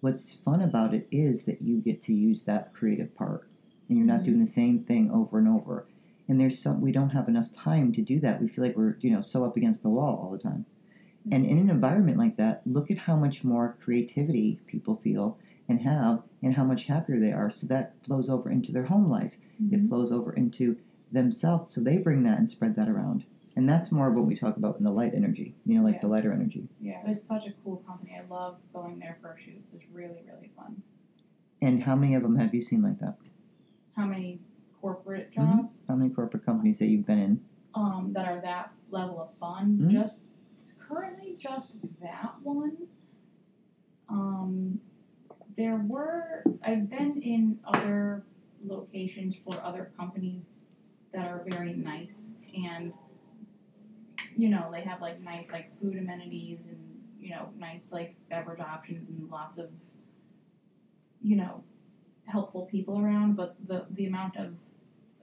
what's 0.00 0.34
fun 0.34 0.62
about 0.62 0.94
it 0.94 1.08
is 1.10 1.44
that 1.44 1.62
you 1.62 1.80
get 1.80 2.02
to 2.02 2.14
use 2.14 2.42
that 2.44 2.72
creative 2.72 3.14
part, 3.14 3.44
and 3.88 3.98
you're 3.98 4.06
not 4.06 4.20
Mhm. 4.20 4.24
doing 4.24 4.38
the 4.40 4.46
same 4.46 4.80
thing 4.80 5.10
over 5.10 5.38
and 5.38 5.48
over. 5.48 5.86
And 6.28 6.40
there's 6.40 6.60
some 6.62 6.80
we 6.80 6.92
don't 6.92 7.10
have 7.10 7.28
enough 7.28 7.52
time 7.52 7.92
to 7.92 8.02
do 8.02 8.20
that. 8.20 8.40
We 8.40 8.48
feel 8.48 8.64
like 8.64 8.76
we're 8.76 8.96
you 9.00 9.10
know 9.10 9.20
so 9.22 9.44
up 9.44 9.56
against 9.56 9.82
the 9.82 9.90
wall 9.90 10.16
all 10.22 10.30
the 10.30 10.38
time. 10.38 10.64
And 11.32 11.46
in 11.46 11.56
an 11.58 11.70
environment 11.70 12.18
like 12.18 12.36
that, 12.36 12.60
look 12.66 12.90
at 12.90 12.98
how 12.98 13.16
much 13.16 13.44
more 13.44 13.76
creativity 13.80 14.60
people 14.66 14.96
feel 14.96 15.38
and 15.70 15.80
have, 15.80 16.22
and 16.42 16.52
how 16.54 16.64
much 16.64 16.84
happier 16.84 17.18
they 17.18 17.32
are. 17.32 17.50
So 17.50 17.66
that 17.68 17.94
flows 18.04 18.28
over 18.28 18.50
into 18.50 18.72
their 18.72 18.84
home 18.84 19.08
life 19.08 19.38
it 19.70 19.80
Mhm. 19.82 19.88
flows 19.88 20.12
over 20.12 20.32
into 20.32 20.76
themselves 21.12 21.70
so 21.70 21.80
they 21.80 21.96
bring 21.98 22.22
that 22.24 22.38
and 22.38 22.50
spread 22.50 22.74
that 22.74 22.88
around 22.88 23.24
and 23.56 23.68
that's 23.68 23.92
more 23.92 24.08
of 24.08 24.14
what 24.16 24.26
we 24.26 24.34
talk 24.34 24.56
about 24.56 24.76
in 24.78 24.84
the 24.84 24.90
light 24.90 25.14
energy 25.14 25.54
you 25.64 25.74
know 25.76 25.82
like 25.84 25.94
Yeah. 25.94 26.00
the 26.00 26.08
lighter 26.08 26.32
energy 26.32 26.66
Yeah, 26.80 27.06
it's 27.06 27.26
such 27.26 27.46
a 27.46 27.52
cool 27.62 27.76
company. 27.86 28.12
I 28.18 28.22
love 28.28 28.56
going 28.72 28.98
there 28.98 29.16
for 29.22 29.36
shoots. 29.38 29.72
It's 29.72 29.88
really, 29.90 30.22
really 30.26 30.50
fun. 30.56 30.82
and 31.62 31.82
how 31.82 31.94
many 31.96 32.14
of 32.14 32.22
them 32.22 32.36
have 32.36 32.52
you 32.52 32.60
seen 32.60 32.82
like 32.82 32.98
that 32.98 33.14
How 33.92 34.06
many 34.06 34.40
corporate 34.84 35.30
Mhm. 35.30 35.34
jobs 35.34 35.84
how 35.88 35.96
many 35.96 36.10
corporate 36.10 36.44
companies 36.44 36.78
that 36.78 36.88
you've 36.88 37.06
been 37.06 37.18
in 37.18 37.40
um, 37.74 38.12
that 38.12 38.26
are 38.26 38.40
that 38.42 38.70
level 38.90 39.18
of 39.18 39.30
fun? 39.40 39.78
Mhm. 39.78 39.90
Just 39.90 40.20
currently, 40.78 41.36
just 41.38 41.72
that 42.00 42.34
one. 42.42 42.76
Um, 44.08 44.78
there 45.56 45.78
were 45.78 46.44
I've 46.62 46.90
been 46.90 47.16
in 47.22 47.58
other 47.64 48.24
locations 48.62 49.34
for 49.34 49.54
other 49.62 49.90
companies 49.96 50.50
that 51.12 51.26
are 51.30 51.42
very 51.48 51.72
nice 51.74 52.36
and 52.54 52.92
you 54.36 54.48
know 54.50 54.70
they 54.70 54.82
have 54.82 55.00
like 55.00 55.20
nice 55.22 55.50
like 55.50 55.66
food 55.80 55.96
amenities 55.96 56.66
and 56.66 56.78
you 57.24 57.30
know, 57.30 57.48
nice 57.58 57.90
like 57.90 58.14
beverage 58.28 58.60
options 58.60 59.08
and 59.08 59.30
lots 59.30 59.56
of, 59.56 59.70
you 61.22 61.36
know, 61.36 61.64
helpful 62.26 62.66
people 62.66 63.00
around. 63.00 63.34
But 63.34 63.56
the 63.66 63.86
the 63.92 64.04
amount 64.04 64.36
of 64.36 64.52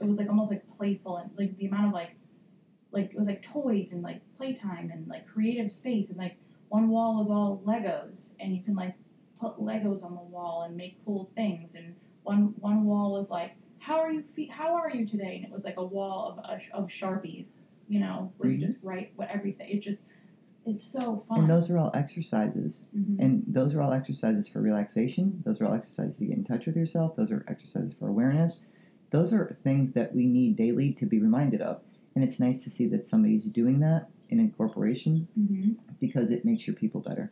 it 0.01 0.07
was 0.07 0.17
like 0.17 0.29
almost 0.29 0.51
like 0.51 0.67
playful 0.77 1.17
and 1.17 1.29
like 1.37 1.55
the 1.57 1.67
amount 1.67 1.87
of 1.87 1.93
like 1.93 2.15
like 2.91 3.11
it 3.11 3.17
was 3.17 3.27
like 3.27 3.41
toys 3.41 3.91
and 3.91 4.01
like 4.01 4.21
playtime 4.37 4.89
and 4.91 5.07
like 5.07 5.25
creative 5.25 5.71
space 5.71 6.09
and 6.09 6.17
like 6.17 6.37
one 6.69 6.89
wall 6.89 7.15
was 7.17 7.29
all 7.29 7.61
Legos 7.65 8.31
and 8.39 8.55
you 8.55 8.61
can 8.63 8.75
like 8.75 8.95
put 9.39 9.57
Legos 9.57 10.03
on 10.03 10.13
the 10.15 10.21
wall 10.21 10.63
and 10.63 10.75
make 10.75 10.97
cool 11.05 11.29
things 11.35 11.69
and 11.75 11.93
one 12.23 12.53
one 12.59 12.83
wall 12.85 13.13
was 13.13 13.29
like 13.29 13.53
how 13.79 13.99
are 13.99 14.11
you 14.11 14.23
fe- 14.35 14.49
how 14.51 14.73
are 14.75 14.89
you 14.89 15.05
today 15.05 15.35
and 15.35 15.45
it 15.45 15.51
was 15.51 15.63
like 15.63 15.77
a 15.77 15.85
wall 15.85 16.35
of 16.37 16.59
of 16.73 16.87
sharpies 16.87 17.47
you 17.87 17.99
know 17.99 18.31
where 18.37 18.49
Mhm. 18.49 18.53
you 18.59 18.59
just 18.67 18.77
write 18.83 19.11
what 19.15 19.29
everything 19.29 19.67
it 19.69 19.81
just 19.81 19.99
it's 20.65 20.83
so 20.83 21.23
fun 21.27 21.39
And 21.41 21.49
those 21.49 21.71
are 21.71 21.77
all 21.79 21.89
exercises. 21.95 22.83
Mhm. 22.95 23.15
And 23.17 23.43
those 23.47 23.73
are 23.73 23.81
all 23.81 23.91
exercises 23.91 24.47
for 24.47 24.61
relaxation. 24.61 25.41
Those 25.43 25.59
are 25.59 25.65
all 25.65 25.73
exercises 25.73 26.15
to 26.17 26.25
get 26.27 26.37
in 26.37 26.43
touch 26.43 26.67
with 26.67 26.75
yourself. 26.75 27.15
Those 27.15 27.31
are 27.31 27.43
exercises 27.47 27.93
for 27.97 28.07
awareness. 28.07 28.59
Those 29.11 29.33
are 29.33 29.55
things 29.63 29.93
that 29.93 30.15
we 30.15 30.25
need 30.25 30.55
daily 30.55 30.93
to 30.93 31.05
be 31.05 31.19
reminded 31.19 31.61
of. 31.61 31.81
And 32.15 32.23
it's 32.23 32.39
nice 32.39 32.63
to 32.63 32.69
see 32.69 32.87
that 32.87 33.05
somebody's 33.05 33.45
doing 33.45 33.79
that 33.81 34.07
in 34.29 34.39
a 34.39 34.47
corporation 34.49 35.27
Mhm. 35.39 35.75
because 35.99 36.31
it 36.31 36.43
makes 36.45 36.65
your 36.67 36.75
people 36.75 37.01
better. 37.01 37.31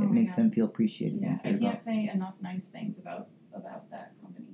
Oh 0.00 0.04
it 0.04 0.10
makes 0.12 0.30
God. 0.30 0.38
them 0.38 0.50
feel 0.52 0.64
appreciated 0.66 1.20
yeah 1.20 1.38
and 1.42 1.56
I 1.56 1.58
can't 1.58 1.62
about. 1.62 1.80
say 1.82 2.08
enough 2.08 2.34
nice 2.40 2.66
things 2.68 2.98
about 2.98 3.28
about 3.52 3.90
that 3.90 4.12
company 4.22 4.46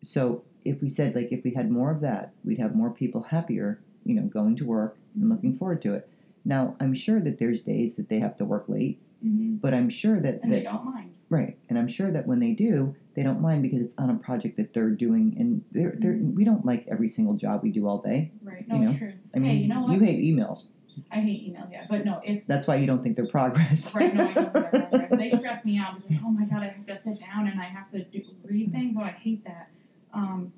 So 0.00 0.44
if 0.64 0.80
we 0.80 0.88
said 0.90 1.14
like 1.16 1.32
if 1.32 1.42
we 1.44 1.50
had 1.50 1.70
more 1.70 1.90
of 1.90 2.00
that, 2.02 2.32
we'd 2.44 2.58
have 2.58 2.74
more 2.76 2.90
people 2.90 3.22
happier, 3.22 3.80
you 4.04 4.14
know, 4.14 4.22
going 4.22 4.54
to 4.56 4.64
work 4.64 4.96
and 5.14 5.28
looking 5.28 5.56
forward 5.56 5.82
to 5.82 5.94
it. 5.94 6.08
Now 6.44 6.76
I'm 6.80 6.94
sure 6.94 7.20
that 7.20 7.38
there's 7.38 7.60
days 7.60 7.94
that 7.94 8.08
they 8.08 8.20
have 8.20 8.36
to 8.38 8.44
work 8.44 8.68
late, 8.68 8.98
mm-hmm. 9.24 9.56
but 9.56 9.74
I'm 9.74 9.90
sure 9.90 10.20
that, 10.20 10.40
and 10.42 10.52
that 10.52 10.56
they 10.56 10.62
don't 10.62 10.84
mind 10.84 11.09
Right, 11.30 11.56
and 11.68 11.78
I'm 11.78 11.88
sure 11.88 12.10
that 12.10 12.26
when 12.26 12.40
they 12.40 12.52
do, 12.52 12.94
they 13.14 13.22
don't 13.22 13.40
mind 13.40 13.62
because 13.62 13.80
it's 13.80 13.94
on 13.98 14.10
a 14.10 14.16
project 14.16 14.56
that 14.56 14.74
they're 14.74 14.90
doing, 14.90 15.36
and 15.38 15.62
they're, 15.70 15.94
they're, 15.96 16.18
we 16.20 16.44
don't 16.44 16.66
like 16.66 16.86
every 16.90 17.08
single 17.08 17.34
job 17.34 17.62
we 17.62 17.70
do 17.70 17.86
all 17.86 17.98
day. 17.98 18.32
right 18.42 18.66
no 18.68 18.74
You 18.74 18.84
know, 18.84 18.98
true 18.98 19.12
I 19.34 19.38
mean, 19.38 19.50
hey 19.50 19.56
you 19.58 19.68
know 19.68 19.82
what 19.82 19.92
You 19.92 20.00
hate 20.00 20.18
emails. 20.18 20.64
I 21.10 21.20
hate 21.20 21.48
emails 21.48 21.70
yeah 21.70 21.86
but 21.88 22.04
no 22.04 22.20
if 22.24 22.44
That's 22.48 22.66
why 22.66 22.76
you 22.76 22.86
don't 22.86 23.02
think 23.02 23.14
they're 23.16 23.26
progress. 23.26 23.94
Right, 23.94 24.12
no, 24.14 24.28
I 24.28 24.32
don't 24.34 24.52
think 24.52 24.70
they're 24.72 24.86
progress. 24.88 25.10
They 25.16 25.38
stress 25.38 25.64
me 25.64 25.78
out. 25.78 25.96
It's 25.96 26.10
like, 26.10 26.18
oh 26.24 26.30
my 26.30 26.44
god, 26.44 26.62
I 26.64 26.68
have 26.68 26.86
to 26.86 27.00
sit 27.02 27.20
down 27.20 27.46
and 27.46 27.60
I 27.60 27.64
have 27.64 27.88
to 27.90 28.02
do, 28.04 28.22
read 28.44 28.72
things. 28.72 28.96
Oh, 28.98 29.02
I 29.02 29.12
hate 29.12 29.44
that. 29.44 29.70
Um, 30.12 30.52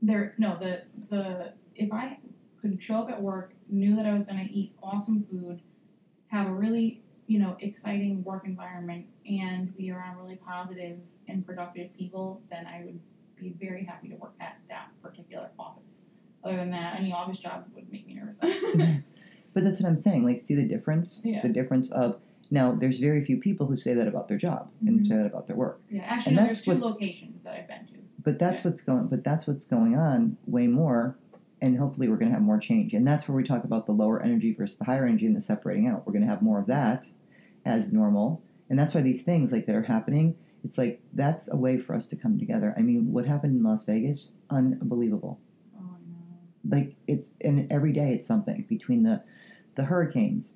there, 0.00 0.34
no, 0.38 0.58
the 0.58 0.82
the 1.10 1.52
if 1.76 1.92
I 1.92 2.18
could 2.60 2.82
show 2.82 2.96
up 2.96 3.10
at 3.10 3.20
work, 3.20 3.52
knew 3.68 3.94
that 3.96 4.06
I 4.06 4.14
was 4.14 4.24
going 4.24 4.46
to 4.46 4.52
eat 4.52 4.72
awesome 4.82 5.26
food, 5.30 5.60
have 6.28 6.46
a 6.46 6.52
really 6.52 7.02
you 7.26 7.38
know 7.38 7.56
exciting 7.60 8.22
work 8.24 8.46
environment, 8.46 9.06
and 9.28 9.74
be 9.76 9.90
around 9.90 10.16
really 10.18 10.36
positive 10.36 10.98
and 11.28 11.46
productive 11.46 11.92
people, 11.94 12.42
then 12.50 12.66
I 12.66 12.84
would 12.84 12.98
be 13.36 13.56
very 13.60 13.84
happy 13.84 14.08
to 14.08 14.16
work 14.16 14.34
at 14.40 14.58
that 14.68 14.88
particular 15.02 15.48
office. 15.58 16.02
Other 16.44 16.56
than 16.56 16.70
that, 16.72 16.96
any 16.98 17.12
office 17.12 17.38
job 17.38 17.64
would 17.74 17.90
make 17.90 18.06
me 18.06 18.14
nervous. 18.14 18.38
But 19.54 19.62
that's 19.62 19.80
what 19.80 19.88
I'm 19.88 19.96
saying. 19.96 20.24
Like, 20.24 20.40
see 20.40 20.56
the 20.56 20.64
difference? 20.64 21.20
Yeah. 21.24 21.40
The 21.40 21.48
difference 21.48 21.88
of 21.92 22.18
now. 22.50 22.72
There's 22.72 22.98
very 22.98 23.24
few 23.24 23.36
people 23.38 23.66
who 23.68 23.76
say 23.76 23.94
that 23.94 24.08
about 24.08 24.26
their 24.26 24.36
job 24.36 24.68
and 24.84 25.00
Mhm. 25.00 25.06
say 25.06 25.16
that 25.16 25.26
about 25.26 25.46
their 25.46 25.54
work. 25.56 25.80
yeah, 25.88 26.02
actually, 26.02 26.30
And 26.30 26.36
no, 26.38 26.44
there's 26.46 26.60
two 26.60 26.74
locations 26.74 27.44
that 27.44 27.54
I've 27.54 27.68
been 27.68 27.86
to. 27.86 28.02
But 28.24 28.40
that's 28.40 28.58
Yeah. 28.64 28.70
what's 28.70 28.82
going. 28.82 29.06
But 29.06 29.22
that's 29.22 29.46
what's 29.46 29.64
going 29.64 29.94
on 29.96 30.36
way 30.46 30.66
more, 30.66 31.16
and 31.64 31.78
hopefully 31.78 32.10
we're 32.10 32.18
going 32.18 32.28
to 32.28 32.34
have 32.34 32.44
more 32.44 32.58
change. 32.58 32.92
And 32.92 33.08
that's 33.08 33.26
where 33.26 33.34
we 33.34 33.42
talk 33.42 33.64
about 33.64 33.86
the 33.86 33.92
lower 33.92 34.22
energy 34.22 34.52
versus 34.52 34.76
the 34.76 34.84
higher 34.84 35.06
energy 35.06 35.24
and 35.24 35.34
the 35.34 35.40
separating 35.40 35.86
out. 35.86 36.06
We're 36.06 36.12
going 36.12 36.24
to 36.24 36.28
have 36.28 36.42
more 36.42 36.58
of 36.58 36.66
that 36.66 37.06
as 37.64 37.90
normal, 37.90 38.42
and 38.68 38.78
that's 38.78 38.94
why 38.94 39.00
these 39.00 39.22
things 39.22 39.50
like 39.50 39.64
that 39.64 39.74
are 39.74 39.82
happening. 39.82 40.36
It's 40.62 40.76
like 40.76 41.00
that's 41.14 41.48
a 41.48 41.56
way 41.56 41.78
for 41.78 41.94
us 41.94 42.06
to 42.08 42.16
come 42.16 42.38
together. 42.38 42.74
I 42.76 42.82
mean, 42.82 43.10
what 43.10 43.24
happened 43.24 43.56
in 43.56 43.62
Las 43.62 43.86
Vegas? 43.86 44.32
Unbelievable. 44.50 45.40
Oh, 45.78 45.84
know. 45.84 46.76
Like 46.76 46.96
it's 47.06 47.30
and 47.40 47.66
every 47.72 47.92
day 47.92 48.12
it's 48.12 48.26
something 48.26 48.66
between 48.68 49.02
the 49.02 49.22
the 49.74 49.84
hurricanes, 49.84 50.52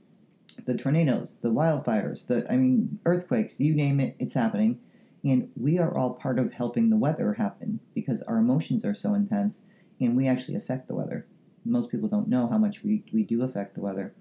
the 0.67 0.77
tornadoes, 0.77 1.39
the 1.41 1.51
wildfires, 1.51 2.27
the 2.27 2.47
I 2.53 2.57
mean 2.57 2.99
earthquakes. 3.07 3.59
You 3.59 3.75
name 3.75 4.01
it, 4.01 4.15
it's 4.19 4.35
happening. 4.35 4.79
And 5.25 5.49
we 5.57 5.79
are 5.79 5.97
all 5.97 6.11
part 6.11 6.39
of 6.39 6.53
helping 6.53 6.91
the 6.91 6.97
weather 6.99 7.33
happen 7.33 7.81
because 7.95 8.21
our 8.23 8.37
emotions 8.37 8.85
are 8.85 8.95
so 8.95 9.15
intense 9.15 9.63
and 10.01 10.17
we 10.17 10.29
actually 10.29 10.57
affect 10.57 10.89
the 10.89 10.95
weather. 10.95 11.27
Most 11.65 11.91
people 11.91 12.09
don't 12.09 12.29
know 12.29 12.49
how 12.49 12.59
much 12.59 12.83
we, 12.83 13.05
we 13.13 13.23
do 13.23 13.43
affect 13.43 13.75
the 13.75 13.81
weather. 13.81 14.15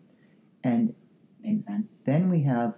And 0.63 0.93
Makes 1.43 1.65
sense. 1.65 1.93
then 2.05 2.29
we 2.29 2.41
have 2.43 2.75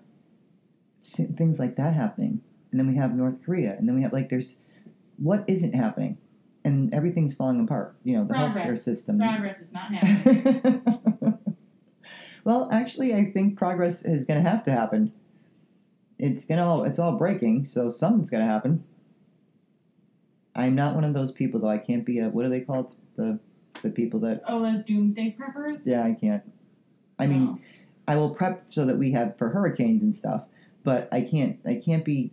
things 1.37 1.59
like 1.59 1.75
that 1.77 1.93
happening. 1.93 2.41
And 2.71 2.79
then 2.79 2.87
we 2.87 2.95
have 2.95 3.15
North 3.15 3.43
Korea. 3.43 3.75
And 3.77 3.87
then 3.87 3.95
we 3.95 4.03
have, 4.03 4.13
like, 4.13 4.29
there's 4.29 4.55
what 5.17 5.43
isn't 5.47 5.73
happening? 5.73 6.17
And 6.63 6.93
everything's 6.93 7.33
falling 7.33 7.59
apart. 7.61 7.95
You 8.03 8.17
know, 8.17 8.25
the 8.25 8.33
healthcare 8.33 8.77
system. 8.77 9.17
Progress 9.17 9.59
is 9.59 9.71
not 9.71 9.93
happening. 9.93 10.81
well, 12.43 12.69
actually, 12.71 13.15
I 13.15 13.31
think 13.31 13.57
progress 13.57 14.01
is 14.03 14.25
going 14.25 14.43
to 14.43 14.49
have 14.49 14.63
to 14.65 14.71
happen. 14.71 15.11
It's 16.19 16.43
gonna 16.43 16.67
all 16.67 16.83
it's 16.83 16.99
all 16.99 17.13
breaking, 17.13 17.63
so 17.63 17.89
something's 17.89 18.29
gonna 18.29 18.45
happen. 18.45 18.83
I'm 20.59 20.75
not 20.75 20.95
one 20.95 21.03
of 21.03 21.13
those 21.13 21.31
people 21.31 21.59
though. 21.59 21.69
I 21.69 21.77
can't 21.77 22.05
be 22.05 22.19
a 22.19 22.29
what 22.29 22.45
are 22.45 22.49
they 22.49 22.61
called? 22.61 22.95
The 23.15 23.39
the 23.81 23.89
people 23.89 24.19
that 24.21 24.41
oh, 24.47 24.61
the 24.61 24.83
doomsday 24.85 25.35
preppers. 25.39 25.85
yeah, 25.85 26.03
I 26.03 26.13
can't. 26.13 26.43
I 27.17 27.27
mean, 27.27 27.45
No. 27.45 27.59
I 28.07 28.15
will 28.15 28.31
prep 28.31 28.63
so 28.69 28.85
that 28.85 28.97
we 28.97 29.11
have 29.11 29.37
for 29.37 29.49
hurricanes 29.49 30.01
and 30.01 30.15
stuff, 30.15 30.43
but 30.83 31.07
I 31.11 31.21
can't 31.21 31.59
I 31.65 31.75
can't 31.75 32.03
be 32.03 32.31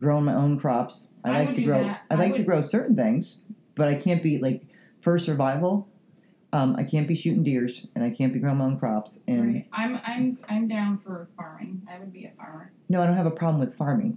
growing 0.00 0.24
my 0.24 0.34
own 0.34 0.58
crops. 0.58 1.08
I, 1.24 1.30
I 1.30 1.38
like 1.38 1.46
would 1.48 1.54
to 1.56 1.60
do 1.60 1.66
grow 1.66 1.82
that. 1.84 2.02
I 2.10 2.14
I 2.14 2.18
like 2.18 2.34
to 2.36 2.42
grow 2.42 2.62
certain 2.62 2.96
things, 2.96 3.38
but 3.74 3.88
I 3.88 3.94
can't 3.94 4.22
be 4.22 4.38
like 4.38 4.62
for 5.00 5.18
survival. 5.18 5.88
Um, 6.52 6.76
I 6.78 6.84
can't 6.84 7.08
be 7.08 7.16
shooting 7.16 7.42
deers 7.42 7.86
and 7.96 8.04
I 8.04 8.10
can't 8.10 8.32
be 8.32 8.38
growing 8.38 8.58
my 8.58 8.64
own 8.66 8.78
crops. 8.78 9.18
And 9.26 9.54
right. 9.54 9.66
I'm 9.72 10.00
I'm 10.06 10.38
I'm 10.48 10.68
down 10.68 10.98
for 10.98 11.28
farming. 11.36 11.82
I 11.90 11.98
would 11.98 12.12
be 12.12 12.26
a 12.26 12.30
farmer. 12.36 12.70
no, 12.88 13.02
I 13.02 13.06
don't 13.06 13.16
have 13.16 13.26
a 13.26 13.30
problem 13.30 13.58
with 13.58 13.74
farming. 13.76 14.16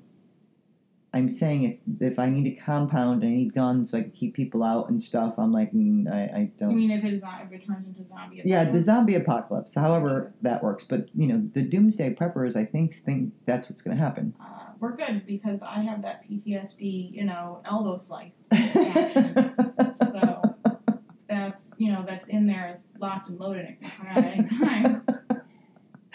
I'm 1.14 1.30
saying 1.30 1.64
if 1.64 2.12
if 2.12 2.20
I 2.20 2.30
need 2.30 2.48
a 2.48 2.56
compound, 2.62 3.24
I 3.24 3.30
need 3.30 3.54
guns 3.54 3.92
so 3.92 3.98
I 3.98 4.02
can 4.02 4.12
keep 4.12 4.34
people 4.34 4.62
out 4.64 4.90
and 4.90 5.02
stuff. 5.02 5.36
I'm 5.38 5.52
like, 5.52 5.72
mm, 5.72 6.08
I, 6.12 6.24
I 6.40 6.52
don't. 6.60 6.72
I 6.72 6.74
mean 6.74 6.92
if 6.92 7.04
it, 7.04 7.14
if 7.14 7.52
it 7.52 7.66
turns 7.66 7.88
into 7.88 8.06
zombie? 8.06 8.42
Yeah, 8.44 8.70
the 8.70 8.84
zombie 8.84 9.16
apocalypse. 9.16 9.74
However, 9.74 10.34
that 10.42 10.62
works. 10.62 10.84
But 10.84 11.08
you 11.16 11.28
know, 11.28 11.50
the 11.54 11.62
doomsday 11.62 12.14
preppers, 12.14 12.56
I 12.56 12.66
think 12.66 12.96
think 12.96 13.34
that's 13.46 13.70
what's 13.70 13.82
going 13.82 13.96
to 13.96 14.04
happen. 14.04 14.34
Uh, 14.40 14.72
we're 14.80 14.96
good 14.96 15.26
because 15.26 15.60
I 15.62 15.82
have 15.82 16.02
that 16.02 16.30
PTSD, 16.30 17.14
you 17.14 17.26
know, 17.26 17.62
elbow 17.66 17.98
slice 17.98 18.36
so 20.12 20.56
that's 21.28 21.66
you 21.78 21.92
know 21.92 22.04
that's 22.06 22.28
in 22.28 22.48
there, 22.48 22.80
locked 23.00 23.30
and 23.30 23.40
loaded. 23.40 23.66
It 23.66 23.82
can 23.82 23.90
come 23.92 24.08
out 24.08 24.18
at 24.18 24.38
any 24.38 24.50
time. 24.50 25.04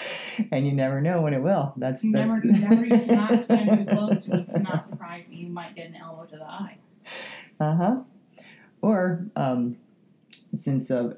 and 0.53 0.67
you 0.67 0.73
never 0.73 1.01
know 1.01 1.21
when 1.23 1.35
it 1.35 1.43
will. 1.43 1.73
That's 1.77 2.03
You 2.05 2.13
that's. 2.13 2.29
never, 2.29 2.47
you 2.47 2.53
never, 2.69 2.85
you 2.85 3.07
cannot 3.07 3.45
stand 3.45 3.89
too 3.89 3.95
close 3.95 4.25
to 4.25 4.39
it. 4.39 4.47
Cannot 4.53 4.85
surprise 4.85 5.29
me. 5.29 5.37
You 5.37 5.49
might 5.49 5.75
get 5.75 5.89
an 5.89 5.97
elbow 5.97 6.25
to 6.27 6.37
the 6.37 6.45
eye. 6.45 6.79
Uh 7.61 7.77
huh. 7.77 7.97
Or 8.81 9.27
um, 9.37 9.77
since 10.59 10.91
uh, 10.91 11.15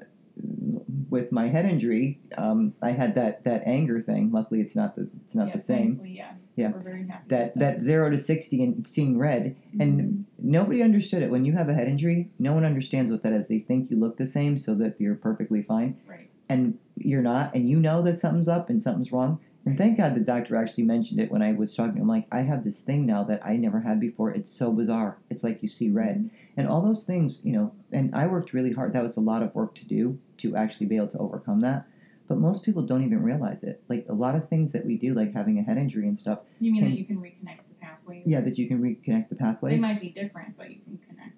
with 1.09 1.31
my 1.31 1.47
head 1.47 1.65
injury, 1.65 2.19
um, 2.37 2.73
I 2.81 2.91
had 2.91 3.15
that 3.15 3.43
that 3.45 3.63
anger 3.65 4.01
thing. 4.01 4.31
Luckily, 4.31 4.61
it's 4.61 4.75
not 4.75 4.95
the 4.95 5.07
it's 5.25 5.35
not 5.35 5.47
yeah, 5.47 5.53
the 5.55 5.61
same. 5.61 6.01
Yeah. 6.05 6.31
Yeah. 6.55 6.71
We're 6.71 6.79
very 6.79 7.07
happy. 7.07 7.25
That 7.29 7.55
with 7.55 7.61
that 7.61 7.81
zero 7.81 8.09
to 8.09 8.17
sixty 8.17 8.63
and 8.63 8.85
seeing 8.87 9.17
red, 9.17 9.55
and 9.79 10.25
nobody 10.39 10.81
understood 10.83 11.21
it. 11.23 11.29
When 11.31 11.45
you 11.45 11.53
have 11.53 11.69
a 11.69 11.73
head 11.73 11.87
injury, 11.87 12.29
no 12.39 12.53
one 12.53 12.65
understands 12.65 13.11
what 13.11 13.23
that 13.23 13.33
is. 13.33 13.47
They 13.47 13.59
think 13.59 13.89
you 13.89 13.97
look 13.99 14.17
the 14.17 14.27
same, 14.27 14.57
so 14.57 14.75
that 14.75 14.95
you're 14.99 15.15
perfectly 15.15 15.61
fine, 15.63 15.97
Right. 16.07 16.29
And 16.49 16.77
you're 16.97 17.21
not, 17.21 17.53
and 17.55 17.69
you 17.69 17.79
know 17.79 18.01
that 18.03 18.19
something's 18.19 18.47
up 18.47 18.69
and 18.69 18.81
something's 18.81 19.11
wrong. 19.11 19.39
And 19.65 19.77
thank 19.77 19.97
God 19.97 20.13
the 20.13 20.19
doctor 20.19 20.55
actually 20.55 20.83
mentioned 20.83 21.19
it 21.19 21.31
when 21.31 21.41
I 21.41 21.53
was 21.53 21.75
talking. 21.75 21.99
I'm 21.99 22.07
like, 22.07 22.27
I 22.31 22.41
have 22.41 22.63
this 22.63 22.81
thing 22.81 23.05
now 23.05 23.23
that 23.23 23.43
I 23.43 23.57
never 23.57 23.79
had 23.79 23.99
before. 23.99 24.29
It's 24.29 24.51
so 24.51 24.71
bizarre. 24.71 25.17
It's 25.31 25.43
like 25.43 25.63
you 25.63 25.67
see 25.67 25.89
red, 25.89 26.17
mm-hmm. 26.17 26.27
and 26.57 26.67
all 26.67 26.81
those 26.81 27.03
things, 27.03 27.39
you 27.43 27.51
know. 27.51 27.73
And 27.91 28.13
I 28.13 28.27
worked 28.27 28.53
really 28.53 28.71
hard. 28.71 28.93
That 28.93 29.03
was 29.03 29.17
a 29.17 29.21
lot 29.21 29.41
of 29.41 29.55
work 29.55 29.73
to 29.75 29.85
do 29.85 30.19
to 30.37 30.55
actually 30.55 30.85
be 30.85 30.97
able 30.97 31.07
to 31.09 31.17
overcome 31.17 31.61
that. 31.61 31.87
But 32.27 32.37
most 32.37 32.63
people 32.63 32.83
don't 32.83 33.03
even 33.03 33.23
realize 33.23 33.63
it. 33.63 33.81
Like 33.89 34.05
a 34.09 34.13
lot 34.13 34.35
of 34.35 34.49
things 34.49 34.71
that 34.71 34.85
we 34.85 34.97
do, 34.97 35.13
like 35.13 35.33
having 35.33 35.57
a 35.59 35.63
head 35.63 35.77
injury 35.77 36.07
and 36.07 36.17
stuff. 36.17 36.39
You 36.59 36.71
mean 36.71 36.81
Can- 36.81 36.91
that 36.91 36.97
you 36.97 37.05
can 37.05 37.17
reconnect 37.17 37.67
the 37.67 37.75
pathways? 37.81 38.23
Yeah, 38.25 38.41
that 38.41 38.57
you 38.57 38.67
can 38.67 38.81
reconnect 38.81 39.29
the 39.29 39.35
pathways. 39.35 39.73
They 39.73 39.79
might 39.79 40.01
be 40.01 40.09
different, 40.09 40.57
but 40.57 40.69
you 40.69 40.79
can 40.83 40.99
connect. 41.07 41.33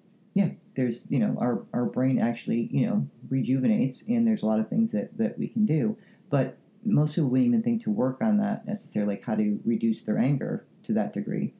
There's 0.76 1.06
you 1.08 1.18
know 1.18 1.36
our, 1.38 1.64
our 1.72 1.86
brain 1.86 2.18
actually 2.18 2.68
you 2.70 2.86
know 2.86 3.06
rejuvenates 3.28 4.02
and 4.08 4.26
there's 4.26 4.42
a 4.42 4.46
lot 4.46 4.60
of 4.60 4.68
things 4.68 4.90
that, 4.92 5.08
that 5.16 5.36
we 5.38 5.48
can 5.48 5.64
do 5.64 5.96
but 6.30 6.56
most 6.84 7.14
people 7.14 7.28
wouldn't 7.30 7.46
even 7.48 7.62
think 7.62 7.82
to 7.82 7.90
work 7.90 8.18
on 8.22 8.36
that 8.36 8.64
necessarily 8.64 9.14
like 9.14 9.22
how 9.22 9.34
to 9.34 9.58
reduce 9.64 10.02
their 10.02 10.18
anger 10.18 10.64
to 10.82 10.92
that 10.92 11.12
degree 11.12 11.52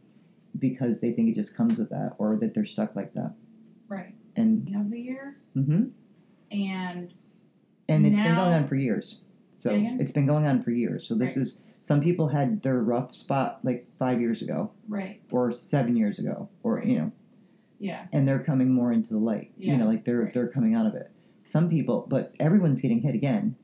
because 0.59 0.99
they 1.01 1.11
think 1.13 1.29
it 1.29 1.35
just 1.35 1.55
comes 1.55 1.79
with 1.79 1.89
that 1.91 2.13
or 2.19 2.37
that 2.37 2.55
they're 2.55 2.65
stuck 2.65 2.95
like 2.97 3.13
that 3.15 3.33
Right. 3.89 4.15
and 4.37 4.65
Beginning 4.65 4.85
of 4.87 4.91
the 4.91 5.01
year, 5.01 5.37
Mm-hmm. 5.57 5.85
and 6.53 7.15
and 7.89 8.07
it's 8.07 8.19
been 8.21 8.35
going 8.35 8.53
on 8.53 8.67
for 8.67 8.77
years 8.77 9.19
so 9.57 9.71
it's 9.99 10.13
been 10.13 10.27
going 10.27 10.47
on 10.47 10.61
for 10.63 10.71
years 10.71 11.07
so 11.07 11.15
this 11.15 11.37
Right. 11.37 11.43
is 11.43 11.61
Some 11.81 12.01
people 12.01 12.29
had 12.29 12.63
their 12.63 12.81
rough 12.83 13.15
spot 13.15 13.59
like 13.65 13.87
five 13.99 14.21
years 14.21 14.43
ago 14.43 14.71
Right. 14.89 15.21
or 15.31 15.51
seven 15.53 15.97
years 15.97 16.19
ago, 16.19 16.49
or 16.63 16.83
you 16.85 16.97
know, 16.99 17.13
Yeah. 17.79 18.07
and 18.13 18.27
they're 18.27 18.43
coming 18.43 18.73
more 18.73 18.93
into 18.93 19.11
the 19.11 19.19
light. 19.21 19.53
Yeah. 19.57 19.73
You 19.73 19.79
know, 19.79 19.87
like 19.87 20.05
they're 20.05 20.23
right. 20.23 20.35
they're 20.35 20.49
coming 20.49 20.75
out 20.75 20.87
of 20.87 20.95
it. 20.95 21.11
Some 21.45 21.69
people, 21.71 22.07
but 22.09 22.35
everyone's 22.41 22.81
getting 22.81 23.01
hit 23.01 23.15
again. 23.15 23.57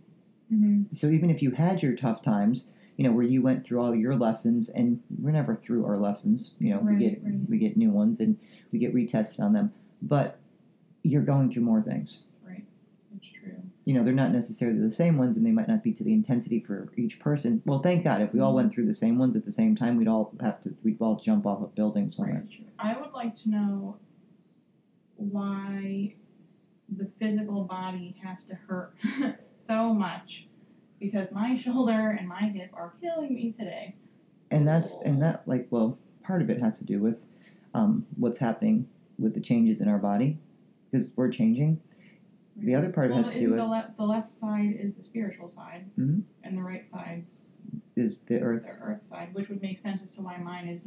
Mm-hmm. 0.53 0.95
So 0.95 1.09
even 1.09 1.31
if 1.31 1.43
you 1.43 1.51
had 1.51 1.83
your 1.83 1.95
tough 1.97 2.23
times, 2.23 2.67
you 2.97 3.05
know, 3.05 3.13
where 3.13 3.25
you 3.25 3.43
went 3.43 3.67
through 3.67 3.81
all 3.81 3.95
your 3.95 4.15
lessons, 4.15 4.69
and 4.69 5.01
we're 5.19 5.33
never 5.33 5.55
through 5.55 5.85
our 5.85 5.99
lessons. 5.99 6.53
You 6.59 6.75
know, 6.75 6.81
we 6.81 6.97
get 6.97 7.23
right. 7.25 7.35
we 7.49 7.59
get 7.59 7.77
new 7.77 7.91
ones 7.91 8.21
and 8.21 8.39
we 8.73 8.79
get 8.79 8.95
retested 8.95 9.41
on 9.41 9.53
them, 9.53 9.73
but 10.03 10.39
you're 11.03 11.23
going 11.23 11.51
through 11.51 11.63
more 11.63 11.83
things. 11.83 12.21
Right. 12.47 12.65
That's 13.13 13.27
true. 13.27 13.57
You 13.85 13.95
know, 13.95 14.05
they're 14.05 14.15
not 14.15 14.33
necessarily 14.33 14.79
the 14.79 14.95
same 14.95 15.19
ones, 15.19 15.37
and 15.37 15.45
they 15.45 15.51
might 15.51 15.69
not 15.69 15.83
be 15.83 15.93
to 15.93 16.05
the 16.05 16.13
intensity 16.13 16.61
for 16.61 16.89
each 16.97 17.19
person. 17.19 17.61
Well, 17.67 17.81
thank 17.81 18.05
God, 18.05 18.23
if 18.23 18.33
we 18.33 18.41
all 18.41 18.55
went 18.55 18.73
through 18.73 18.87
the 18.87 18.95
same 18.95 19.19
ones 19.19 19.35
at 19.35 19.45
the 19.45 19.53
same 19.53 19.75
time, 19.77 19.97
we'd 19.97 20.09
all 20.09 20.33
have 20.41 20.61
to 20.63 20.75
we'd 20.85 21.01
all 21.01 21.17
jump 21.17 21.47
off 21.47 21.63
a 21.63 21.67
building 21.67 22.13
somewhere. 22.13 22.47
Right. 22.49 22.97
I 22.97 23.01
would 23.01 23.13
like 23.13 23.37
to 23.43 23.51
know 23.51 23.97
why 25.17 26.15
the 26.97 27.09
physical 27.19 27.65
body 27.65 28.15
has 28.23 28.43
to 28.45 28.55
hurt 28.55 28.95
so 29.57 29.95
much 29.95 30.47
because 31.01 31.29
my 31.33 31.55
shoulder 31.65 32.11
and 32.11 32.29
my 32.29 32.43
hip 32.43 32.71
are 32.75 32.95
killing 33.01 33.35
me 33.35 33.53
today. 33.59 33.95
and 34.51 34.67
that's 34.67 34.95
and 35.05 35.21
that 35.23 35.43
like 35.47 35.67
well 35.71 35.99
part 36.23 36.43
of 36.43 36.51
it 36.51 36.61
has 36.61 36.79
to 36.79 36.85
do 36.85 37.01
with 37.01 37.25
um, 37.75 38.05
what's 38.17 38.39
happening 38.39 38.87
with 39.19 39.35
the 39.35 39.41
changes 39.41 39.81
in 39.81 39.89
our 39.89 39.99
body 39.99 40.39
because 40.91 41.11
we're 41.17 41.29
changing 41.31 41.79
the 42.57 42.75
other 42.75 42.89
part 42.89 43.11
well, 43.11 43.23
has 43.25 43.33
to 43.33 43.41
do 43.41 43.49
with 43.51 43.59
the, 43.59 43.65
le- 43.65 43.93
the 43.97 44.05
left 44.05 44.33
side 44.33 44.77
is 44.79 44.95
the 44.95 45.03
spiritual 45.03 45.49
side, 45.49 45.85
Mhm. 45.99 46.23
and 46.45 46.57
the 46.57 46.63
right 46.63 46.87
side 46.87 47.25
is 47.97 48.21
the 48.27 48.41
earth 48.41 48.63
the 48.63 48.69
earth 48.81 49.03
side, 49.05 49.35
which 49.35 49.49
would 49.49 49.61
make 49.61 49.79
sense 49.81 50.01
as 50.03 50.13
to 50.15 50.23
why 50.23 50.37
mine 50.39 50.69
is 50.69 50.87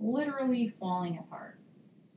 literally 0.00 0.72
falling 0.80 1.18
apart. 1.18 1.58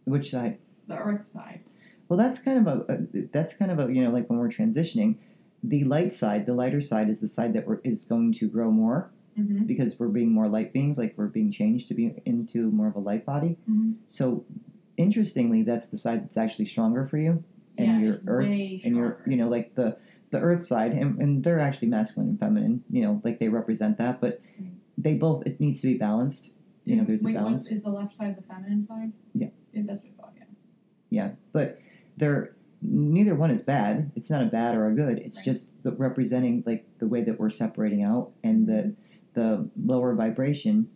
which 0.06 0.32
side 0.32 0.58
The 0.88 0.98
earth 0.98 1.26
side. 1.28 1.62
well 2.10 2.18
that's 2.18 2.40
kind 2.40 2.60
of 2.60 2.68
a, 2.74 2.94
a 2.94 3.28
that's 3.34 3.54
kind 3.54 3.72
of 3.72 3.80
a 3.80 3.94
you 3.94 4.04
know 4.04 4.12
like 4.12 4.30
when 4.30 4.40
we're 4.40 4.50
transitioning 4.50 5.16
the 5.64 5.84
light 5.84 6.14
side 6.14 6.46
the 6.46 6.54
lighter 6.54 6.80
side 6.82 7.10
is 7.10 7.20
the 7.20 7.28
side 7.28 7.54
that 7.54 7.68
we're, 7.68 7.80
is 7.84 8.06
going 8.06 8.34
to 8.34 8.48
grow 8.48 8.72
more 8.72 9.12
Mm-hmm. 9.38 9.66
because 9.66 10.00
we're 10.00 10.08
being 10.08 10.32
more 10.32 10.48
light 10.50 10.74
beings 10.74 10.98
like 10.98 11.14
we're 11.16 11.28
being 11.28 11.52
changed 11.52 11.88
to 11.90 11.94
be 11.94 12.06
into 12.26 12.72
more 12.72 12.88
of 12.88 12.96
a 12.96 13.00
light 13.00 13.24
body 13.24 13.56
Mm-hmm. 13.70 13.92
so 14.08 14.44
interestingly 14.98 15.62
that's 15.64 15.88
the 15.90 15.98
side 15.98 16.24
that's 16.24 16.38
actually 16.38 16.66
stronger 16.66 17.06
for 17.06 17.18
you 17.18 17.44
and 17.78 17.88
yeah, 17.88 18.00
your 18.08 18.20
earth 18.26 18.50
and 18.50 18.96
your 18.96 19.22
you 19.28 19.38
know 19.38 19.48
like 19.48 19.76
the 19.76 19.96
the 20.32 20.40
earth 20.40 20.66
side 20.66 20.92
and, 20.94 21.22
and 21.22 21.44
they're 21.44 21.60
actually 21.60 21.88
masculine 21.88 22.30
and 22.30 22.40
feminine 22.40 22.82
you 22.90 23.02
know 23.04 23.22
like 23.24 23.38
they 23.40 23.50
represent 23.50 23.98
that 23.98 24.20
but 24.20 24.42
Right. 24.60 24.72
they 24.98 25.14
both 25.14 25.46
it 25.46 25.60
needs 25.60 25.82
to 25.82 25.88
be 25.88 25.98
balanced 25.98 26.50
you 26.86 26.96
know 26.96 27.04
there's 27.04 27.22
Wait, 27.24 27.36
a 27.36 27.40
balance 27.40 27.68
Is 27.68 27.84
the 27.84 27.90
left 27.92 28.16
side 28.16 28.36
the 28.38 28.42
feminine 28.42 28.84
side? 28.84 29.12
Yeah. 29.36 29.50
Yeah, 29.74 29.84
that's 29.86 30.02
what 30.02 30.10
I 30.10 30.16
thought. 30.16 30.17
Yeah. 31.10 31.32
but 31.54 31.80
they're 32.18 32.56
neither 32.82 33.36
one 33.36 33.50
is 33.52 33.62
bad. 33.62 34.12
It's 34.16 34.30
not 34.30 34.44
a 34.44 34.48
bad 34.48 34.76
or 34.76 34.88
a 34.88 34.94
good. 34.94 35.18
It's 35.20 35.38
Right. 35.38 35.46
just 35.46 35.68
the 35.84 35.92
representing 35.94 36.64
like 36.66 36.86
the 37.00 37.08
way 37.08 37.24
that 37.24 37.40
we're 37.40 37.50
separating 37.50 38.04
out 38.04 38.32
and 38.44 38.68
the 38.68 38.94
the 39.34 39.70
lower 39.86 40.14
vibration 40.16 40.88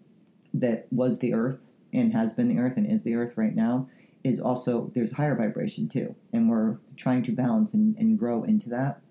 that 0.55 0.88
was 0.91 1.18
the 1.20 1.34
earth 1.34 1.59
and 1.93 2.12
has 2.14 2.34
been 2.34 2.47
the 2.47 2.57
earth 2.57 2.78
and 2.78 2.86
is 2.88 3.03
the 3.03 3.16
earth 3.16 3.38
right 3.38 3.55
now 3.55 3.88
is 4.24 4.39
also 4.39 4.91
there's 4.93 5.12
higher 5.12 5.36
vibration 5.36 5.88
too. 5.88 6.14
And 6.34 6.49
we're 6.49 6.78
trying 6.95 7.24
to 7.24 7.32
balance 7.32 7.74
and, 7.74 7.95
and 7.97 8.18
grow 8.18 8.43
into 8.43 8.70
that. 8.70 9.01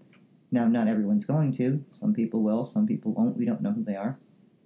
Now 0.53 0.67
not 0.67 0.89
everyone's 0.89 1.25
going 1.25 1.53
to. 1.55 1.83
Some 1.93 2.13
people 2.13 2.43
will 2.43 2.65
some 2.65 2.87
people 2.87 3.13
won't. 3.13 3.37
We 3.37 3.45
don't 3.47 3.63
know 3.63 3.73
who 3.73 3.85
they 3.85 3.97
are. 3.97 4.19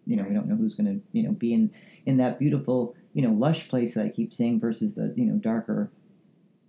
You 0.07 0.17
know 0.17 0.25
we 0.29 0.35
don't 0.35 0.49
know 0.49 0.57
who's 0.57 0.75
going 0.75 0.87
to 0.87 1.01
you 1.13 1.23
know 1.23 1.33
be 1.33 1.55
in 1.55 1.71
in 2.07 2.19
that 2.19 2.39
beautiful 2.39 2.95
you 3.15 3.23
know 3.23 3.33
lush 3.33 3.69
place 3.71 3.95
that 3.95 4.05
i 4.05 4.09
keep 4.11 4.35
seeing 4.35 4.61
versus 4.61 4.93
the 4.95 5.15
you 5.17 5.25
know 5.25 5.37
darker 5.37 5.91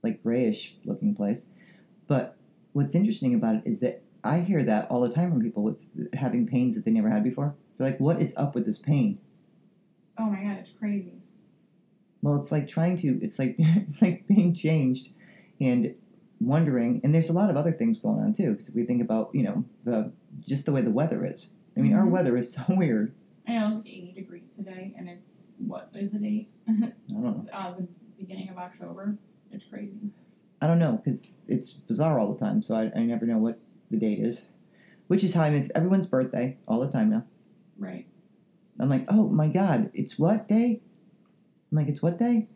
like 0.05 0.23
grayish 0.23 0.77
looking 0.85 1.15
place 1.15 1.47
but 2.07 2.37
what's 2.73 2.95
interesting 2.95 3.35
about 3.35 3.55
it 3.57 3.63
is 3.65 3.79
that 3.79 4.03
i 4.23 4.39
hear 4.41 4.63
that 4.63 4.89
all 4.91 5.01
the 5.01 5.09
time 5.09 5.29
from 5.31 5.41
people 5.41 5.63
with 5.63 5.77
having 6.13 6.45
pains 6.47 6.75
that 6.75 6.85
they 6.85 6.91
never 6.91 7.09
had 7.09 7.23
before 7.23 7.55
they're 7.77 7.89
like 7.91 7.99
what 7.99 8.21
is 8.21 8.33
up 8.37 8.55
with 8.55 8.65
this 8.65 8.79
pain 8.79 9.19
Oh 10.17 10.29
my 10.29 10.41
god, 10.43 10.57
it's 10.57 10.71
crazy. 10.71 11.21
well, 12.21 12.35
it's 12.35 12.51
like 12.51 12.67
trying 12.67 12.97
to. 12.97 13.19
It's 13.21 13.39
like 13.39 13.55
it's 13.59 14.01
like 14.01 14.25
being 14.27 14.53
changed, 14.53 15.09
and 15.59 15.93
wondering. 16.39 16.99
And 17.03 17.13
there's 17.13 17.29
a 17.29 17.33
lot 17.33 17.49
of 17.49 17.57
other 17.57 17.71
things 17.71 17.99
going 17.99 18.19
on 18.19 18.33
too. 18.33 18.51
Because 18.51 18.69
if 18.69 18.75
we 18.75 18.83
think 18.85 19.01
about 19.01 19.29
you 19.33 19.43
know 19.43 19.65
the 19.83 20.11
just 20.39 20.65
the 20.65 20.71
way 20.71 20.81
the 20.81 20.91
weather 20.91 21.25
is. 21.25 21.51
I 21.77 21.81
mean, 21.81 21.93
our 21.93 22.05
Mhm. 22.05 22.11
weather 22.11 22.37
is 22.37 22.51
so 22.53 22.63
weird. 22.69 23.13
I 23.47 23.53
know 23.53 23.67
it's 23.67 23.75
like 23.77 23.87
80 23.87 24.13
degrees 24.13 24.49
today, 24.51 24.93
and 24.97 25.07
it's 25.07 25.45
what 25.57 25.89
is 25.93 26.13
it 26.13 26.23
eight? 26.23 26.49
I 26.67 26.91
don't 27.09 27.23
know. 27.23 27.35
it's 27.37 27.47
uh, 27.53 27.73
the 27.75 27.87
beginning 28.17 28.49
of 28.49 28.57
October. 28.57 29.19
It's 29.55 29.65
crazy. 29.65 30.11
I 30.61 30.67
don't 30.67 30.79
know 30.79 30.99
because 31.03 31.27
it's 31.47 31.73
bizarre 31.73 32.19
all 32.19 32.33
the 32.33 32.39
time. 32.39 32.61
So 32.61 32.75
I, 32.75 32.91
I 32.95 33.03
never 33.03 33.25
know 33.25 33.37
what 33.37 33.59
the 33.89 33.97
date 33.97 34.19
is. 34.19 34.41
Which 35.07 35.23
is 35.23 35.33
how 35.33 35.43
I 35.43 35.49
miss 35.49 35.69
everyone's 35.75 36.07
birthday 36.07 36.57
all 36.67 36.79
the 36.79 36.89
time 36.89 37.09
now. 37.09 37.23
Right. 37.77 38.05
I'm 38.79 38.89
like, 38.89 39.05
oh 39.07 39.29
my 39.29 39.47
god, 39.47 39.89
it's 39.93 40.17
what 40.19 40.47
day? 40.47 40.81
I'm 41.71 41.77
like, 41.77 41.87
it's 41.87 42.01
what 42.01 42.17
day? 42.17 42.47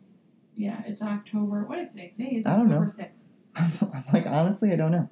Yeah, 0.56 0.82
it's 0.86 1.00
October. 1.00 1.64
What 1.64 1.78
is 1.78 1.92
today? 1.92 2.12
Today 2.16 2.30
is 2.36 2.46
I 2.46 2.56
don't 2.56 2.68
know. 2.68 2.82
October 2.82 3.08
6th. 3.56 3.92
I'm 3.94 4.04
like, 4.12 4.26
honestly, 4.26 4.72
I 4.72 4.76
don't 4.76 4.92
know. 4.92 5.08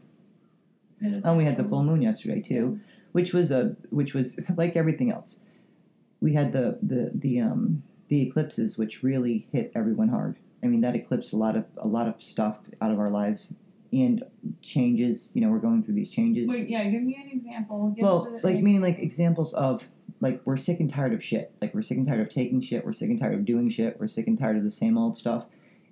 Is 1.01 1.23
Oh, 1.25 1.37
we 1.37 1.45
had 1.45 1.57
the 1.57 1.65
full 1.65 1.85
moon 1.85 2.03
yesterday 2.03 2.41
too. 2.41 2.81
which 3.13 3.33
was 3.33 3.51
a 3.51 3.77
which 3.91 4.15
was 4.15 4.37
like 4.57 4.77
everything 4.77 5.11
else. 5.11 5.39
We 6.21 6.35
had 6.35 6.53
the 6.53 6.79
the 6.83 7.13
the 7.15 7.41
um 7.41 7.83
the 8.09 8.21
eclipses, 8.23 8.77
which 8.77 9.03
really 9.03 9.47
hit 9.53 9.71
everyone 9.75 10.09
hard. 10.09 10.37
I 10.63 10.67
mean, 10.67 10.81
that 10.81 10.97
eclipsed 10.97 11.33
a 11.33 11.37
lot 11.37 11.57
of 11.57 11.65
a 11.79 11.89
lot 11.89 12.09
of 12.09 12.21
stuff 12.21 12.59
out 12.81 12.91
of 12.91 12.99
our 12.99 13.11
lives 13.11 13.55
and 13.93 14.23
changes. 14.63 15.31
You 15.35 15.41
know, 15.41 15.51
we're 15.51 15.61
going 15.61 15.83
through 15.83 15.95
these 15.95 16.11
changes. 16.11 16.49
Wait, 16.49 16.69
yeah, 16.69 16.85
give 16.89 17.03
me 17.03 17.17
an 17.23 17.29
example. 17.29 17.91
Give 17.91 18.03
well, 18.03 18.27
a, 18.27 18.47
like 18.47 18.57
an 18.57 18.65
meaning 18.65 18.83
like 18.83 18.99
examples 18.99 19.55
of 19.55 19.87
like 20.21 20.41
we're 20.45 20.57
sick 20.57 20.81
and 20.81 20.91
tired 20.91 21.13
of 21.13 21.23
shit. 21.23 21.53
Like 21.63 21.75
we're 21.75 21.83
sick 21.83 21.99
and 21.99 22.07
tired 22.07 22.21
of 22.21 22.29
taking 22.29 22.61
shit. 22.61 22.85
We're 22.85 22.93
sick 22.93 23.11
and 23.11 23.19
tired 23.19 23.35
of 23.35 23.45
doing 23.45 23.69
shit. 23.69 23.99
We're 23.99 24.09
sick 24.09 24.27
and 24.27 24.37
tired 24.37 24.57
of 24.57 24.65
the 24.65 24.71
same 24.71 24.99
old 24.99 25.17
stuff, 25.17 25.45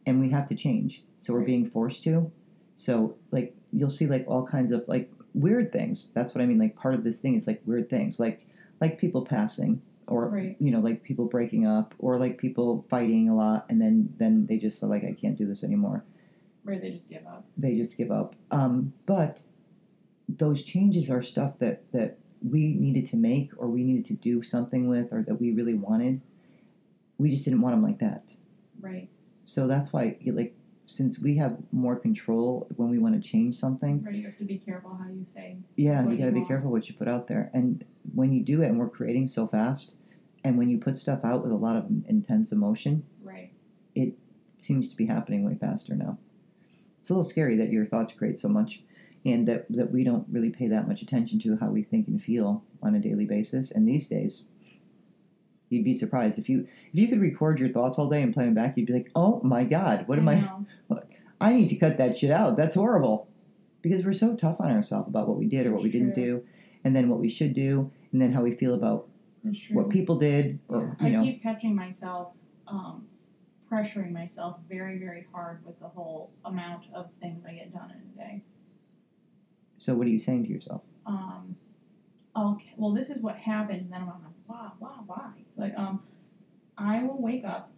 and 0.05 0.19
we 0.19 0.29
have 0.31 0.49
to 0.49 0.55
change. 0.55 1.03
So 1.21 1.33
we're 1.33 1.41
Right. 1.41 1.47
being 1.47 1.65
forced 1.67 2.03
to. 2.05 2.31
So 2.77 3.15
like 3.31 3.55
you'll 3.73 3.91
see 3.91 4.07
like 4.07 4.25
all 4.27 4.45
kinds 4.45 4.73
of 4.73 4.85
like 4.89 5.11
weird 5.35 5.73
things. 5.73 6.09
That's 6.15 6.35
what 6.35 6.43
I 6.43 6.47
mean. 6.47 6.59
Like 6.59 6.75
part 6.75 6.95
of 6.95 7.05
this 7.05 7.19
thing 7.19 7.35
is 7.35 7.47
like 7.47 7.61
weird 7.67 7.89
things, 7.89 8.19
like 8.19 8.45
like 8.81 8.99
people 8.99 9.23
passing, 9.25 9.81
or 10.09 10.29
Right. 10.29 10.57
you 10.61 10.71
know 10.71 10.81
like 10.81 11.03
people 11.03 11.27
breaking 11.27 11.67
up, 11.67 11.95
or 11.99 12.19
like 12.19 12.39
people 12.39 12.85
fighting 12.89 13.29
a 13.31 13.35
lot, 13.37 13.67
and 13.69 13.81
then 13.81 14.13
then 14.19 14.47
they 14.47 14.59
just 14.59 14.83
are 14.83 14.87
like 14.89 15.05
I 15.05 15.13
can't 15.13 15.37
do 15.37 15.47
this 15.47 15.65
anymore 15.65 16.05
Where 16.65 16.79
they 16.79 16.91
just 16.91 17.09
give 17.09 17.27
up. 17.27 17.45
they 17.57 17.77
just 17.77 17.97
give 17.97 18.11
up. 18.11 18.35
Um, 18.51 18.93
but 19.07 19.43
those 20.39 20.63
changes 20.63 21.11
are 21.11 21.23
stuff 21.23 21.59
that 21.59 21.83
that 21.93 22.19
we 22.43 22.75
needed 22.75 23.07
to 23.07 23.17
make, 23.17 23.51
or 23.59 23.69
we 23.69 23.85
needed 23.85 24.05
to 24.07 24.15
do 24.15 24.43
something 24.43 24.89
with, 24.89 25.13
or 25.13 25.23
that 25.23 25.41
we 25.41 25.53
really 25.53 25.75
wanted. 25.75 26.21
We 27.19 27.31
just 27.31 27.45
didn't 27.45 27.63
want 27.63 27.75
them 27.75 27.83
like 27.83 27.99
that. 28.01 28.23
Right. 28.81 29.09
So 29.47 29.67
that's 29.69 29.93
why, 29.93 30.17
like, 30.27 30.56
since 30.87 31.19
we 31.19 31.37
have 31.37 31.57
more 31.73 31.97
control 31.97 32.67
when 32.77 32.89
we 32.89 32.99
want 32.99 33.21
to 33.21 33.29
change 33.29 33.59
something, 33.59 34.03
Right. 34.03 34.15
You 34.15 34.27
have 34.27 34.39
to 34.39 34.45
be 34.45 34.59
careful 34.59 34.95
how 34.95 35.09
you 35.09 35.25
say. 35.25 35.57
yeah, 35.77 36.09
you 36.09 36.17
got 36.17 36.27
to 36.27 36.33
be 36.33 36.39
want. 36.39 36.49
careful 36.49 36.71
what 36.71 36.89
you 36.89 36.95
put 36.95 37.09
out 37.09 37.27
there. 37.27 37.51
And 37.55 37.85
when 38.15 38.33
you 38.33 38.43
do 38.43 38.63
it, 38.63 38.69
and 38.69 38.79
we're 38.79 38.89
creating 38.89 39.29
so 39.29 39.47
fast, 39.47 39.95
and 40.45 40.57
when 40.57 40.69
you 40.69 40.79
put 40.79 40.97
stuff 40.97 41.25
out 41.25 41.43
with 41.43 41.51
a 41.53 41.57
lot 41.57 41.77
of 41.77 41.87
intense 42.07 42.53
emotion, 42.53 43.03
Right. 43.23 43.51
it 43.95 44.15
seems 44.59 44.89
to 44.89 44.97
be 44.97 45.07
happening 45.07 45.43
way 45.45 45.57
faster 45.57 45.95
now. 45.97 46.19
It's 47.01 47.11
a 47.11 47.15
little 47.15 47.29
scary 47.29 47.57
that 47.57 47.71
your 47.71 47.85
thoughts 47.85 48.13
create 48.13 48.39
so 48.39 48.49
much 48.49 48.83
and 49.25 49.47
that, 49.49 49.67
that 49.71 49.91
we 49.91 50.05
don't 50.05 50.25
really 50.31 50.51
pay 50.51 50.69
that 50.69 50.87
much 50.87 51.03
attention 51.03 51.39
to 51.41 51.57
how 51.57 51.71
we 51.71 51.83
think 51.83 52.07
and 52.09 52.21
feel 52.23 52.63
on 52.83 52.95
a 52.95 53.01
daily 53.01 53.25
basis. 53.27 53.71
And 53.73 53.87
these 53.89 54.07
days, 54.07 54.43
you'd 55.69 55.85
be 55.85 55.95
surprised 55.95 56.39
if 56.39 56.49
you 56.49 56.61
if 56.61 56.95
you 56.95 57.09
could 57.09 57.21
record 57.21 57.59
your 57.61 57.71
thoughts 57.71 57.99
all 57.99 58.09
day 58.09 58.23
and 58.23 58.33
play 58.33 58.45
them 58.45 58.55
back, 58.55 58.77
you'd 58.77 58.87
be 58.87 58.93
like, 58.93 59.11
"Oh 59.15 59.41
my 59.43 59.65
god, 59.65 60.07
what 60.09 60.19
am 60.19 60.29
I 60.29 60.41
know. 60.41 60.67
I 61.41 61.53
need 61.53 61.69
to 61.69 61.77
cut 61.77 61.99
that 61.99 62.17
shit 62.17 62.31
out. 62.31 62.57
That's 62.57 62.75
horrible." 62.75 63.29
Because 63.83 64.05
we're 64.05 64.15
so 64.15 64.35
tough 64.35 64.57
on 64.61 64.71
ourselves 64.71 65.09
about 65.09 65.29
what 65.29 65.39
we 65.39 65.47
did 65.47 65.67
or 65.67 65.73
what 65.73 65.83
we 65.83 65.91
didn't 65.91 66.15
do, 66.15 66.43
and 66.85 66.95
then 66.97 67.09
what 67.09 67.21
we 67.21 67.29
should 67.29 67.55
do, 67.55 67.91
and 68.13 68.21
then 68.21 68.33
how 68.33 68.43
we 68.43 68.53
feel 68.53 68.75
about 68.75 69.09
what 69.71 69.91
people 69.91 70.17
did 70.19 70.59
or 70.69 70.97
Yeah, 71.01 71.07
you 71.07 71.15
I 71.15 71.17
know. 71.19 71.23
keep 71.23 71.43
catching 71.43 71.75
myself 71.77 72.35
um, 72.67 73.07
pressuring 73.71 74.13
myself 74.13 74.59
very, 74.69 74.99
very 74.99 75.27
hard 75.33 75.65
with 75.65 75.79
the 75.81 75.89
whole 75.89 76.31
amount 76.45 76.85
of 76.95 77.11
things 77.21 77.45
I 77.47 77.53
get 77.55 77.73
done 77.73 77.91
in 77.91 77.97
a 77.97 78.27
day. 78.27 78.43
So 79.77 79.95
what 79.95 80.07
are 80.07 80.11
you 80.11 80.19
saying 80.19 80.45
to 80.45 80.51
yourself? 80.51 80.83
Um, 81.05 81.57
okay, 82.37 82.73
well, 82.77 82.93
this 82.93 83.11
is 83.11 83.23
what 83.23 83.37
happened, 83.37 83.83
and 83.83 83.93
then 83.93 84.03
I'm 84.03 84.09
wow, 84.49 84.73
wow, 84.81 85.05
why? 85.07 85.33
Like, 85.57 85.77
um, 85.77 86.03
I 86.77 87.03
will 87.05 87.21
wake 87.21 87.45
up 87.45 87.73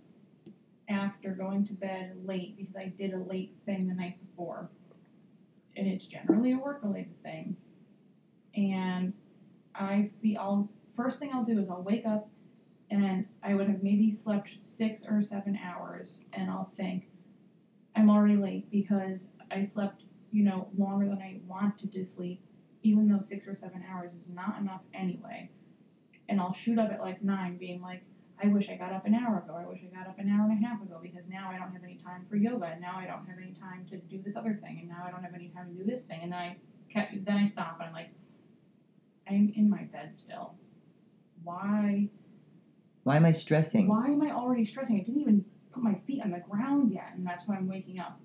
after 0.89 1.33
going 1.35 1.65
to 1.67 1.75
bed 1.75 2.13
late 2.25 2.57
because 2.57 2.77
I 2.77 2.93
did 2.99 3.13
a 3.13 3.23
late 3.23 3.53
thing 3.67 3.87
the 3.87 3.95
night 3.95 4.17
before, 4.27 4.71
and 5.77 5.87
it's 5.87 6.07
generally 6.07 6.53
a 6.53 6.59
work-related 6.59 7.23
thing, 7.23 7.57
and 8.55 9.13
I 9.75 10.11
feel 10.21 10.39
I'll 10.41 10.69
first 10.95 11.19
thing 11.19 11.33
I'll 11.33 11.45
do 11.45 11.59
is 11.59 11.69
I'll 11.69 11.83
wake 11.83 12.07
up 12.07 12.29
and 12.91 13.25
I 13.43 13.55
would 13.55 13.69
have 13.69 13.83
maybe 13.83 14.11
slept 14.11 14.51
six 14.63 15.05
or 15.07 15.23
seven 15.23 15.57
hours 15.57 16.19
and 16.33 16.51
I'll 16.51 16.73
think 16.77 17.09
I'm 17.95 18.11
already 18.11 18.37
late 18.37 18.71
because 18.71 19.29
I 19.51 19.63
slept, 19.63 20.05
you 20.33 20.43
know, 20.43 20.69
longer 20.77 21.07
than 21.07 21.19
I 21.19 21.41
wanted 21.47 21.93
to 21.93 22.05
sleep, 22.05 22.41
even 22.83 23.07
though 23.07 23.21
six 23.21 23.47
or 23.47 23.55
seven 23.55 23.83
hours 23.89 24.15
is 24.15 24.27
not 24.35 24.61
enough 24.61 24.83
anyway. 24.95 25.49
And 26.29 26.41
I'll 26.41 26.55
shoot 26.55 26.79
up 26.79 26.91
at 26.91 27.01
like 27.01 27.23
nine, 27.23 27.57
being 27.57 27.81
like, 27.81 28.03
I 28.43 28.49
wish 28.49 28.69
I 28.69 28.77
got 28.77 28.93
up 28.93 29.07
an 29.07 29.15
hour 29.15 29.39
ago. 29.39 29.57
I 29.57 29.67
wish 29.67 29.81
I 29.83 29.95
got 29.95 30.07
up 30.07 30.19
an 30.19 30.29
hour 30.29 30.49
and 30.49 30.63
a 30.63 30.67
half 30.67 30.81
ago 30.83 30.99
because 31.03 31.29
now 31.29 31.49
I 31.51 31.59
don't 31.59 31.73
have 31.73 31.83
any 31.83 31.97
time 31.97 32.25
for 32.29 32.37
yoga, 32.37 32.67
and 32.67 32.81
now 32.81 32.97
I 32.97 33.07
don't 33.07 33.27
have 33.27 33.39
any 33.39 33.53
time 33.53 33.85
to 33.91 33.97
do 33.97 34.21
this 34.23 34.37
other 34.37 34.55
thing, 34.63 34.79
and 34.81 34.89
now 34.89 35.03
I 35.05 35.11
don't 35.11 35.23
have 35.23 35.35
any 35.35 35.49
time 35.49 35.69
to 35.69 35.75
do 35.75 35.85
this 35.85 36.03
thing, 36.03 36.21
and 36.23 36.33
then 36.33 36.39
I 36.39 36.57
kept, 36.89 37.25
then 37.25 37.37
I 37.37 37.47
stop 37.47 37.79
and 37.81 37.89
I'm 37.89 37.93
like, 37.93 38.11
I'm 39.29 39.53
in 39.55 39.69
my 39.69 39.85
bed 39.85 40.15
still. 40.15 40.55
Why? 41.43 42.09
Why 43.05 43.17
am 43.17 43.25
I 43.25 43.33
stressing? 43.33 43.89
Why 43.89 44.07
am 44.09 44.23
I 44.23 44.31
already 44.31 44.65
stressing? 44.65 44.97
I 44.97 45.01
didn't 45.01 45.21
even 45.21 45.45
put 45.73 45.83
my 45.83 45.95
feet 46.07 46.23
on 46.23 46.31
the 46.31 46.39
ground 46.39 46.93
yet, 46.93 47.13
and 47.15 47.27
that's 47.27 47.47
when 47.49 47.57
I'm 47.57 47.67
waking 47.67 47.99
up. 47.99 48.21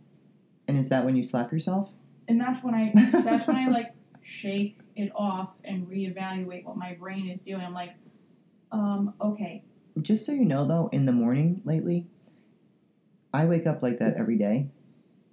And 0.67 0.77
is 0.77 0.89
that 0.89 1.03
when 1.03 1.15
you 1.15 1.23
slap 1.23 1.51
yourself? 1.51 1.89
And 2.27 2.39
that's 2.39 2.63
when 2.63 2.73
I 2.73 2.91
that's 3.11 3.47
when 3.47 3.55
I 3.55 3.67
like 3.67 3.93
shake 4.23 4.77
it 4.95 5.11
off 5.15 5.51
and 5.65 5.87
reevaluate 5.87 6.65
what 6.65 6.77
my 6.77 6.93
brain 6.93 7.27
is 7.27 7.41
doing. 7.41 7.61
I'm 7.61 7.73
like, 7.73 7.93
um, 8.71 9.13
okay, 9.21 9.61
Just 10.01 10.25
so 10.25 10.31
you 10.31 10.45
know, 10.45 10.65
though, 10.65 10.87
in 10.87 11.05
the 11.05 11.11
morning 11.11 11.61
lately, 11.65 12.07
I 13.33 13.45
wake 13.45 13.67
up 13.67 13.83
like 13.83 13.99
that 13.99 14.15
every 14.15 14.37
day, 14.37 14.67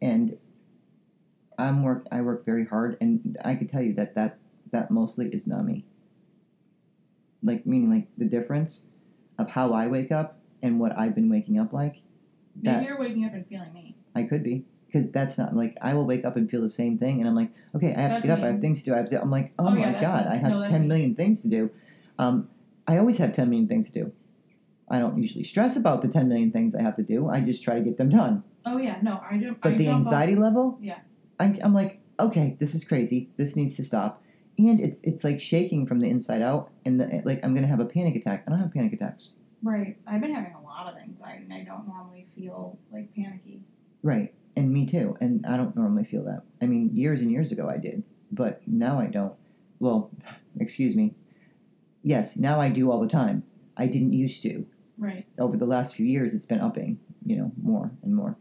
and 0.03 0.37
I'm 1.59 1.83
work. 1.83 2.07
I 2.13 2.21
work 2.23 2.45
very 2.45 2.65
hard, 2.65 2.97
and 3.01 3.39
I 3.45 3.55
could 3.55 3.69
tell 3.69 3.81
you 3.83 3.95
that 3.95 4.15
that 4.15 4.37
that 4.73 4.91
mostly 4.91 5.29
is 5.29 5.47
not 5.47 5.65
me. 5.65 5.85
Like 7.43 7.65
meaning 7.67 7.89
like 7.89 8.07
the 8.19 8.27
difference 8.27 8.85
of 9.39 9.49
how 9.49 9.73
I 9.73 9.87
wake 9.87 10.13
up 10.13 10.37
and 10.63 10.79
what 10.79 10.97
I've 10.99 11.15
been 11.15 11.31
waking 11.31 11.59
up 11.59 11.73
like. 11.73 12.03
maybe 12.57 12.65
That- 12.77 12.83
you're 12.83 12.99
waking 12.99 13.25
up 13.25 13.33
and 13.33 13.47
feeling 13.47 13.73
me. 13.73 13.95
I 14.15 14.25
could 14.25 14.43
be 14.43 14.65
because 14.91 15.11
that's 15.11 15.39
not 15.39 15.55
like 15.55 15.77
I 15.81 15.95
will 15.95 16.05
wake 16.07 16.25
up 16.25 16.37
and 16.37 16.51
feel 16.51 16.63
the 16.63 16.71
same 16.71 16.99
thing, 16.99 17.21
and 17.21 17.29
I'm 17.29 17.35
like, 17.35 17.51
okay, 17.75 17.95
I 17.95 18.01
have 18.01 18.11
That's 18.11 18.23
to 18.23 18.27
get 18.29 18.39
up. 18.39 18.45
I 18.45 18.49
have 18.53 18.61
things 18.61 18.81
to 18.81 18.85
do. 18.87 18.95
I 18.95 18.97
have 18.99 19.09
to. 19.11 19.21
I'm 19.21 19.31
like, 19.31 19.53
oh, 19.59 19.67
Oh, 19.67 19.71
my 19.71 19.93
that's 19.93 20.01
god. 20.01 20.27
I 20.27 20.37
have 20.37 20.51
No, 20.51 20.61
that's 20.61 20.71
ten 20.73 20.83
me. 20.83 20.89
million 20.89 21.15
things 21.15 21.41
to 21.43 21.49
do. 21.49 21.71
Um, 22.19 22.49
I 22.87 22.99
always 22.99 23.17
have 23.19 23.33
ten 23.33 23.49
million 23.51 23.69
things 23.69 23.89
to 23.91 23.93
do. 24.05 24.13
I 24.89 24.99
don't 24.99 25.17
usually 25.19 25.45
stress 25.45 25.77
about 25.77 26.03
the 26.03 26.09
ten 26.09 26.29
million 26.29 26.51
things 26.51 26.75
I 26.75 26.83
have 26.83 26.97
to 26.97 27.03
do. 27.03 27.29
I 27.29 27.41
just 27.41 27.63
try 27.63 27.75
to 27.77 27.81
get 27.81 27.97
them 27.97 28.09
done. 28.11 28.43
Oh 28.67 28.77
yeah, 28.79 28.99
no, 29.03 29.21
I 29.31 29.37
don't. 29.37 29.61
But 29.61 29.75
I 29.75 29.77
the 29.77 29.85
jump 29.85 30.07
off- 30.07 30.13
anxiety 30.13 30.35
level, 30.37 30.79
Yeah. 30.81 30.99
I, 31.39 31.57
I'm 31.63 31.73
like, 31.73 32.01
okay, 32.19 32.57
this 32.59 32.75
is 32.75 32.85
crazy. 32.85 33.29
This 33.37 33.57
needs 33.57 33.77
to 33.77 33.85
stop. 33.85 34.23
And 34.59 34.79
it's 34.81 35.01
it's 35.03 35.25
like 35.25 35.41
shaking 35.41 35.87
from 35.87 36.01
the 36.01 36.09
inside 36.11 36.43
out, 36.43 36.71
and 36.85 37.01
the, 37.01 37.23
like 37.25 37.43
I'm 37.45 37.55
gonna 37.55 37.67
have 37.69 37.81
a 37.81 37.87
panic 37.87 38.17
attack. 38.17 38.45
I 38.47 38.51
don't 38.51 38.59
have 38.59 38.73
panic 38.75 38.93
attacks. 38.93 39.31
Right. 39.63 39.97
I've 40.07 40.21
been 40.21 40.35
having 40.35 40.55
a 40.55 40.63
lot 40.63 40.87
of 40.93 40.99
anxiety, 40.99 41.45
and 41.45 41.53
I 41.55 41.63
don't 41.65 41.87
normally 41.87 42.27
feel 42.35 42.79
like 42.93 43.15
panicky. 43.15 43.63
Right. 44.03 44.35
And 44.61 44.71
me 44.71 44.85
too. 44.85 45.17
And 45.23 45.47
I 45.47 45.57
don't 45.57 45.75
normally 45.75 46.05
feel 46.05 46.23
that. 46.25 46.43
I 46.61 46.67
mean, 46.67 46.91
years 46.91 47.23
and 47.23 47.33
years 47.33 47.51
ago 47.51 47.67
I 47.67 47.79
did, 47.79 48.03
but 48.31 48.61
now 48.67 49.01
I 49.01 49.07
don't. 49.07 49.33
Well, 49.79 50.11
excuse 50.61 50.95
me. 50.95 51.15
Yes, 52.03 52.37
now 52.37 52.61
I 52.61 52.69
do 52.69 52.91
all 52.91 53.01
the 53.01 53.09
time. 53.09 53.43
I 53.79 53.87
didn't 53.87 54.13
used 54.13 54.43
to. 54.43 54.67
Right. 54.99 55.25
Over 55.39 55.57
the 55.57 55.65
last 55.65 55.95
few 55.95 56.05
years, 56.05 56.35
it's 56.35 56.45
been 56.45 56.61
upping, 56.61 56.99
you 57.25 57.37
know, 57.37 57.53
more 57.63 57.91
and 58.03 58.15
more. 58.15 58.37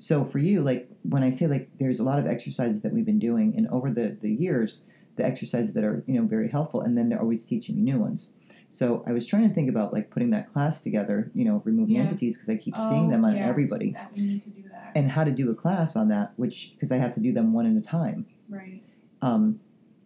So 0.00 0.24
for 0.24 0.40
you, 0.40 0.62
like 0.62 0.90
when 1.02 1.22
I 1.22 1.30
say 1.30 1.46
like 1.46 1.70
there's 1.78 2.00
a 2.00 2.04
lot 2.04 2.18
of 2.18 2.26
exercises 2.26 2.82
that 2.82 2.92
we've 2.92 3.06
been 3.06 3.20
doing, 3.20 3.54
and 3.56 3.68
over 3.68 3.92
the, 3.92 4.18
the 4.20 4.32
years, 4.32 4.80
the 5.14 5.24
exercises 5.24 5.74
that 5.74 5.84
are, 5.84 6.02
you 6.08 6.20
know, 6.20 6.26
very 6.26 6.48
helpful, 6.48 6.80
and 6.80 6.98
then 6.98 7.08
they're 7.08 7.20
always 7.20 7.44
teaching 7.44 7.76
me 7.76 7.82
new 7.82 8.00
ones. 8.00 8.30
So 8.72 9.02
I 9.06 9.12
was 9.12 9.26
trying 9.26 9.48
to 9.48 9.54
think 9.54 9.68
about 9.68 9.92
like 9.92 10.10
putting 10.10 10.30
that 10.30 10.46
class 10.48 10.80
together, 10.80 11.30
you 11.34 11.44
know, 11.44 11.60
removing 11.64 11.96
Yeah. 11.96 12.02
entities 12.02 12.36
because 12.36 12.48
I 12.48 12.56
keep 12.56 12.76
seeing 12.76 13.08
them 13.08 13.24
Oh, 13.24 13.28
on 13.28 13.36
yes, 13.36 13.48
everybody 13.48 13.92
That 13.92 14.12
we 14.16 14.22
need 14.22 14.42
to 14.42 14.50
do 14.50 14.62
that. 14.70 14.92
and 14.94 15.10
how 15.10 15.24
to 15.24 15.32
do 15.32 15.50
a 15.50 15.54
class 15.54 15.96
on 15.96 16.08
that, 16.08 16.32
which 16.36 16.72
because 16.74 16.92
I 16.92 16.96
have 16.98 17.12
to 17.14 17.20
do 17.20 17.32
them 17.32 17.52
one 17.52 17.66
at 17.66 17.76
a 17.76 17.80
time. 17.84 18.26
right. 18.48 18.82
Um, 19.22 19.58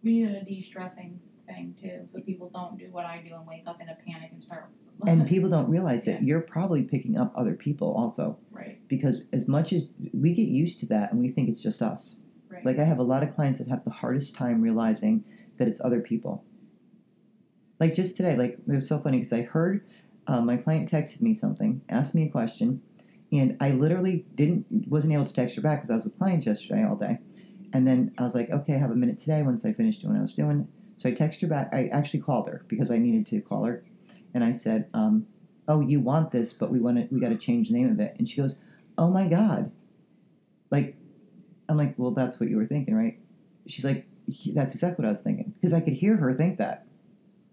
We 0.03 0.19
need 0.19 0.29
a 0.35 0.43
de-stressing 0.43 1.19
thing 1.47 1.75
too, 1.79 2.07
so 2.11 2.19
people 2.21 2.49
don't 2.53 2.77
do 2.77 2.87
what 2.91 3.05
I 3.05 3.21
do 3.21 3.35
and 3.35 3.45
wake 3.47 3.63
up 3.67 3.81
in 3.81 3.89
a 3.89 3.95
panic 4.05 4.31
and 4.33 4.43
start. 4.43 4.65
and 5.07 5.27
people 5.27 5.49
don't 5.49 5.69
realize 5.69 6.03
that 6.05 6.21
Yeah. 6.21 6.27
you're 6.27 6.41
probably 6.41 6.83
picking 6.83 7.17
up 7.17 7.31
other 7.35 7.53
people 7.53 7.91
also, 7.93 8.37
right. 8.51 8.79
because 8.87 9.25
as 9.31 9.47
much 9.47 9.73
as 9.73 9.89
we 10.13 10.33
get 10.33 10.47
used 10.47 10.79
to 10.79 10.85
that 10.87 11.11
and 11.11 11.21
we 11.21 11.29
think 11.29 11.49
it's 11.49 11.61
just 11.61 11.81
us. 11.83 12.15
Right. 12.49 12.65
Like 12.65 12.79
I 12.79 12.83
have 12.83 12.99
a 12.99 13.03
lot 13.03 13.21
of 13.23 13.29
clients 13.31 13.59
that 13.59 13.67
have 13.67 13.83
the 13.83 13.89
hardest 13.91 14.33
time 14.35 14.61
realizing 14.61 15.23
that 15.57 15.67
it's 15.67 15.81
other 15.81 16.01
people. 16.01 16.43
Like 17.79 17.93
just 17.93 18.15
today, 18.15 18.35
like 18.35 18.57
it 18.67 18.71
was 18.73 18.87
so 18.87 18.99
funny 18.99 19.17
because 19.19 19.33
I 19.33 19.41
heard 19.43 19.81
um, 20.27 20.45
my 20.45 20.57
client 20.57 20.89
texted 20.89 21.21
me 21.21 21.35
something, 21.35 21.81
asked 21.89 22.15
me 22.15 22.23
a 22.23 22.29
question, 22.29 22.81
and 23.31 23.57
I 23.59 23.71
literally 23.71 24.25
didn't 24.35 24.65
wasn't 24.87 25.13
able 25.13 25.25
to 25.25 25.33
text 25.33 25.55
her 25.57 25.61
back 25.61 25.79
because 25.79 25.89
I 25.89 25.95
was 25.95 26.05
with 26.05 26.17
clients 26.17 26.45
yesterday 26.45 26.83
all 26.83 26.95
day. 26.95 27.19
And 27.73 27.85
then 27.85 28.11
I 28.17 28.23
was 28.23 28.33
like, 28.33 28.49
okay, 28.49 28.75
I 28.75 28.77
have 28.77 28.91
a 28.91 28.95
minute 28.95 29.17
today 29.19 29.43
once 29.43 29.65
I 29.65 29.73
finish 29.73 29.97
doing 29.97 30.13
what 30.13 30.19
I 30.19 30.21
was 30.21 30.33
doing. 30.33 30.67
So 30.97 31.09
I 31.09 31.13
texted 31.13 31.41
her 31.41 31.47
back. 31.47 31.69
I 31.73 31.87
actually 31.87 32.21
called 32.21 32.47
her 32.47 32.63
because 32.69 32.89
I 32.91 32.97
needed 32.97 33.25
to 33.27 33.41
call 33.41 33.65
her, 33.65 33.83
and 34.33 34.43
I 34.43 34.53
said, 34.53 34.87
um, 34.93 35.27
"Oh, 35.67 35.81
you 35.81 35.99
want 36.01 36.31
this, 36.31 36.53
but 36.53 36.71
we 36.71 36.79
want 36.79 36.97
to 36.97 37.07
we 37.11 37.19
got 37.19 37.29
to 37.29 37.37
change 37.37 37.67
the 37.69 37.73
name 37.75 37.89
of 37.89 37.99
it." 37.99 38.15
And 38.17 38.27
she 38.29 38.41
goes, 38.41 38.55
"Oh 38.97 39.09
my 39.11 39.27
god!" 39.27 39.71
Like, 40.71 40.97
I'm 41.69 41.77
like, 41.77 41.95
"Well, 41.99 42.13
that's 42.13 42.39
what 42.39 42.49
you 42.49 42.57
were 42.57 42.67
thinking, 42.67 42.95
right?" 42.95 43.19
She's 43.67 43.85
like, 43.85 44.07
"That's 44.53 44.75
exactly 44.75 45.03
what 45.03 45.07
I 45.07 45.11
was 45.11 45.21
thinking," 45.21 45.53
because 45.61 45.73
I 45.73 45.81
could 45.81 45.93
hear 45.93 46.17
her 46.17 46.33
think 46.33 46.59
that. 46.59 46.84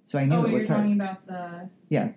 So 0.04 0.18
I 0.18 0.24
knew 0.24 0.36
oh, 0.36 0.44
it 0.44 0.50
you're 0.50 0.58
was 0.60 0.68
her. 0.68 0.74
talking 0.76 0.92
about 0.94 1.26
the, 1.26 1.68
yeah. 1.88 2.10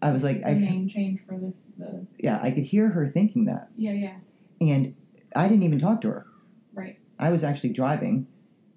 I 0.00 0.10
was 0.10 0.22
like, 0.24 0.40
the 0.40 0.48
I 0.48 0.54
name 0.54 0.88
change 0.88 1.20
for 1.26 1.38
this. 1.38 1.62
The 1.78 2.04
yeah, 2.18 2.38
I 2.42 2.50
could 2.50 2.64
hear 2.64 2.88
her 2.88 3.06
thinking 3.06 3.44
that, 3.46 3.68
yeah, 3.76 3.92
yeah, 3.92 4.16
and 4.60 4.94
I 5.36 5.48
didn't 5.48 5.62
even 5.62 5.78
talk 5.78 6.00
to 6.02 6.08
her. 6.08 6.26
right. 6.74 6.98
I 7.18 7.30
was 7.30 7.44
actually 7.44 7.70
driving 7.70 8.26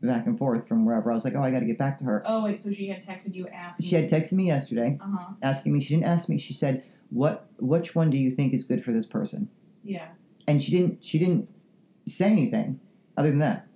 back 0.01 0.28
and 0.28 0.38
forth 0.38 0.68
from 0.68 0.86
wherever. 0.86 1.11
I 1.11 1.16
was 1.16 1.26
like, 1.26 1.36
"Oh, 1.36 1.41
I 1.41 1.51
got 1.51 1.61
to 1.61 1.66
get 1.66 1.78
back 1.80 1.97
to 1.99 2.03
her." 2.05 2.24
Oh 2.26 2.43
wait, 2.43 2.59
so 2.61 2.72
she 2.72 2.88
had 2.88 3.03
texted 3.03 3.34
you 3.34 3.47
asking. 3.47 3.88
She 3.88 3.95
had 3.95 4.09
texted 4.09 4.34
me 4.34 4.47
yesterday. 4.47 4.99
Uh 5.01 5.18
huh. 5.18 5.34
asking 5.41 5.74
me. 5.74 5.80
She 5.80 5.95
didn't 5.95 6.05
ask 6.05 6.30
me. 6.30 6.38
She 6.38 6.53
said, 6.53 6.84
"What? 7.09 7.47
Which 7.59 7.95
one 7.95 8.09
do 8.09 8.18
you 8.18 8.30
think 8.30 8.53
is 8.53 8.63
good 8.63 8.84
for 8.84 8.91
this 8.91 9.05
person?" 9.05 9.47
Yeah, 9.84 10.07
And 10.47 10.61
she 10.61 10.72
didn't. 10.72 11.03
She 11.03 11.18
didn't 11.18 11.49
say 12.07 12.26
anything 12.26 12.80
other 13.18 13.30
than 13.30 13.39
that. 13.39 13.68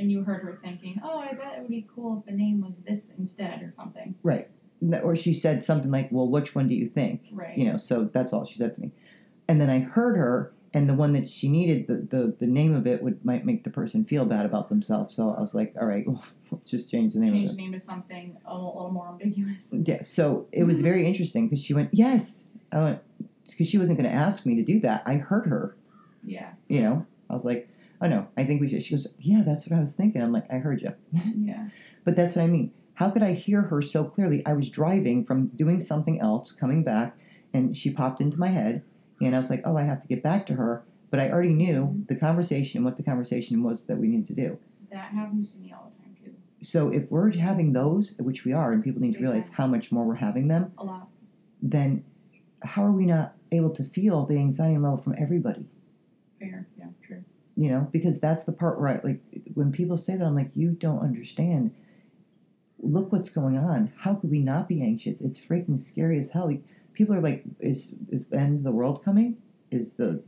And 0.00 0.10
you 0.10 0.22
heard 0.22 0.42
her 0.42 0.58
thinking, 0.62 1.00
"Oh, 1.04 1.18
I 1.18 1.32
bet 1.32 1.58
it 1.58 1.60
would 1.60 1.70
be 1.70 1.86
cool 1.94 2.18
if 2.18 2.24
the 2.26 2.32
name 2.36 2.60
was 2.60 2.78
this 2.80 3.10
instead 3.18 3.62
or 3.62 3.72
something." 3.76 4.14
Right. 4.22 4.48
Or 5.02 5.14
she 5.14 5.34
said 5.34 5.62
something 5.62 5.90
like, 5.90 6.10
"Well, 6.10 6.28
which 6.28 6.54
one 6.54 6.66
do 6.66 6.74
you 6.74 6.86
think?" 6.86 7.20
Right. 7.32 7.56
You 7.56 7.66
know. 7.70 7.76
So 7.76 8.10
that's 8.12 8.32
all 8.32 8.44
she 8.44 8.58
said 8.58 8.74
to 8.74 8.80
me. 8.80 8.90
And 9.46 9.60
then 9.60 9.68
I 9.68 9.80
heard 9.80 10.16
her, 10.16 10.52
and 10.72 10.88
the 10.88 10.94
one 10.94 11.12
that 11.12 11.28
she 11.28 11.48
needed, 11.48 11.86
the 11.86 11.96
the, 12.08 12.34
the 12.38 12.46
name 12.46 12.74
of 12.74 12.86
it 12.86 13.02
would 13.02 13.22
might 13.24 13.44
make 13.44 13.62
the 13.62 13.70
person 13.70 14.04
feel 14.04 14.24
bad 14.24 14.46
about 14.46 14.68
themselves. 14.70 15.14
So 15.14 15.30
I 15.30 15.40
was 15.40 15.54
like, 15.54 15.74
"All 15.78 15.86
right, 15.86 16.06
well, 16.06 16.24
let's 16.50 16.66
just 16.70 16.90
change 16.90 17.12
the 17.14 17.20
name 17.20 17.34
Change 17.34 17.48
the 17.48 17.54
it." 17.54 17.56
name 17.58 17.72
to 17.72 17.80
something 17.80 18.36
a 18.46 18.54
little, 18.54 18.72
a 18.72 18.76
little 18.76 18.92
more 18.92 19.08
ambiguous. 19.10 19.68
Yeah. 19.72 20.02
So 20.02 20.46
it 20.52 20.64
was 20.64 20.80
very 20.80 21.06
interesting 21.06 21.46
because 21.46 21.62
she 21.62 21.74
went, 21.74 21.90
"Yes." 21.92 22.44
I 22.72 22.82
went 22.82 23.00
because 23.48 23.66
she 23.66 23.78
wasn't 23.78 23.98
going 23.98 24.08
to 24.08 24.16
ask 24.16 24.46
me 24.46 24.54
to 24.56 24.62
do 24.62 24.80
that. 24.80 25.02
I 25.04 25.16
heard 25.16 25.46
her. 25.46 25.74
Yeah. 26.22 26.50
you 26.68 26.82
know 26.82 27.06
i 27.30 27.34
was 27.34 27.46
like 27.46 27.66
oh 28.00 28.06
no 28.08 28.26
i 28.36 28.44
think 28.44 28.60
we 28.60 28.68
should 28.68 28.82
she 28.82 28.94
goes 28.94 29.06
yeah 29.18 29.42
that's 29.44 29.66
what 29.66 29.76
i 29.76 29.80
was 29.80 29.92
thinking. 29.92 30.22
I'm 30.22 30.32
like 30.32 30.46
i 30.50 30.56
heard 30.58 30.80
you 30.82 30.92
Yeah. 31.36 31.68
but 32.04 32.16
that's 32.16 32.34
what 32.36 32.42
i 32.42 32.46
mean. 32.46 32.72
How 32.94 33.08
could 33.10 33.22
i 33.22 33.32
hear 33.32 33.62
her 33.62 33.80
so 33.82 34.04
clearly? 34.04 34.44
I 34.44 34.52
was 34.52 34.68
driving 34.68 35.24
from 35.24 35.46
doing 35.48 35.80
something 35.80 36.20
else 36.20 36.52
coming 36.52 36.82
back 36.84 37.16
and 37.54 37.76
she 37.76 37.90
popped 37.90 38.20
into 38.20 38.38
my 38.38 38.48
head 38.48 38.82
and 39.22 39.34
i 39.34 39.38
was 39.38 39.50
like 39.50 39.62
oh 39.64 39.76
i 39.76 39.82
have 39.84 40.00
to 40.02 40.08
get 40.08 40.22
back 40.22 40.46
to 40.46 40.54
her. 40.54 40.82
But 41.10 41.20
i 41.20 41.30
already 41.30 41.54
knew 41.54 41.80
mm-hmm. 41.86 42.02
the 42.08 42.14
conversation 42.16 42.78
and 42.78 42.84
what 42.84 42.96
the 42.96 43.02
conversation 43.02 43.62
was 43.62 43.82
that 43.84 43.96
we 43.98 44.08
needed 44.08 44.26
to 44.28 44.34
do. 44.34 44.58
That 44.92 45.10
happens 45.12 45.50
to 45.52 45.58
me 45.58 45.72
all 45.76 45.90
the 45.96 46.02
time 46.04 46.16
too. 46.22 46.32
so 46.60 46.90
if 46.90 47.10
we're 47.10 47.30
having 47.36 47.72
those 47.72 48.14
which 48.18 48.44
we 48.44 48.52
are 48.52 48.72
and 48.72 48.84
people 48.84 49.00
need 49.00 49.14
to 49.14 49.20
realize 49.20 49.48
how 49.52 49.66
much 49.66 49.90
more 49.92 50.04
we're 50.04 50.14
having 50.14 50.46
them 50.48 50.72
A 50.78 50.84
lot. 50.84 51.08
then 51.62 52.04
how 52.62 52.84
are 52.84 52.92
we 52.92 53.06
not 53.06 53.34
able 53.52 53.70
to 53.70 53.84
feel 53.84 54.26
the 54.26 54.36
anxiety 54.36 54.76
level 54.78 54.98
from 54.98 55.14
everybody? 55.18 55.66
Fair. 56.38 56.66
You 57.60 57.68
know 57.68 57.90
because 57.92 58.20
that's 58.20 58.44
the 58.44 58.52
part 58.52 58.80
where 58.80 58.88
I, 58.88 59.00
like 59.04 59.20
when 59.52 59.70
people 59.70 59.98
say 59.98 60.16
that 60.16 60.24
i'm 60.26 60.34
like 60.34 60.50
you 60.54 60.70
don't 60.72 61.00
understand. 61.00 61.72
Look 62.82 63.12
what's 63.12 63.28
going 63.28 63.58
on. 63.58 63.92
How 63.94 64.14
could 64.14 64.30
we 64.30 64.40
not 64.40 64.66
be 64.66 64.82
anxious? 64.82 65.20
It's 65.20 65.38
freaking 65.38 65.78
scary 65.80 66.18
as 66.18 66.30
hell. 66.30 66.50
People 66.94 67.14
are 67.14 67.20
like 67.20 67.44
is 67.58 67.94
is 68.08 68.28
the 68.28 68.38
end 68.38 68.56
of 68.56 68.62
the 68.64 68.72
world 68.72 69.04
coming? 69.04 69.36
Is 69.70 69.92
the 69.94 70.22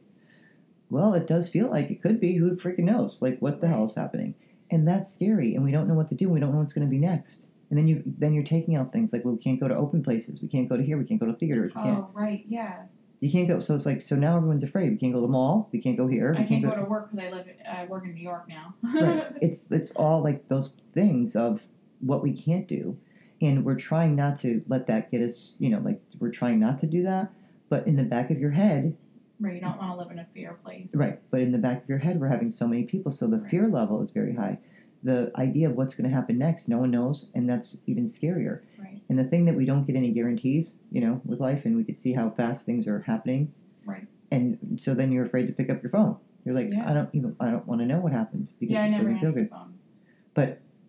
well 0.90 1.14
it 1.14 1.26
does 1.26 1.48
feel 1.48 1.70
like 1.70 1.90
it 1.90 2.02
could 2.02 2.20
be. 2.20 2.36
Who 2.36 2.54
freaking 2.56 2.84
knows? 2.84 3.22
Like 3.22 3.40
what 3.40 3.60
the 3.60 3.68
hell 3.68 3.84
is 3.84 3.94
happening? 3.94 4.34
And 4.70 4.86
that's 4.86 5.10
scary 5.10 5.54
and 5.54 5.64
we 5.64 5.72
don't 5.72 5.88
know 5.88 5.94
what 5.94 6.08
to 6.08 6.14
do. 6.14 6.30
We 6.30 6.40
don't 6.40 6.52
know 6.52 6.58
what's 6.58 6.74
going 6.74 6.86
to 6.86 6.90
be 6.90 6.98
next. 6.98 7.48
And 7.70 7.78
then 7.78 7.86
you 7.88 8.02
then 8.18 8.34
you're 8.34 8.44
taking 8.44 8.76
out 8.76 8.92
things 8.92 9.12
like 9.12 9.24
well 9.24 9.34
we 9.34 9.40
can't 9.40 9.60
go 9.60 9.68
to 9.68 9.76
open 9.76 10.02
places. 10.02 10.42
We 10.42 10.48
can't 10.48 10.68
go 10.68 10.76
to 10.76 10.84
here. 10.84 10.98
We 10.98 11.04
can't 11.06 11.20
go 11.20 11.26
to 11.26 11.34
theaters. 11.34 11.74
We 11.74 11.80
can't 11.80 12.04
Oh 12.04 12.10
right. 12.12 12.44
Yeah. 12.46 12.86
You 13.22 13.30
can't 13.30 13.48
go 13.48 13.60
so 13.60 13.74
it's 13.74 13.86
like 13.86 14.00
so 14.00 14.16
now 14.16 14.36
everyone's 14.36 14.64
afraid 14.64 14.90
we 14.90 14.96
can't 14.96 15.12
go 15.14 15.20
to 15.20 15.26
the 15.26 15.32
mall 15.32 15.68
we 15.72 15.78
can't 15.78 15.96
go 15.96 16.08
here 16.08 16.34
I 16.36 16.42
can't 16.42 16.62
go 16.62 16.74
to 16.74 16.84
work 16.84 17.10
because 17.10 17.24
I 17.24 17.30
live. 17.30 17.46
I 17.70 17.84
work 17.86 18.04
in 18.04 18.14
New 18.14 18.20
York 18.22 18.48
now. 18.48 18.74
right. 19.00 19.24
It's 19.40 19.70
it's 19.70 19.92
all 19.92 20.22
like 20.22 20.48
those 20.48 20.74
things 20.92 21.36
of 21.36 21.62
what 22.00 22.22
we 22.22 22.32
can't 22.32 22.66
do, 22.66 22.96
and 23.40 23.64
we're 23.64 23.76
trying 23.76 24.16
not 24.16 24.36
to 24.40 24.60
let 24.66 24.86
that 24.88 25.10
get 25.12 25.22
us. 25.22 25.52
You 25.60 25.70
know, 25.70 25.78
like 25.78 26.00
we're 26.18 26.30
trying 26.30 26.58
not 26.58 26.78
to 26.78 26.86
do 26.86 27.04
that. 27.04 27.30
But 27.68 27.86
in 27.86 27.96
the 27.96 28.02
back 28.02 28.30
of 28.30 28.38
your 28.38 28.50
head, 28.50 28.94
Right. 29.40 29.54
You 29.54 29.60
don't 29.60 29.76
want 29.78 29.90
to 29.92 29.96
live 29.96 30.10
in 30.10 30.18
a 30.20 30.24
fear 30.24 30.54
place. 30.62 30.94
Right, 30.94 31.18
but 31.30 31.40
in 31.40 31.50
the 31.52 31.58
back 31.58 31.82
of 31.82 31.88
your 31.88 31.98
head, 31.98 32.20
we're 32.20 32.28
having 32.28 32.50
so 32.50 32.66
many 32.66 32.84
people, 32.84 33.10
so 33.10 33.26
the 33.26 33.38
Right. 33.38 33.50
fear 33.50 33.68
level 33.68 34.00
is 34.00 34.10
very 34.12 34.32
high. 34.34 34.58
The 35.04 35.32
idea 35.36 35.68
of 35.68 35.76
what's 35.76 35.94
going 35.94 36.08
to 36.08 36.14
happen 36.14 36.38
next, 36.38 36.68
no 36.68 36.78
one 36.78 36.90
knows, 36.90 37.28
and 37.34 37.48
that's 37.48 37.76
even 37.86 38.04
scarier. 38.06 38.60
Right. 38.78 39.00
And 39.08 39.18
the 39.18 39.24
thing 39.24 39.44
that 39.46 39.54
we 39.54 39.64
don't 39.64 39.84
get 39.86 39.96
any 39.96 40.10
guarantees, 40.12 40.74
you 40.90 41.00
know, 41.00 41.20
with 41.24 41.40
life, 41.40 41.64
and 41.64 41.76
we 41.76 41.82
could 41.84 41.98
see 41.98 42.12
how 42.12 42.30
fast 42.30 42.64
things 42.64 42.86
are 42.86 43.00
happening. 43.00 43.52
Right. 43.84 44.06
And 44.30 44.78
so 44.80 44.94
then 44.94 45.10
you're 45.12 45.26
afraid 45.26 45.46
to 45.48 45.52
pick 45.52 45.70
up 45.70 45.82
your 45.82 45.90
phone. 45.90 46.16
You're 46.44 46.54
like, 46.54 46.68
Yeah. 46.70 46.88
I 46.88 46.94
don't 46.94 47.10
even, 47.12 47.36
I 47.40 47.50
don't 47.50 47.66
want 47.66 47.80
to 47.80 47.86
know 47.86 47.98
what 48.00 48.12
happened 48.12 48.48
because 48.60 48.74
Yeah, 48.74 48.82
I 48.82 48.86
it 48.86 48.90
never 48.90 49.04
doesn't 49.04 49.20
feel 49.20 49.32
good. 49.32 49.50
phone. 49.50 49.74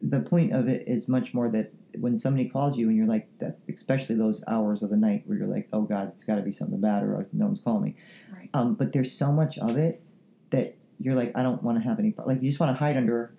The 0.05 0.19
point 0.19 0.51
of 0.51 0.67
it 0.67 0.85
is 0.85 1.07
much 1.07 1.33
more 1.33 1.47
that 1.51 1.71
when 1.97 2.19
somebody 2.19 2.49
calls 2.49 2.77
you 2.77 2.89
and 2.89 2.97
you're 2.97 3.07
like, 3.07 3.25
that's 3.39 3.61
especially 3.69 4.15
those 4.15 4.43
hours 4.47 4.83
of 4.83 4.89
the 4.89 4.97
night 4.97 5.23
where 5.25 5.37
you're 5.37 5.47
like, 5.47 5.69
oh 5.71 5.83
God, 5.83 6.11
it's 6.13 6.25
got 6.25 6.35
to 6.35 6.41
be 6.41 6.51
something 6.51 6.81
bad 6.81 7.03
or 7.03 7.25
no 7.31 7.45
one's 7.45 7.61
calling 7.61 7.83
me. 7.83 7.95
Right. 8.35 8.49
Um, 8.53 8.73
but 8.75 8.91
there's 8.91 9.13
so 9.13 9.31
much 9.31 9.57
of 9.59 9.77
it 9.77 10.01
that 10.49 10.75
you're 10.99 11.15
like, 11.15 11.31
I 11.35 11.41
don't 11.41 11.63
want 11.63 11.81
to 11.81 11.83
have 11.87 11.99
any. 11.99 12.13
Like 12.25 12.41
you 12.41 12.49
just 12.49 12.59
want 12.59 12.75
to 12.75 12.77
hide 12.77 12.97
under. 12.97 13.33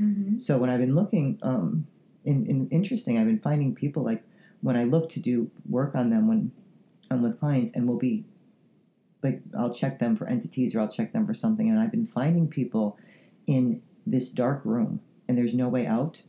Mm-hmm. 0.00 0.38
So 0.38 0.58
when 0.58 0.70
I've 0.70 0.80
been 0.80 0.94
looking, 0.94 1.38
um, 1.42 1.86
in, 2.24 2.46
in 2.46 2.68
interesting, 2.68 3.18
I've 3.18 3.26
been 3.26 3.38
finding 3.40 3.74
people 3.74 4.02
like 4.02 4.22
when 4.60 4.76
I 4.76 4.84
look 4.84 5.08
to 5.10 5.20
do 5.20 5.50
work 5.68 5.94
on 5.94 6.10
them 6.10 6.26
when 6.26 6.50
I'm 7.10 7.22
with 7.22 7.38
clients, 7.38 7.72
and 7.74 7.88
we'll 7.88 7.98
be 7.98 8.24
like, 9.22 9.40
I'll 9.56 9.72
check 9.72 9.98
them 9.98 10.16
for 10.16 10.26
entities 10.26 10.74
or 10.74 10.80
I'll 10.80 10.88
check 10.88 11.12
them 11.12 11.26
for 11.26 11.34
something, 11.34 11.68
and 11.68 11.78
I've 11.78 11.90
been 11.90 12.06
finding 12.06 12.48
people 12.48 12.96
in 13.46 13.80
this 14.06 14.28
dark 14.28 14.64
room, 14.64 15.00
and 15.26 15.36
there's 15.36 15.54
no 15.54 15.68
way 15.68 15.86
out. 15.86 16.22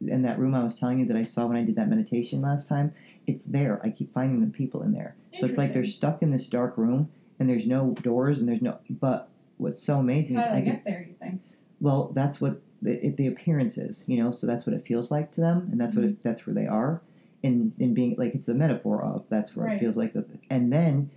And 0.00 0.24
that 0.24 0.38
room 0.38 0.54
I 0.54 0.62
was 0.62 0.74
telling 0.74 0.98
you 0.98 1.06
that 1.06 1.16
I 1.16 1.24
saw 1.24 1.46
when 1.46 1.56
I 1.56 1.64
did 1.64 1.76
that 1.76 1.88
meditation 1.88 2.42
last 2.42 2.66
time, 2.66 2.92
it's 3.26 3.44
there. 3.46 3.80
I 3.82 3.90
keep 3.90 4.12
finding 4.12 4.40
the 4.40 4.48
people 4.48 4.82
in 4.82 4.92
there. 4.92 5.14
So 5.38 5.46
it's 5.46 5.56
like 5.56 5.72
they're 5.72 5.84
stuck 5.84 6.22
in 6.22 6.30
this 6.30 6.46
dark 6.46 6.76
room, 6.76 7.08
and 7.38 7.48
there's 7.48 7.66
no 7.66 7.92
doors, 8.02 8.38
and 8.38 8.48
there's 8.48 8.60
no. 8.60 8.78
But 8.90 9.30
what's 9.56 9.82
so 9.82 9.98
amazing 9.98 10.36
How 10.36 10.46
is 10.46 10.52
I 10.52 10.60
can 10.60 10.72
get 10.72 10.84
there? 10.84 11.06
You 11.08 11.14
think? 11.14 11.40
well, 11.80 12.10
that's 12.14 12.40
what 12.40 12.60
the, 12.84 13.14
the 13.18 13.26
appearance 13.28 13.78
is, 13.78 14.04
you 14.08 14.18
know. 14.18 14.32
So 14.32 14.46
that's 14.46 14.66
what 14.66 14.74
it 14.76 14.86
feels 14.86 15.10
like 15.12 15.32
to 15.32 15.42
them, 15.42 15.68
and 15.72 15.80
that's 15.80 15.96
what 15.96 16.06
it, 16.06 16.22
that's 16.22 16.46
where 16.46 16.54
they 16.54 16.66
are. 16.68 17.02
In 17.44 17.74
in 17.78 17.94
being 17.94 18.16
like 18.18 18.34
it's 18.36 18.48
a 18.48 18.54
metaphor 18.54 19.04
of 19.04 19.24
that's 19.30 19.56
where 19.56 19.66
Right. 19.66 19.76
it 19.76 19.80
feels 19.80 19.96
like. 19.96 20.14
The, 20.14 20.26
and 20.50 20.72
then 20.72 21.10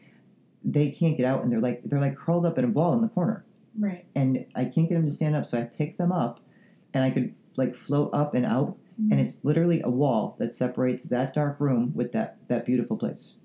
they 0.63 0.91
can't 0.91 1.17
get 1.17 1.25
out, 1.25 1.43
and 1.43 1.51
they're 1.51 1.61
like 1.61 1.81
they're 1.85 1.99
like 1.99 2.15
curled 2.15 2.45
up 2.45 2.57
in 2.57 2.65
a 2.65 2.69
ball 2.69 2.93
in 2.95 3.01
the 3.01 3.09
corner, 3.09 3.45
Right. 3.77 4.05
and 4.15 4.45
I 4.55 4.65
can't 4.65 4.89
get 4.89 4.95
them 4.95 5.05
to 5.05 5.11
stand 5.11 5.35
up. 5.35 5.45
So 5.47 5.59
I 5.59 5.63
pick 5.63 5.97
them 5.97 6.11
up, 6.11 6.39
and 6.93 7.03
I 7.03 7.11
could 7.11 7.33
like 7.57 7.75
float 7.75 8.11
up 8.13 8.33
and 8.35 8.45
out, 8.45 8.77
Mm-hmm. 8.99 9.11
and 9.11 9.21
it's 9.21 9.37
literally 9.43 9.81
a 9.83 9.91
wall 9.91 10.35
that 10.39 10.53
separates 10.53 11.03
that 11.05 11.33
dark 11.33 11.59
room 11.59 11.91
with 11.95 12.11
that 12.13 12.37
that 12.49 12.65
beautiful 12.65 12.97
place. 12.97 13.35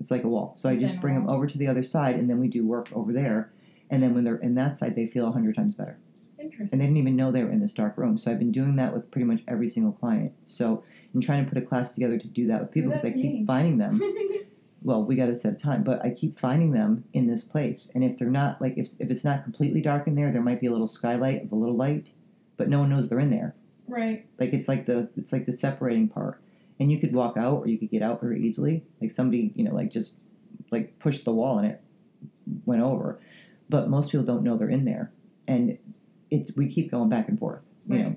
It's 0.00 0.10
like 0.10 0.24
a 0.24 0.28
wall. 0.28 0.54
So 0.56 0.68
I 0.70 0.76
just 0.76 1.00
bring 1.00 1.14
them 1.14 1.28
over 1.28 1.46
to 1.46 1.58
the 1.58 1.68
other 1.68 1.82
side, 1.82 2.16
and 2.18 2.28
then 2.30 2.38
we 2.38 2.48
do 2.48 2.66
work 2.66 2.90
over 2.92 3.12
there. 3.12 3.50
And 3.90 4.02
then 4.02 4.14
when 4.14 4.24
they're 4.24 4.36
in 4.36 4.54
that 4.54 4.76
side, 4.76 4.94
they 4.94 5.06
feel 5.06 5.28
a 5.28 5.32
hundred 5.32 5.54
times 5.54 5.74
better 5.74 6.00
Interesting. 6.46 6.68
and 6.72 6.80
they 6.80 6.84
didn't 6.86 6.96
even 6.98 7.16
know 7.16 7.30
they 7.32 7.44
were 7.44 7.50
in 7.52 7.60
this 7.60 7.72
dark 7.72 7.96
room. 7.96 8.18
So 8.18 8.30
I've 8.30 8.38
been 8.38 8.52
doing 8.52 8.76
that 8.76 8.92
with 8.94 9.10
pretty 9.10 9.26
much 9.26 9.42
every 9.48 9.68
single 9.68 9.92
client. 9.92 10.32
So 10.44 10.82
I'm 11.14 11.20
trying 11.20 11.44
to 11.44 11.48
put 11.48 11.62
a 11.62 11.66
class 11.66 11.92
together 11.92 12.18
to 12.18 12.26
do 12.28 12.46
that 12.48 12.60
with 12.60 12.70
people 12.72 12.90
because 12.90 13.04
I 13.04 13.12
keep 13.12 13.32
me. 13.32 13.44
finding 13.46 13.78
them. 13.78 14.00
Well, 14.82 15.02
we 15.02 15.16
got 15.16 15.26
to 15.26 15.36
set 15.36 15.54
a 15.54 15.56
time, 15.56 15.82
but 15.82 16.04
I 16.04 16.10
keep 16.10 16.38
finding 16.38 16.70
them 16.70 17.02
in 17.12 17.26
this 17.26 17.42
place. 17.42 17.90
And 17.96 18.04
if 18.04 18.18
they're 18.18 18.30
not 18.30 18.60
like 18.60 18.74
if 18.76 18.90
if 19.00 19.10
it's 19.10 19.24
not 19.24 19.42
completely 19.42 19.80
dark 19.80 20.06
in 20.06 20.14
there, 20.14 20.30
there 20.30 20.42
might 20.42 20.60
be 20.60 20.68
a 20.68 20.70
little 20.70 20.86
skylight 20.86 21.42
of 21.42 21.50
a 21.50 21.56
little 21.56 21.74
light, 21.74 22.06
but 22.56 22.68
no 22.68 22.80
one 22.80 22.90
knows 22.90 23.08
they're 23.08 23.18
in 23.18 23.30
there. 23.30 23.56
right. 23.88 24.26
Like 24.38 24.52
it's 24.52 24.68
like 24.68 24.86
the 24.86 25.08
it's 25.16 25.32
like 25.32 25.44
the 25.46 25.52
separating 25.52 26.06
part. 26.08 26.40
And 26.78 26.92
you 26.92 27.00
could 27.00 27.12
walk 27.12 27.36
out 27.36 27.60
or 27.62 27.66
you 27.68 27.78
could 27.78 27.90
get 27.90 28.02
out 28.02 28.20
very 28.20 28.40
easily. 28.46 28.84
Like 29.00 29.10
somebody, 29.10 29.50
you 29.56 29.64
know, 29.64 29.74
like 29.74 29.90
just 29.90 30.22
like 30.70 30.96
pushed 31.00 31.24
the 31.24 31.32
wall 31.32 31.58
and 31.58 31.66
it 31.68 31.80
went 32.64 32.82
over. 32.82 33.18
But 33.68 33.88
most 33.88 34.12
people 34.12 34.26
don't 34.26 34.44
know 34.44 34.56
they're 34.56 34.68
in 34.70 34.84
there. 34.84 35.10
And 35.48 35.78
it 36.36 36.56
we 36.56 36.68
keep 36.68 36.90
going 36.90 37.08
back 37.08 37.28
and 37.28 37.38
forth. 37.38 37.60
You 37.88 37.98
know. 37.98 38.16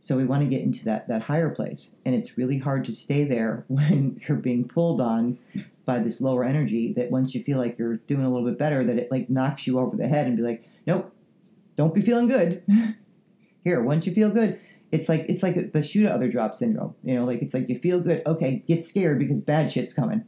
So 0.00 0.16
we 0.16 0.24
want 0.24 0.42
to 0.42 0.48
get 0.48 0.62
into 0.62 0.84
that 0.84 1.08
that 1.08 1.22
higher 1.22 1.50
place. 1.50 1.90
And 2.06 2.14
it's 2.14 2.38
really 2.38 2.58
hard 2.58 2.84
to 2.86 2.94
stay 2.94 3.24
there 3.24 3.64
when 3.68 4.20
you're 4.26 4.38
being 4.38 4.66
pulled 4.66 5.00
on 5.00 5.38
by 5.84 5.98
this 5.98 6.20
lower 6.20 6.44
energy 6.44 6.92
that 6.94 7.10
once 7.10 7.34
you 7.34 7.42
feel 7.42 7.58
like 7.58 7.78
you're 7.78 7.96
doing 7.96 8.24
a 8.24 8.30
little 8.30 8.48
bit 8.48 8.58
better, 8.58 8.84
that 8.84 8.96
it 8.96 9.10
like 9.10 9.28
knocks 9.28 9.66
you 9.66 9.78
over 9.78 9.96
the 9.96 10.08
head 10.08 10.26
and 10.26 10.36
be 10.36 10.42
like, 10.42 10.68
Nope, 10.86 11.12
don't 11.76 11.94
be 11.94 12.02
feeling 12.02 12.28
good. 12.28 12.62
Here, 13.64 13.82
once 13.82 14.06
you 14.06 14.14
feel 14.14 14.30
good, 14.30 14.60
it's 14.92 15.08
like 15.08 15.26
it's 15.28 15.42
like 15.42 15.72
the 15.72 15.82
shoot 15.82 16.06
other 16.06 16.28
drop 16.28 16.54
syndrome. 16.54 16.94
You 17.02 17.16
know, 17.16 17.24
like 17.24 17.42
it's 17.42 17.54
like 17.54 17.68
you 17.68 17.78
feel 17.78 18.00
good, 18.00 18.22
okay, 18.26 18.62
get 18.66 18.84
scared 18.84 19.18
because 19.18 19.40
bad 19.40 19.70
shit's 19.70 19.92
coming. 19.92 20.24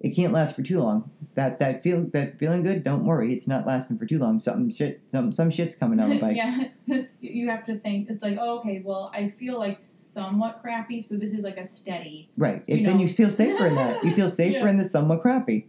It 0.00 0.10
can't 0.10 0.32
last 0.32 0.54
for 0.54 0.62
too 0.62 0.78
long. 0.78 1.10
That 1.34 1.58
that 1.58 1.82
feel 1.82 2.04
that 2.12 2.38
feeling 2.38 2.62
good, 2.62 2.84
don't 2.84 3.04
worry, 3.04 3.32
it's 3.32 3.48
not 3.48 3.66
lasting 3.66 3.98
for 3.98 4.06
too 4.06 4.18
long. 4.18 4.38
Something 4.38 4.70
shit 4.70 5.00
some 5.10 5.32
some 5.32 5.50
shit's 5.50 5.74
coming 5.74 5.98
down 5.98 6.10
the 6.10 6.20
pike. 6.20 6.36
yeah. 6.36 6.68
You 7.20 7.48
have 7.50 7.66
to 7.66 7.78
think. 7.80 8.08
It's 8.08 8.22
like, 8.22 8.38
oh, 8.40 8.58
okay, 8.60 8.80
well, 8.84 9.10
I 9.12 9.30
feel 9.38 9.58
like 9.58 9.78
somewhat 9.84 10.60
crappy, 10.62 11.02
so 11.02 11.16
this 11.16 11.32
is 11.32 11.40
like 11.40 11.56
a 11.58 11.66
steady. 11.66 12.28
Right. 12.36 12.62
You 12.68 12.76
It, 12.78 12.84
then 12.86 12.98
you 13.00 13.08
feel 13.08 13.30
safer 13.30 13.66
in 13.66 13.74
that. 13.74 14.02
You 14.04 14.14
feel 14.14 14.28
safer 14.42 14.64
Yeah. 14.64 14.70
in 14.70 14.78
the 14.78 14.84
somewhat 14.84 15.20
crappy. 15.20 15.66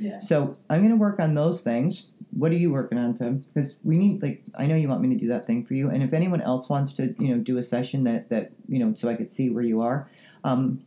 Yeah. 0.00 0.18
So 0.18 0.54
I'm 0.70 0.82
gonna 0.82 0.96
work 0.96 1.20
on 1.20 1.34
those 1.34 1.62
things. 1.62 2.04
What 2.32 2.52
are 2.52 2.56
you 2.56 2.70
working 2.70 2.98
on, 2.98 3.14
Tim? 3.14 3.38
Because 3.38 3.76
we 3.84 3.96
need 3.96 4.22
like 4.22 4.42
I 4.56 4.66
know 4.66 4.74
you 4.74 4.88
want 4.88 5.00
me 5.02 5.08
to 5.10 5.16
do 5.16 5.28
that 5.28 5.44
thing 5.44 5.64
for 5.64 5.74
you, 5.74 5.88
and 5.90 6.02
if 6.02 6.12
anyone 6.12 6.40
else 6.40 6.68
wants 6.68 6.92
to, 6.94 7.14
you 7.18 7.28
know, 7.28 7.38
do 7.38 7.58
a 7.58 7.62
session 7.62 8.04
that 8.04 8.28
that 8.28 8.50
you 8.68 8.78
know, 8.80 8.92
so 8.94 9.08
I 9.08 9.14
could 9.14 9.30
see 9.30 9.50
where 9.50 9.64
you 9.64 9.80
are, 9.80 10.08
um, 10.44 10.80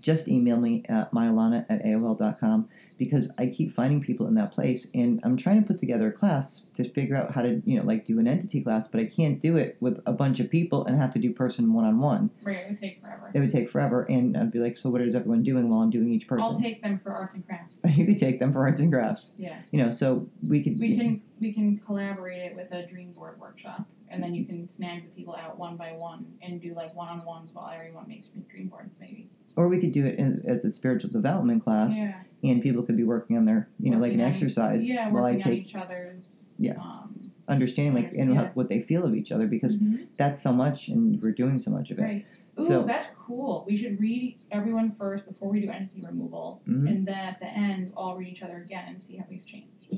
just 0.00 0.28
email 0.28 0.56
me 0.56 0.84
at 0.88 1.12
myalana 1.12 1.66
at 1.68 1.84
aol.com 1.84 2.68
because 3.00 3.30
I 3.38 3.46
keep 3.46 3.72
finding 3.72 4.02
people 4.02 4.26
in 4.26 4.34
that 4.34 4.52
place, 4.52 4.86
and 4.94 5.20
I'm 5.22 5.38
trying 5.38 5.62
to 5.62 5.66
put 5.66 5.78
together 5.78 6.08
a 6.08 6.12
class 6.12 6.62
to 6.74 6.86
figure 6.90 7.16
out 7.16 7.32
how 7.32 7.40
to, 7.40 7.62
you 7.64 7.78
know, 7.78 7.84
like 7.84 8.04
do 8.04 8.18
an 8.18 8.28
entity 8.28 8.62
class, 8.62 8.86
but 8.88 9.00
I 9.00 9.06
can't 9.06 9.40
do 9.40 9.56
it 9.56 9.78
with 9.80 10.02
a 10.04 10.12
bunch 10.12 10.38
of 10.38 10.50
people 10.50 10.84
and 10.84 10.96
have 10.98 11.10
to 11.12 11.18
do 11.18 11.32
person 11.32 11.72
one 11.72 11.86
on 11.86 11.98
one. 11.98 12.28
Right. 12.44 12.58
It 12.58 12.68
would 12.68 12.80
take 12.80 13.02
forever. 13.02 13.30
It 13.32 13.40
would 13.40 13.52
take 13.52 13.70
forever, 13.70 14.02
and 14.02 14.36
I'd 14.36 14.52
be 14.52 14.58
like, 14.58 14.76
so 14.76 14.90
what 14.90 15.00
is 15.00 15.14
everyone 15.14 15.42
doing 15.42 15.70
while 15.70 15.80
I'm 15.80 15.88
doing 15.88 16.12
each 16.12 16.26
person? 16.26 16.42
I'll 16.42 16.60
take 16.60 16.82
them 16.82 17.00
for 17.02 17.12
arts 17.12 17.32
and 17.32 17.46
crafts. 17.46 17.80
you 17.96 18.04
could 18.04 18.18
take 18.18 18.38
them 18.38 18.52
for 18.52 18.60
arts 18.66 18.80
and 18.80 18.92
crafts. 18.92 19.32
Yeah. 19.38 19.58
You 19.70 19.82
know, 19.82 19.90
so 19.90 20.28
we 20.46 20.62
could. 20.62 20.78
We 20.78 20.98
can 20.98 21.22
we 21.40 21.54
can 21.54 21.78
collaborate 21.78 22.42
it 22.42 22.54
with 22.54 22.72
a 22.74 22.86
dream 22.86 23.12
board 23.12 23.40
workshop, 23.40 23.86
and 24.10 24.22
then 24.22 24.34
you 24.34 24.44
can 24.44 24.68
snag 24.68 25.04
the 25.04 25.10
people 25.10 25.36
out 25.36 25.58
one 25.58 25.76
by 25.76 25.92
one 25.92 26.26
and 26.42 26.60
do 26.60 26.74
like 26.74 26.94
one 26.94 27.08
on 27.08 27.24
ones 27.24 27.52
while 27.52 27.70
everyone 27.72 28.06
makes 28.08 28.28
dream 28.52 28.66
boards, 28.68 28.98
maybe. 29.00 29.30
Or 29.56 29.68
we 29.68 29.78
could 29.80 29.92
do 29.92 30.04
it 30.04 30.18
as, 30.18 30.40
as 30.44 30.64
a 30.64 30.70
spiritual 30.70 31.10
development 31.10 31.62
class, 31.62 31.92
Yeah. 31.94 32.20
and 32.42 32.60
people 32.62 32.82
could 32.82 32.96
be 32.96 33.04
working 33.04 33.36
on 33.36 33.44
their, 33.44 33.68
you 33.78 33.90
know, 33.90 33.98
like 33.98 34.12
an 34.12 34.20
exercise 34.20 34.84
Yeah, 34.86 35.10
while 35.10 35.24
I 35.24 35.36
take 35.36 35.66
each 35.66 35.74
other's. 35.76 36.36
Yeah. 36.58 36.78
Um, 36.80 37.32
understanding 37.48 37.94
like 37.94 38.12
and 38.12 38.34
Yeah. 38.34 38.50
what- 38.54 38.68
they 38.68 38.80
feel 38.82 39.04
of 39.04 39.14
each 39.14 39.32
other 39.32 39.46
because 39.46 39.78
mhm. 39.78 40.06
that's 40.16 40.40
so 40.42 40.52
much, 40.52 40.88
and 40.88 41.20
we're 41.22 41.32
doing 41.32 41.58
so 41.58 41.70
much 41.70 41.90
of 41.90 41.98
it. 41.98 42.02
Right. 42.02 42.26
Ooh, 42.60 42.64
So- 42.64 42.84
that's 42.84 43.08
cool. 43.18 43.64
We 43.66 43.76
should 43.76 43.98
read 44.00 44.36
everyone 44.50 44.92
first 44.92 45.26
before 45.26 45.50
we 45.50 45.60
do 45.60 45.70
entity 45.72 46.02
removal, 46.06 46.62
Mhm. 46.68 46.88
and 46.90 47.06
then 47.06 47.14
at 47.18 47.40
the 47.40 47.46
end, 47.46 47.92
all 47.96 48.16
read 48.16 48.28
each 48.28 48.42
other 48.42 48.58
again 48.62 48.84
and 48.88 49.02
see 49.02 49.16
how 49.16 49.24
we've 49.30 49.46
changed. 49.46 49.96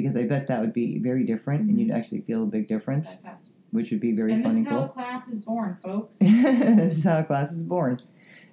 Because 0.00 0.14
I 0.14 0.24
bet 0.26 0.46
that 0.46 0.60
would 0.60 0.72
be 0.72 0.98
very 0.98 1.24
different, 1.24 1.68
and 1.68 1.80
you'd 1.80 1.90
actually 1.90 2.20
feel 2.20 2.44
a 2.44 2.46
big 2.46 2.68
difference, 2.68 3.16
how, 3.24 3.36
which 3.72 3.90
would 3.90 3.98
be 3.98 4.12
very 4.12 4.32
and 4.34 4.44
this 4.44 4.52
fun 4.52 4.58
is 4.62 4.68
how 4.68 4.76
a 4.76 4.78
cool. 4.82 4.88
class 4.90 5.26
is 5.26 5.44
born, 5.44 5.74
folks. 5.74 6.16
this 6.20 6.98
is 6.98 7.02
how 7.02 7.18
a 7.18 7.24
class 7.24 7.50
is 7.50 7.64
born. 7.64 7.98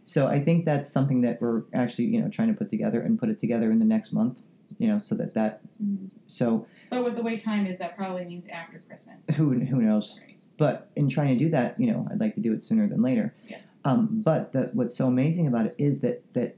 So 0.05 0.25
I 0.25 0.43
think 0.43 0.65
that's 0.65 0.89
something 0.89 1.21
that 1.21 1.39
we're 1.39 1.61
actually, 1.73 2.05
you 2.05 2.19
know, 2.19 2.29
trying 2.29 2.47
to 2.47 2.55
put 2.55 2.67
together 2.67 2.99
and 3.01 3.19
put 3.19 3.29
it 3.29 3.37
together 3.37 3.69
in 3.71 3.77
the 3.77 3.85
next 3.85 4.11
month. 4.11 4.41
You 4.79 4.87
know, 4.87 4.97
so 4.97 5.13
that 5.15 5.35
that 5.35 5.61
Mhm. 5.83 6.09
so 6.25 6.65
But 6.89 7.03
with 7.03 7.15
the 7.15 7.21
way 7.21 7.37
time 7.37 7.67
is, 7.67 7.77
that 7.77 7.95
probably 7.95 8.25
means 8.25 8.47
after 8.47 8.79
Christmas. 8.79 9.23
who 9.35 9.59
who 9.59 9.83
knows. 9.83 10.19
Right. 10.19 10.35
But 10.57 10.89
in 10.95 11.07
trying 11.09 11.37
to 11.37 11.43
do 11.45 11.49
that, 11.51 11.79
you 11.79 11.85
know, 11.91 12.07
I'd 12.09 12.19
like 12.19 12.33
to 12.35 12.41
do 12.41 12.53
it 12.53 12.63
sooner 12.63 12.87
than 12.87 13.03
later. 13.03 13.35
Yes. 13.47 13.61
Um, 13.83 14.21
but 14.25 14.51
the, 14.51 14.71
what's 14.73 14.95
so 14.97 15.05
amazing 15.07 15.45
about 15.45 15.67
it 15.67 15.75
is 15.77 15.99
that 15.99 16.23
that 16.33 16.55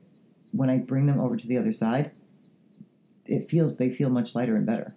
when 0.54 0.70
I 0.70 0.78
bring 0.78 1.06
them 1.08 1.20
over 1.20 1.36
to 1.36 1.46
the 1.48 1.58
other 1.58 1.74
side, 1.74 2.12
it 3.30 3.50
feels 3.50 3.78
they 3.78 3.90
feel 3.90 4.10
much 4.10 4.36
lighter 4.36 4.56
and 4.56 4.66
better. 4.66 4.96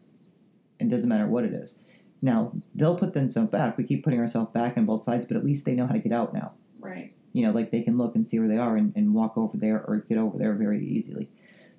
It 0.79 0.89
doesn't 0.89 1.09
matter 1.09 1.27
what 1.27 1.45
it 1.45 1.53
is. 1.53 1.77
Now 2.23 2.53
they'll 2.75 2.99
put 2.99 3.15
themselves 3.15 3.51
back. 3.51 3.77
We 3.77 3.85
keep 3.85 4.05
putting 4.05 4.21
ourselves 4.21 4.51
back 4.53 4.77
on 4.77 4.85
both 4.85 5.05
sides, 5.05 5.27
but 5.27 5.37
at 5.37 5.45
least 5.45 5.65
they 5.65 5.75
know 5.75 5.87
how 5.87 5.95
to 5.95 6.01
get 6.01 6.13
out 6.13 6.35
now. 6.35 6.55
Right. 6.81 7.13
You 7.33 7.47
know, 7.47 7.53
like 7.53 7.71
they 7.71 7.83
can 7.83 7.97
look 7.97 8.17
and 8.17 8.27
see 8.27 8.39
where 8.39 8.49
they 8.49 8.59
are 8.59 8.77
and, 8.77 8.93
and 8.97 9.15
walk 9.15 9.37
over 9.37 9.57
there 9.57 9.85
or 9.87 10.05
get 10.09 10.19
over 10.19 10.37
there 10.39 10.55
very 10.55 10.85
easily. 10.85 11.29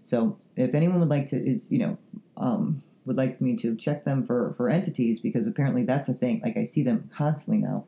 So 0.03 0.37
if 0.55 0.73
anyone 0.73 0.99
would 0.99 1.09
like 1.09 1.29
to 1.29 1.37
is 1.37 1.69
you 1.69 1.79
know 1.79 1.97
um, 2.37 2.81
would 3.05 3.17
like 3.17 3.41
me 3.41 3.55
to 3.57 3.75
check 3.75 4.03
them 4.03 4.25
for 4.25 4.53
for 4.57 4.69
entities 4.69 5.19
because 5.19 5.47
apparently 5.47 5.83
that's 5.83 6.09
a 6.09 6.13
thing. 6.13 6.41
Like 6.43 6.57
I 6.57 6.65
see 6.65 6.83
them 6.83 7.09
constantly 7.11 7.59
now. 7.59 7.85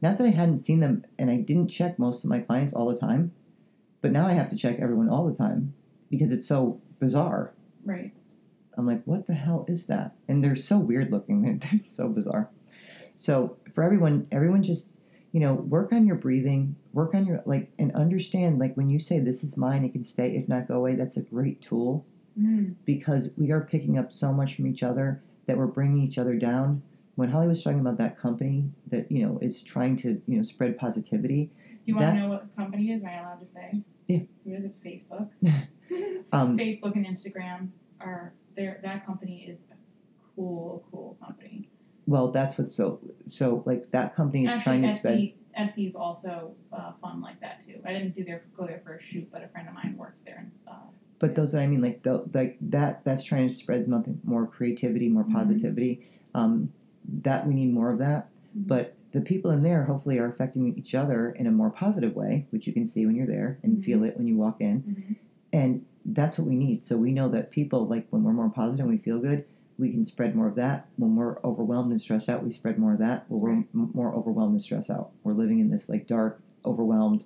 Not 0.00 0.18
that 0.18 0.26
I 0.26 0.30
hadn't 0.30 0.64
seen 0.64 0.80
them 0.80 1.04
and 1.18 1.30
I 1.30 1.36
didn't 1.36 1.68
check 1.68 1.98
most 1.98 2.24
of 2.24 2.30
my 2.30 2.40
clients 2.40 2.72
all 2.72 2.88
the 2.88 2.98
time, 2.98 3.32
but 4.00 4.10
now 4.10 4.26
I 4.26 4.32
have 4.32 4.50
to 4.50 4.56
check 4.56 4.80
everyone 4.80 5.08
all 5.08 5.24
the 5.24 5.36
time 5.36 5.74
because 6.10 6.32
it's 6.32 6.46
so 6.46 6.80
bizarre. 6.98 7.52
Right. 7.84 8.12
I'm 8.76 8.86
like, 8.86 9.02
what 9.04 9.26
the 9.26 9.34
hell 9.34 9.64
is 9.68 9.86
that? 9.86 10.14
And 10.28 10.42
they're 10.42 10.56
so 10.56 10.78
weird 10.78 11.10
looking. 11.10 11.42
They're 11.70 11.80
so 11.86 12.08
bizarre. 12.08 12.48
So 13.18 13.56
for 13.74 13.84
everyone, 13.84 14.26
everyone 14.32 14.62
just 14.62 14.88
you 15.32 15.40
know, 15.40 15.54
work 15.54 15.92
on 15.94 16.04
your 16.06 16.16
breathing, 16.16 16.76
work 16.92 17.14
on 17.14 17.24
your 17.24 17.42
like, 17.46 17.70
and 17.78 17.90
understand 17.94 18.58
like 18.58 18.76
when 18.76 18.90
you 18.90 18.98
say 18.98 19.18
this 19.18 19.42
is 19.42 19.56
mine, 19.56 19.82
it 19.82 19.92
can 19.92 20.04
stay, 20.04 20.36
if 20.36 20.46
not 20.46 20.68
go 20.68 20.74
away. 20.74 20.94
That's 20.94 21.16
a 21.16 21.22
great 21.22 21.60
tool 21.62 22.04
Mm. 22.40 22.74
because 22.86 23.28
we 23.36 23.50
are 23.52 23.60
picking 23.60 23.98
up 23.98 24.10
so 24.10 24.32
much 24.32 24.56
from 24.56 24.66
each 24.66 24.82
other 24.82 25.22
that 25.46 25.54
we're 25.54 25.66
bringing 25.66 26.02
each 26.02 26.16
other 26.16 26.34
down. 26.34 26.80
When 27.16 27.28
Holly 27.28 27.46
was 27.46 27.62
talking 27.62 27.80
about 27.80 27.98
that 27.98 28.16
company 28.18 28.70
that 28.90 29.12
you 29.12 29.22
know 29.26 29.38
is 29.42 29.60
trying 29.62 29.98
to 29.98 30.20
you 30.26 30.36
know 30.38 30.42
spread 30.42 30.78
positivity, 30.78 31.50
Do 31.62 31.78
you 31.84 31.94
want 31.96 32.06
That- 32.06 32.12
to 32.14 32.18
know 32.20 32.28
what 32.30 32.42
the 32.48 32.56
company 32.56 32.90
is? 32.92 33.02
Am 33.02 33.08
I 33.10 33.18
allowed 33.20 33.40
to 33.40 33.46
say? 33.46 33.82
Yeah. 34.08 34.20
Who 34.44 34.54
is 34.54 34.64
it? 34.64 34.74
It's 34.74 34.78
Facebook. 34.78 35.28
um, 36.32 36.56
Facebook 36.56 36.96
and 36.96 37.06
Instagram 37.06 37.68
are 38.00 38.32
there. 38.56 38.80
That 38.82 39.04
company 39.06 39.46
is 39.48 39.58
a 39.70 39.74
cool, 40.34 40.82
cool 40.90 41.16
company. 41.24 41.68
well, 42.06 42.30
that's 42.32 42.58
what's 42.58 42.74
so 42.74 43.00
so 43.26 43.62
like 43.66 43.90
that 43.90 44.14
company 44.14 44.44
is 44.44 44.50
Actually, 44.50 44.62
trying 44.80 44.82
to 44.82 44.98
spread. 44.98 45.18
Etsy, 45.18 45.34
Etsy 45.58 45.88
is 45.88 45.94
also 45.94 46.54
uh, 46.72 46.92
fun 47.00 47.20
like 47.20 47.40
that 47.40 47.64
too. 47.66 47.80
I 47.84 47.92
didn't 47.92 48.14
do 48.14 48.24
their 48.24 48.42
go 48.56 48.66
there 48.66 48.80
for 48.84 48.94
a 48.94 49.02
shoot, 49.02 49.28
but 49.30 49.42
a 49.42 49.48
friend 49.48 49.68
of 49.68 49.74
mine 49.74 49.94
works 49.96 50.20
there. 50.24 50.38
And, 50.38 50.50
uh, 50.66 50.86
But 51.18 51.34
those 51.34 51.52
that 51.52 51.60
I 51.60 51.66
mean, 51.66 51.80
like 51.82 52.02
the, 52.02 52.24
like 52.34 52.56
that 52.62 53.04
that's 53.04 53.22
trying 53.24 53.48
to 53.48 53.54
spread 53.54 53.86
nothing 53.88 54.18
more 54.24 54.46
creativity, 54.46 55.08
more 55.08 55.24
Mhm. 55.24 55.32
positivity. 55.32 56.00
Um, 56.34 56.70
that 57.22 57.46
we 57.46 57.54
need 57.54 57.72
more 57.74 57.90
of 57.90 57.98
that. 57.98 58.28
Mhm. 58.56 58.66
But 58.68 58.94
the 59.12 59.20
people 59.20 59.50
in 59.50 59.62
there 59.62 59.84
hopefully 59.84 60.18
are 60.18 60.26
affecting 60.26 60.76
each 60.78 60.94
other 60.94 61.30
in 61.30 61.46
a 61.46 61.50
more 61.50 61.70
positive 61.70 62.14
way, 62.16 62.46
which 62.50 62.66
you 62.66 62.72
can 62.72 62.86
see 62.86 63.04
when 63.06 63.14
you're 63.14 63.26
there 63.26 63.58
and 63.62 63.76
Mhm. 63.76 63.84
feel 63.84 64.02
it 64.04 64.16
when 64.16 64.26
you 64.26 64.36
walk 64.36 64.60
in. 64.60 64.82
And 65.52 65.84
that's 66.04 66.38
what 66.38 66.46
we 66.48 66.56
need. 66.56 66.86
So 66.86 66.96
we 66.96 67.12
know 67.12 67.28
that 67.30 67.50
people 67.50 67.86
like 67.86 68.06
when 68.10 68.22
we're 68.22 68.32
more 68.32 68.50
positive 68.50 68.86
and 68.86 68.90
we 68.90 68.98
feel 69.02 69.20
good, 69.20 69.44
we 69.78 69.90
can 69.90 70.06
spread 70.06 70.34
more 70.34 70.48
of 70.48 70.54
that. 70.56 70.88
When 70.96 71.14
we're 71.16 71.38
overwhelmed 71.44 71.90
and 71.92 72.00
stressed 72.00 72.28
out, 72.28 72.42
we 72.44 72.50
spread 72.52 72.78
more 72.78 72.92
of 72.92 72.98
that. 73.00 73.24
When 73.28 73.40
we're 73.40 73.50
m- 73.52 73.90
more 73.94 74.14
overwhelmed 74.14 74.52
and 74.54 74.62
stressed 74.62 74.90
out, 74.90 75.10
we're 75.24 75.34
living 75.34 75.58
in 75.60 75.68
this 75.68 75.88
like 75.88 76.06
dark, 76.06 76.40
overwhelmed 76.64 77.24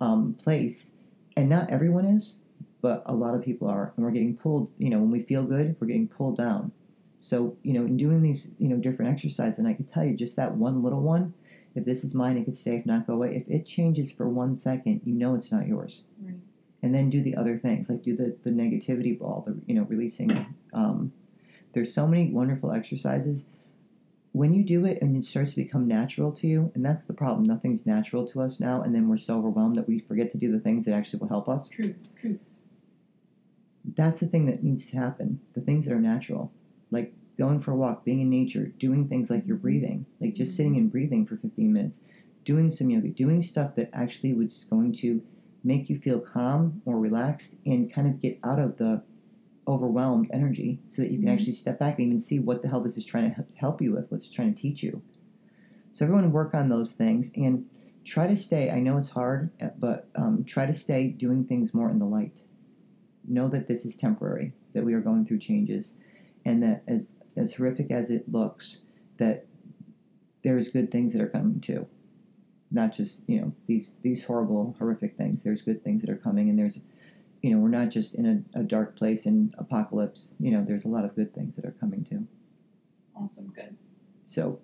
um, 0.00 0.34
place, 0.34 0.92
and 1.36 1.48
not 1.48 1.70
everyone 1.70 2.04
is, 2.04 2.36
but 2.82 3.02
a 3.06 3.14
lot 3.14 3.34
of 3.34 3.42
people 3.42 3.68
are, 3.68 3.92
and 3.96 4.04
we're 4.04 4.12
getting 4.12 4.34
pulled. 4.36 4.70
You 4.78 4.90
know, 4.90 5.00
when 5.00 5.10
we 5.10 5.20
feel 5.22 5.44
good, 5.44 5.76
we're 5.80 5.86
getting 5.86 6.08
pulled 6.08 6.36
down. 6.36 6.72
So 7.20 7.56
you 7.62 7.72
know, 7.72 7.84
in 7.86 7.96
doing 7.96 8.22
these 8.22 8.50
you 8.58 8.68
know 8.68 8.76
different 8.78 9.12
exercises, 9.12 9.58
and 9.58 9.68
I 9.68 9.74
can 9.74 9.84
tell 9.84 10.04
you 10.04 10.14
just 10.14 10.36
that 10.36 10.56
one 10.56 10.82
little 10.82 11.02
one. 11.02 11.34
If 11.74 11.84
this 11.84 12.04
is 12.04 12.14
mine, 12.14 12.36
it 12.36 12.44
could 12.44 12.56
stay. 12.56 12.76
If 12.76 12.86
not, 12.86 13.06
go 13.06 13.14
away. 13.14 13.34
If 13.36 13.48
it 13.48 13.66
changes 13.66 14.12
for 14.12 14.28
one 14.28 14.54
second, 14.56 15.00
you 15.04 15.14
know 15.14 15.34
it's 15.34 15.50
not 15.50 15.66
yours 15.66 16.04
Right. 16.22 16.34
And 16.84 16.94
then 16.94 17.08
do 17.08 17.22
the 17.22 17.34
other 17.34 17.56
things 17.56 17.88
like 17.88 18.02
do 18.02 18.14
the, 18.14 18.36
the 18.42 18.50
negativity 18.50 19.18
ball 19.18 19.42
the 19.46 19.56
you 19.66 19.74
know 19.74 19.84
releasing 19.84 20.30
um, 20.74 21.10
there's 21.72 21.92
so 21.92 22.06
many 22.06 22.30
wonderful 22.30 22.70
exercises 22.70 23.46
when 24.32 24.52
you 24.52 24.62
do 24.62 24.84
it 24.84 24.98
and 25.00 25.16
it 25.16 25.24
starts 25.24 25.50
to 25.50 25.56
become 25.56 25.88
natural 25.88 26.30
to 26.30 26.46
you 26.46 26.70
and 26.74 26.84
that's 26.84 27.04
the 27.04 27.12
problem 27.12 27.42
nothing's 27.44 27.86
natural 27.86 28.26
to 28.26 28.40
us 28.42 28.60
now 28.60 28.82
and 28.82 28.94
then 28.94 29.08
we're 29.08 29.16
so 29.16 29.38
overwhelmed 29.38 29.76
that 29.76 29.88
we 29.88 29.98
forget 29.98 30.30
to 30.30 30.38
do 30.38 30.52
the 30.52 30.60
things 30.60 30.84
that 30.84 30.92
actually 30.92 31.18
will 31.18 31.28
help 31.28 31.48
us 31.48 31.68
Truth. 31.70 31.96
Truth. 32.20 32.38
that's 33.96 34.20
the 34.20 34.26
thing 34.26 34.44
that 34.44 34.62
needs 34.62 34.84
to 34.90 34.96
happen 34.98 35.40
the 35.54 35.62
things 35.62 35.86
that 35.86 35.94
are 35.94 36.00
natural 36.00 36.50
like 36.90 37.14
going 37.38 37.60
for 37.60 37.72
a 37.72 37.76
walk 37.76 38.04
being 38.04 38.20
in 38.20 38.28
nature 38.28 38.66
doing 38.78 39.08
things 39.08 39.30
like 39.30 39.46
your 39.46 39.56
breathing 39.56 40.04
like 40.20 40.34
just 40.34 40.54
sitting 40.54 40.76
and 40.76 40.90
breathing 40.92 41.24
for 41.24 41.36
15 41.38 41.72
minutes 41.72 42.00
doing 42.44 42.70
some 42.70 42.90
yoga 42.90 43.08
doing 43.08 43.40
stuff 43.40 43.74
that 43.74 43.88
actually 43.94 44.34
was 44.34 44.66
going 44.68 44.92
to 44.92 45.22
make 45.64 45.90
you 45.90 45.98
feel 45.98 46.20
calm 46.20 46.82
or 46.86 46.98
relaxed 47.00 47.56
and 47.66 47.92
kind 47.92 48.08
of 48.08 48.20
get 48.20 48.38
out 48.44 48.60
of 48.60 48.76
the 48.78 49.02
overwhelmed 49.68 50.28
energy 50.32 50.82
so 50.90 51.02
that 51.02 51.12
you 51.12 51.18
can 51.18 51.28
Mhm. 51.28 51.34
actually 51.34 51.54
step 51.54 51.78
back 51.78 51.98
and 51.98 52.08
even 52.08 52.20
see 52.20 52.38
what 52.40 52.62
the 52.62 52.68
hell 52.68 52.82
this 52.82 52.96
is 52.98 53.04
trying 53.04 53.32
to 53.34 53.46
help 53.54 53.82
you 53.82 53.92
with 53.92 54.10
what's 54.10 54.30
trying 54.30 54.54
to 54.54 54.60
teach 54.60 54.82
you. 54.82 55.02
So 55.92 56.04
everyone 56.04 56.32
work 56.32 56.54
on 56.54 56.68
those 56.68 56.94
things 56.94 57.30
and 57.36 57.66
try 58.04 58.26
to 58.26 58.36
stay 58.36 58.70
i 58.70 58.80
know 58.80 58.98
it's 58.98 59.08
hard 59.08 59.50
uh, 59.60 59.70
but 59.78 60.10
um, 60.14 60.44
try 60.44 60.66
to 60.66 60.74
stay 60.74 61.08
doing 61.10 61.46
things 61.46 61.74
more 61.74 61.90
in 61.90 61.98
the 61.98 62.06
light. 62.06 62.42
Know 63.24 63.48
that 63.50 63.66
this 63.68 63.84
is 63.86 63.96
temporary 63.96 64.54
that 64.74 64.84
we 64.84 64.94
are 64.94 65.02
going 65.02 65.24
through 65.26 65.40
changes 65.40 65.96
and 66.44 66.62
that 66.62 66.84
as 66.88 67.16
as 67.36 67.54
horrific 67.54 67.90
as 67.90 68.10
it 68.10 68.28
looks 68.28 68.84
that 69.18 69.48
there's 70.44 70.70
good 70.70 70.90
things 70.90 71.12
that 71.12 71.22
are 71.22 71.28
coming 71.30 71.60
too 71.60 71.88
not 72.74 72.92
just 72.92 73.22
you 73.28 73.40
know 73.40 73.54
these 73.66 73.94
these 74.02 74.24
horrible 74.24 74.74
horrific 74.78 75.16
things 75.16 75.42
there's 75.42 75.62
good 75.62 75.82
things 75.84 76.02
that 76.02 76.10
are 76.10 76.16
coming 76.16 76.50
and 76.50 76.58
there's 76.58 76.82
you 77.42 77.50
know 77.50 77.58
we're 77.58 77.68
not 77.68 77.90
just 77.90 78.14
in 78.14 78.26
a, 78.26 78.60
a 78.60 78.64
dark 78.64 78.96
place 78.96 79.26
and 79.26 79.54
apocalypse 79.58 80.34
you 80.40 80.50
know 80.52 80.62
there's 80.64 80.84
a 80.86 80.88
lot 80.88 81.04
of 81.04 81.14
good 81.14 81.32
things 81.34 81.56
that 81.56 81.64
are 81.66 81.72
coming 81.80 82.04
too 82.04 82.26
Awesome. 83.16 83.46
Good. 83.54 83.76
so 84.24 84.60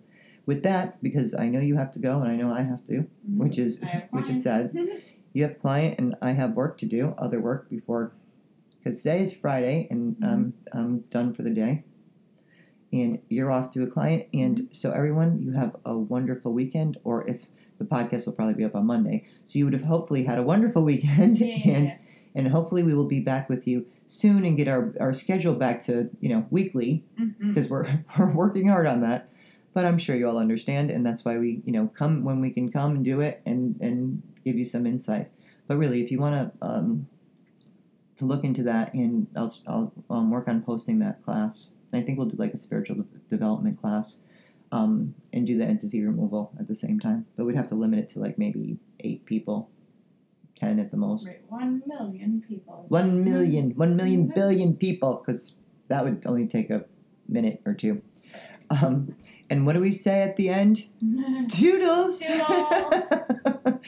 with 0.47 0.63
that 0.65 1.01
because 1.03 1.35
i 1.35 1.49
know 1.49 1.61
you 1.61 1.77
have 1.77 1.93
to 1.93 2.01
go 2.01 2.21
and 2.21 2.29
i 2.31 2.37
know 2.37 2.51
i 2.53 2.63
have 2.63 2.83
to 2.85 3.07
Mhm. 3.29 3.39
which 3.39 3.59
is 3.59 3.81
which 4.11 4.29
is 4.31 4.43
sad 4.43 4.73
you 5.35 5.43
have 5.45 5.59
client 5.59 5.95
and 5.99 6.17
I 6.23 6.33
have 6.33 6.55
work 6.57 6.77
to 6.79 6.87
do, 6.87 7.15
other 7.19 7.41
work 7.41 7.69
before, 7.69 8.13
because 8.79 8.99
today 8.99 9.23
is 9.23 9.33
Friday 9.33 9.87
and 9.91 10.17
I'm 10.23 10.55
I'm 10.73 11.01
done 11.11 11.33
for 11.35 11.43
the 11.43 11.51
day, 11.51 11.85
and 12.93 13.19
you're 13.29 13.51
off 13.53 13.71
to 13.71 13.83
a 13.83 13.87
client, 13.87 14.27
and 14.35 14.67
so 14.73 14.91
everyone, 14.91 15.41
you 15.41 15.53
have 15.53 15.77
a 15.85 15.97
wonderful 15.97 16.53
weekend, 16.53 16.99
or 17.05 17.27
if 17.29 17.47
the 17.81 17.87
podcast 17.87 18.26
will 18.26 18.35
probably 18.35 18.55
be 18.55 18.64
up 18.64 18.76
on 18.76 18.87
Monday, 18.87 19.24
so 19.47 19.59
you 19.59 19.64
would 19.64 19.72
have 19.72 19.83
hopefully 19.83 20.22
had 20.22 20.39
a 20.39 20.43
wonderful 20.43 20.85
weekend, 20.93 21.41
and 21.41 21.89
yeah. 21.89 21.97
and 22.37 22.47
hopefully 22.47 22.85
we 22.85 22.95
will 22.95 23.09
be 23.09 23.18
back 23.18 23.49
with 23.49 23.66
you 23.66 23.85
soon 24.07 24.45
and 24.45 24.57
get 24.57 24.68
our 24.68 24.95
our 25.01 25.12
schedule 25.12 25.55
back 25.55 25.83
to 25.87 26.09
you 26.20 26.28
know 26.28 26.47
weekly 26.51 27.03
because 27.41 27.68
we're 27.68 27.87
we're 28.18 28.33
working 28.33 28.68
hard 28.68 28.87
on 28.87 29.01
that. 29.01 29.28
But 29.72 29.87
I'm 29.87 29.99
sure 29.99 30.14
you 30.14 30.28
all 30.28 30.39
understand, 30.39 30.91
and 30.91 31.05
that's 31.05 31.24
why 31.24 31.39
we 31.39 31.62
you 31.64 31.72
know 31.72 31.89
come 31.89 32.22
when 32.22 32.41
we 32.41 32.51
can 32.51 32.70
come 32.70 32.95
and 32.97 33.05
do 33.05 33.20
it 33.20 33.41
and 33.47 33.76
and 33.81 34.22
give 34.45 34.57
you 34.57 34.64
some 34.64 34.87
insight. 34.87 35.31
But 35.66 35.78
really, 35.78 36.03
if 36.03 36.11
you 36.11 36.18
want 36.20 36.53
to 36.61 36.66
um, 36.66 37.07
to 38.16 38.26
look 38.26 38.45
into 38.45 38.62
that, 38.64 38.93
and 38.93 39.26
I'll 39.35 39.55
I'll 39.66 39.93
um, 40.11 40.31
work 40.31 40.47
on 40.49 40.62
posting 40.62 40.99
that 40.99 41.22
class. 41.22 41.70
I 41.93 42.03
think 42.03 42.18
we'll 42.18 42.28
do 42.28 42.37
like 42.37 42.55
a 42.55 42.59
spiritual 42.59 42.97
de- 42.97 43.05
development 43.31 43.81
class, 43.81 44.18
um, 44.73 45.14
and 45.33 45.47
do 45.47 45.59
the 45.59 45.64
entity 45.64 46.03
removal 46.03 46.53
at 46.59 46.68
the 46.68 46.75
same 46.75 47.01
time. 47.01 47.27
But 47.37 47.45
we'd 47.47 47.57
have 47.57 47.68
to 47.68 47.75
limit 47.75 47.99
it 47.99 48.11
to 48.11 48.21
like 48.21 48.39
maybe 48.39 48.79
eight 49.01 49.25
people, 49.25 49.71
ten 50.57 50.79
at 50.79 50.91
the 50.91 50.97
most. 50.97 51.27
Right. 51.27 51.43
One 51.49 51.83
million 51.87 52.43
people. 52.47 52.85
One 52.89 53.25
million, 53.25 53.71
one 53.73 53.97
million 53.97 54.27
billion 54.35 54.75
people, 54.75 55.23
because 55.25 55.55
that 55.89 56.05
would 56.05 56.23
only 56.27 56.47
take 56.47 56.71
a 56.71 56.85
minute 57.29 57.61
or 57.66 57.75
two. 57.75 58.03
Um, 58.71 59.14
and 59.51 59.66
what 59.66 59.73
do 59.73 59.81
we 59.81 59.93
say 59.93 60.23
at 60.23 60.37
the 60.37 60.49
end? 60.49 60.85
Toodles! 61.51 62.21
Toodles! 62.21 63.05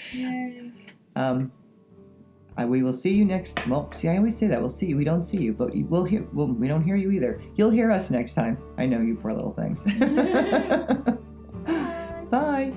Yay. 0.12 0.72
um, 1.14 1.53
I, 2.63 2.65
we 2.65 2.83
will 2.83 2.93
see 2.93 3.13
you 3.13 3.25
next. 3.25 3.59
Well, 3.69 3.91
see, 3.93 4.09
I 4.09 4.17
always 4.17 4.37
say 4.37 4.47
that 4.47 4.61
we'll 4.61 4.71
see 4.71 4.87
you. 4.87 4.97
We 4.97 5.05
don't 5.05 5.23
see 5.23 5.39
you, 5.39 5.53
but 5.53 5.71
we'll 5.75 6.05
hear. 6.05 6.27
Well, 6.33 6.47
we 6.47 6.69
don't 6.69 6.83
hear 6.85 6.97
you 6.97 7.11
either. 7.11 7.43
You'll 7.57 7.71
hear 7.71 7.91
us 7.91 8.11
next 8.11 8.35
time. 8.35 8.57
I 8.79 8.87
know 8.87 9.01
you 9.01 9.17
poor 9.17 9.33
little 9.33 9.53
things. 9.53 9.83
Bye. 12.31 12.73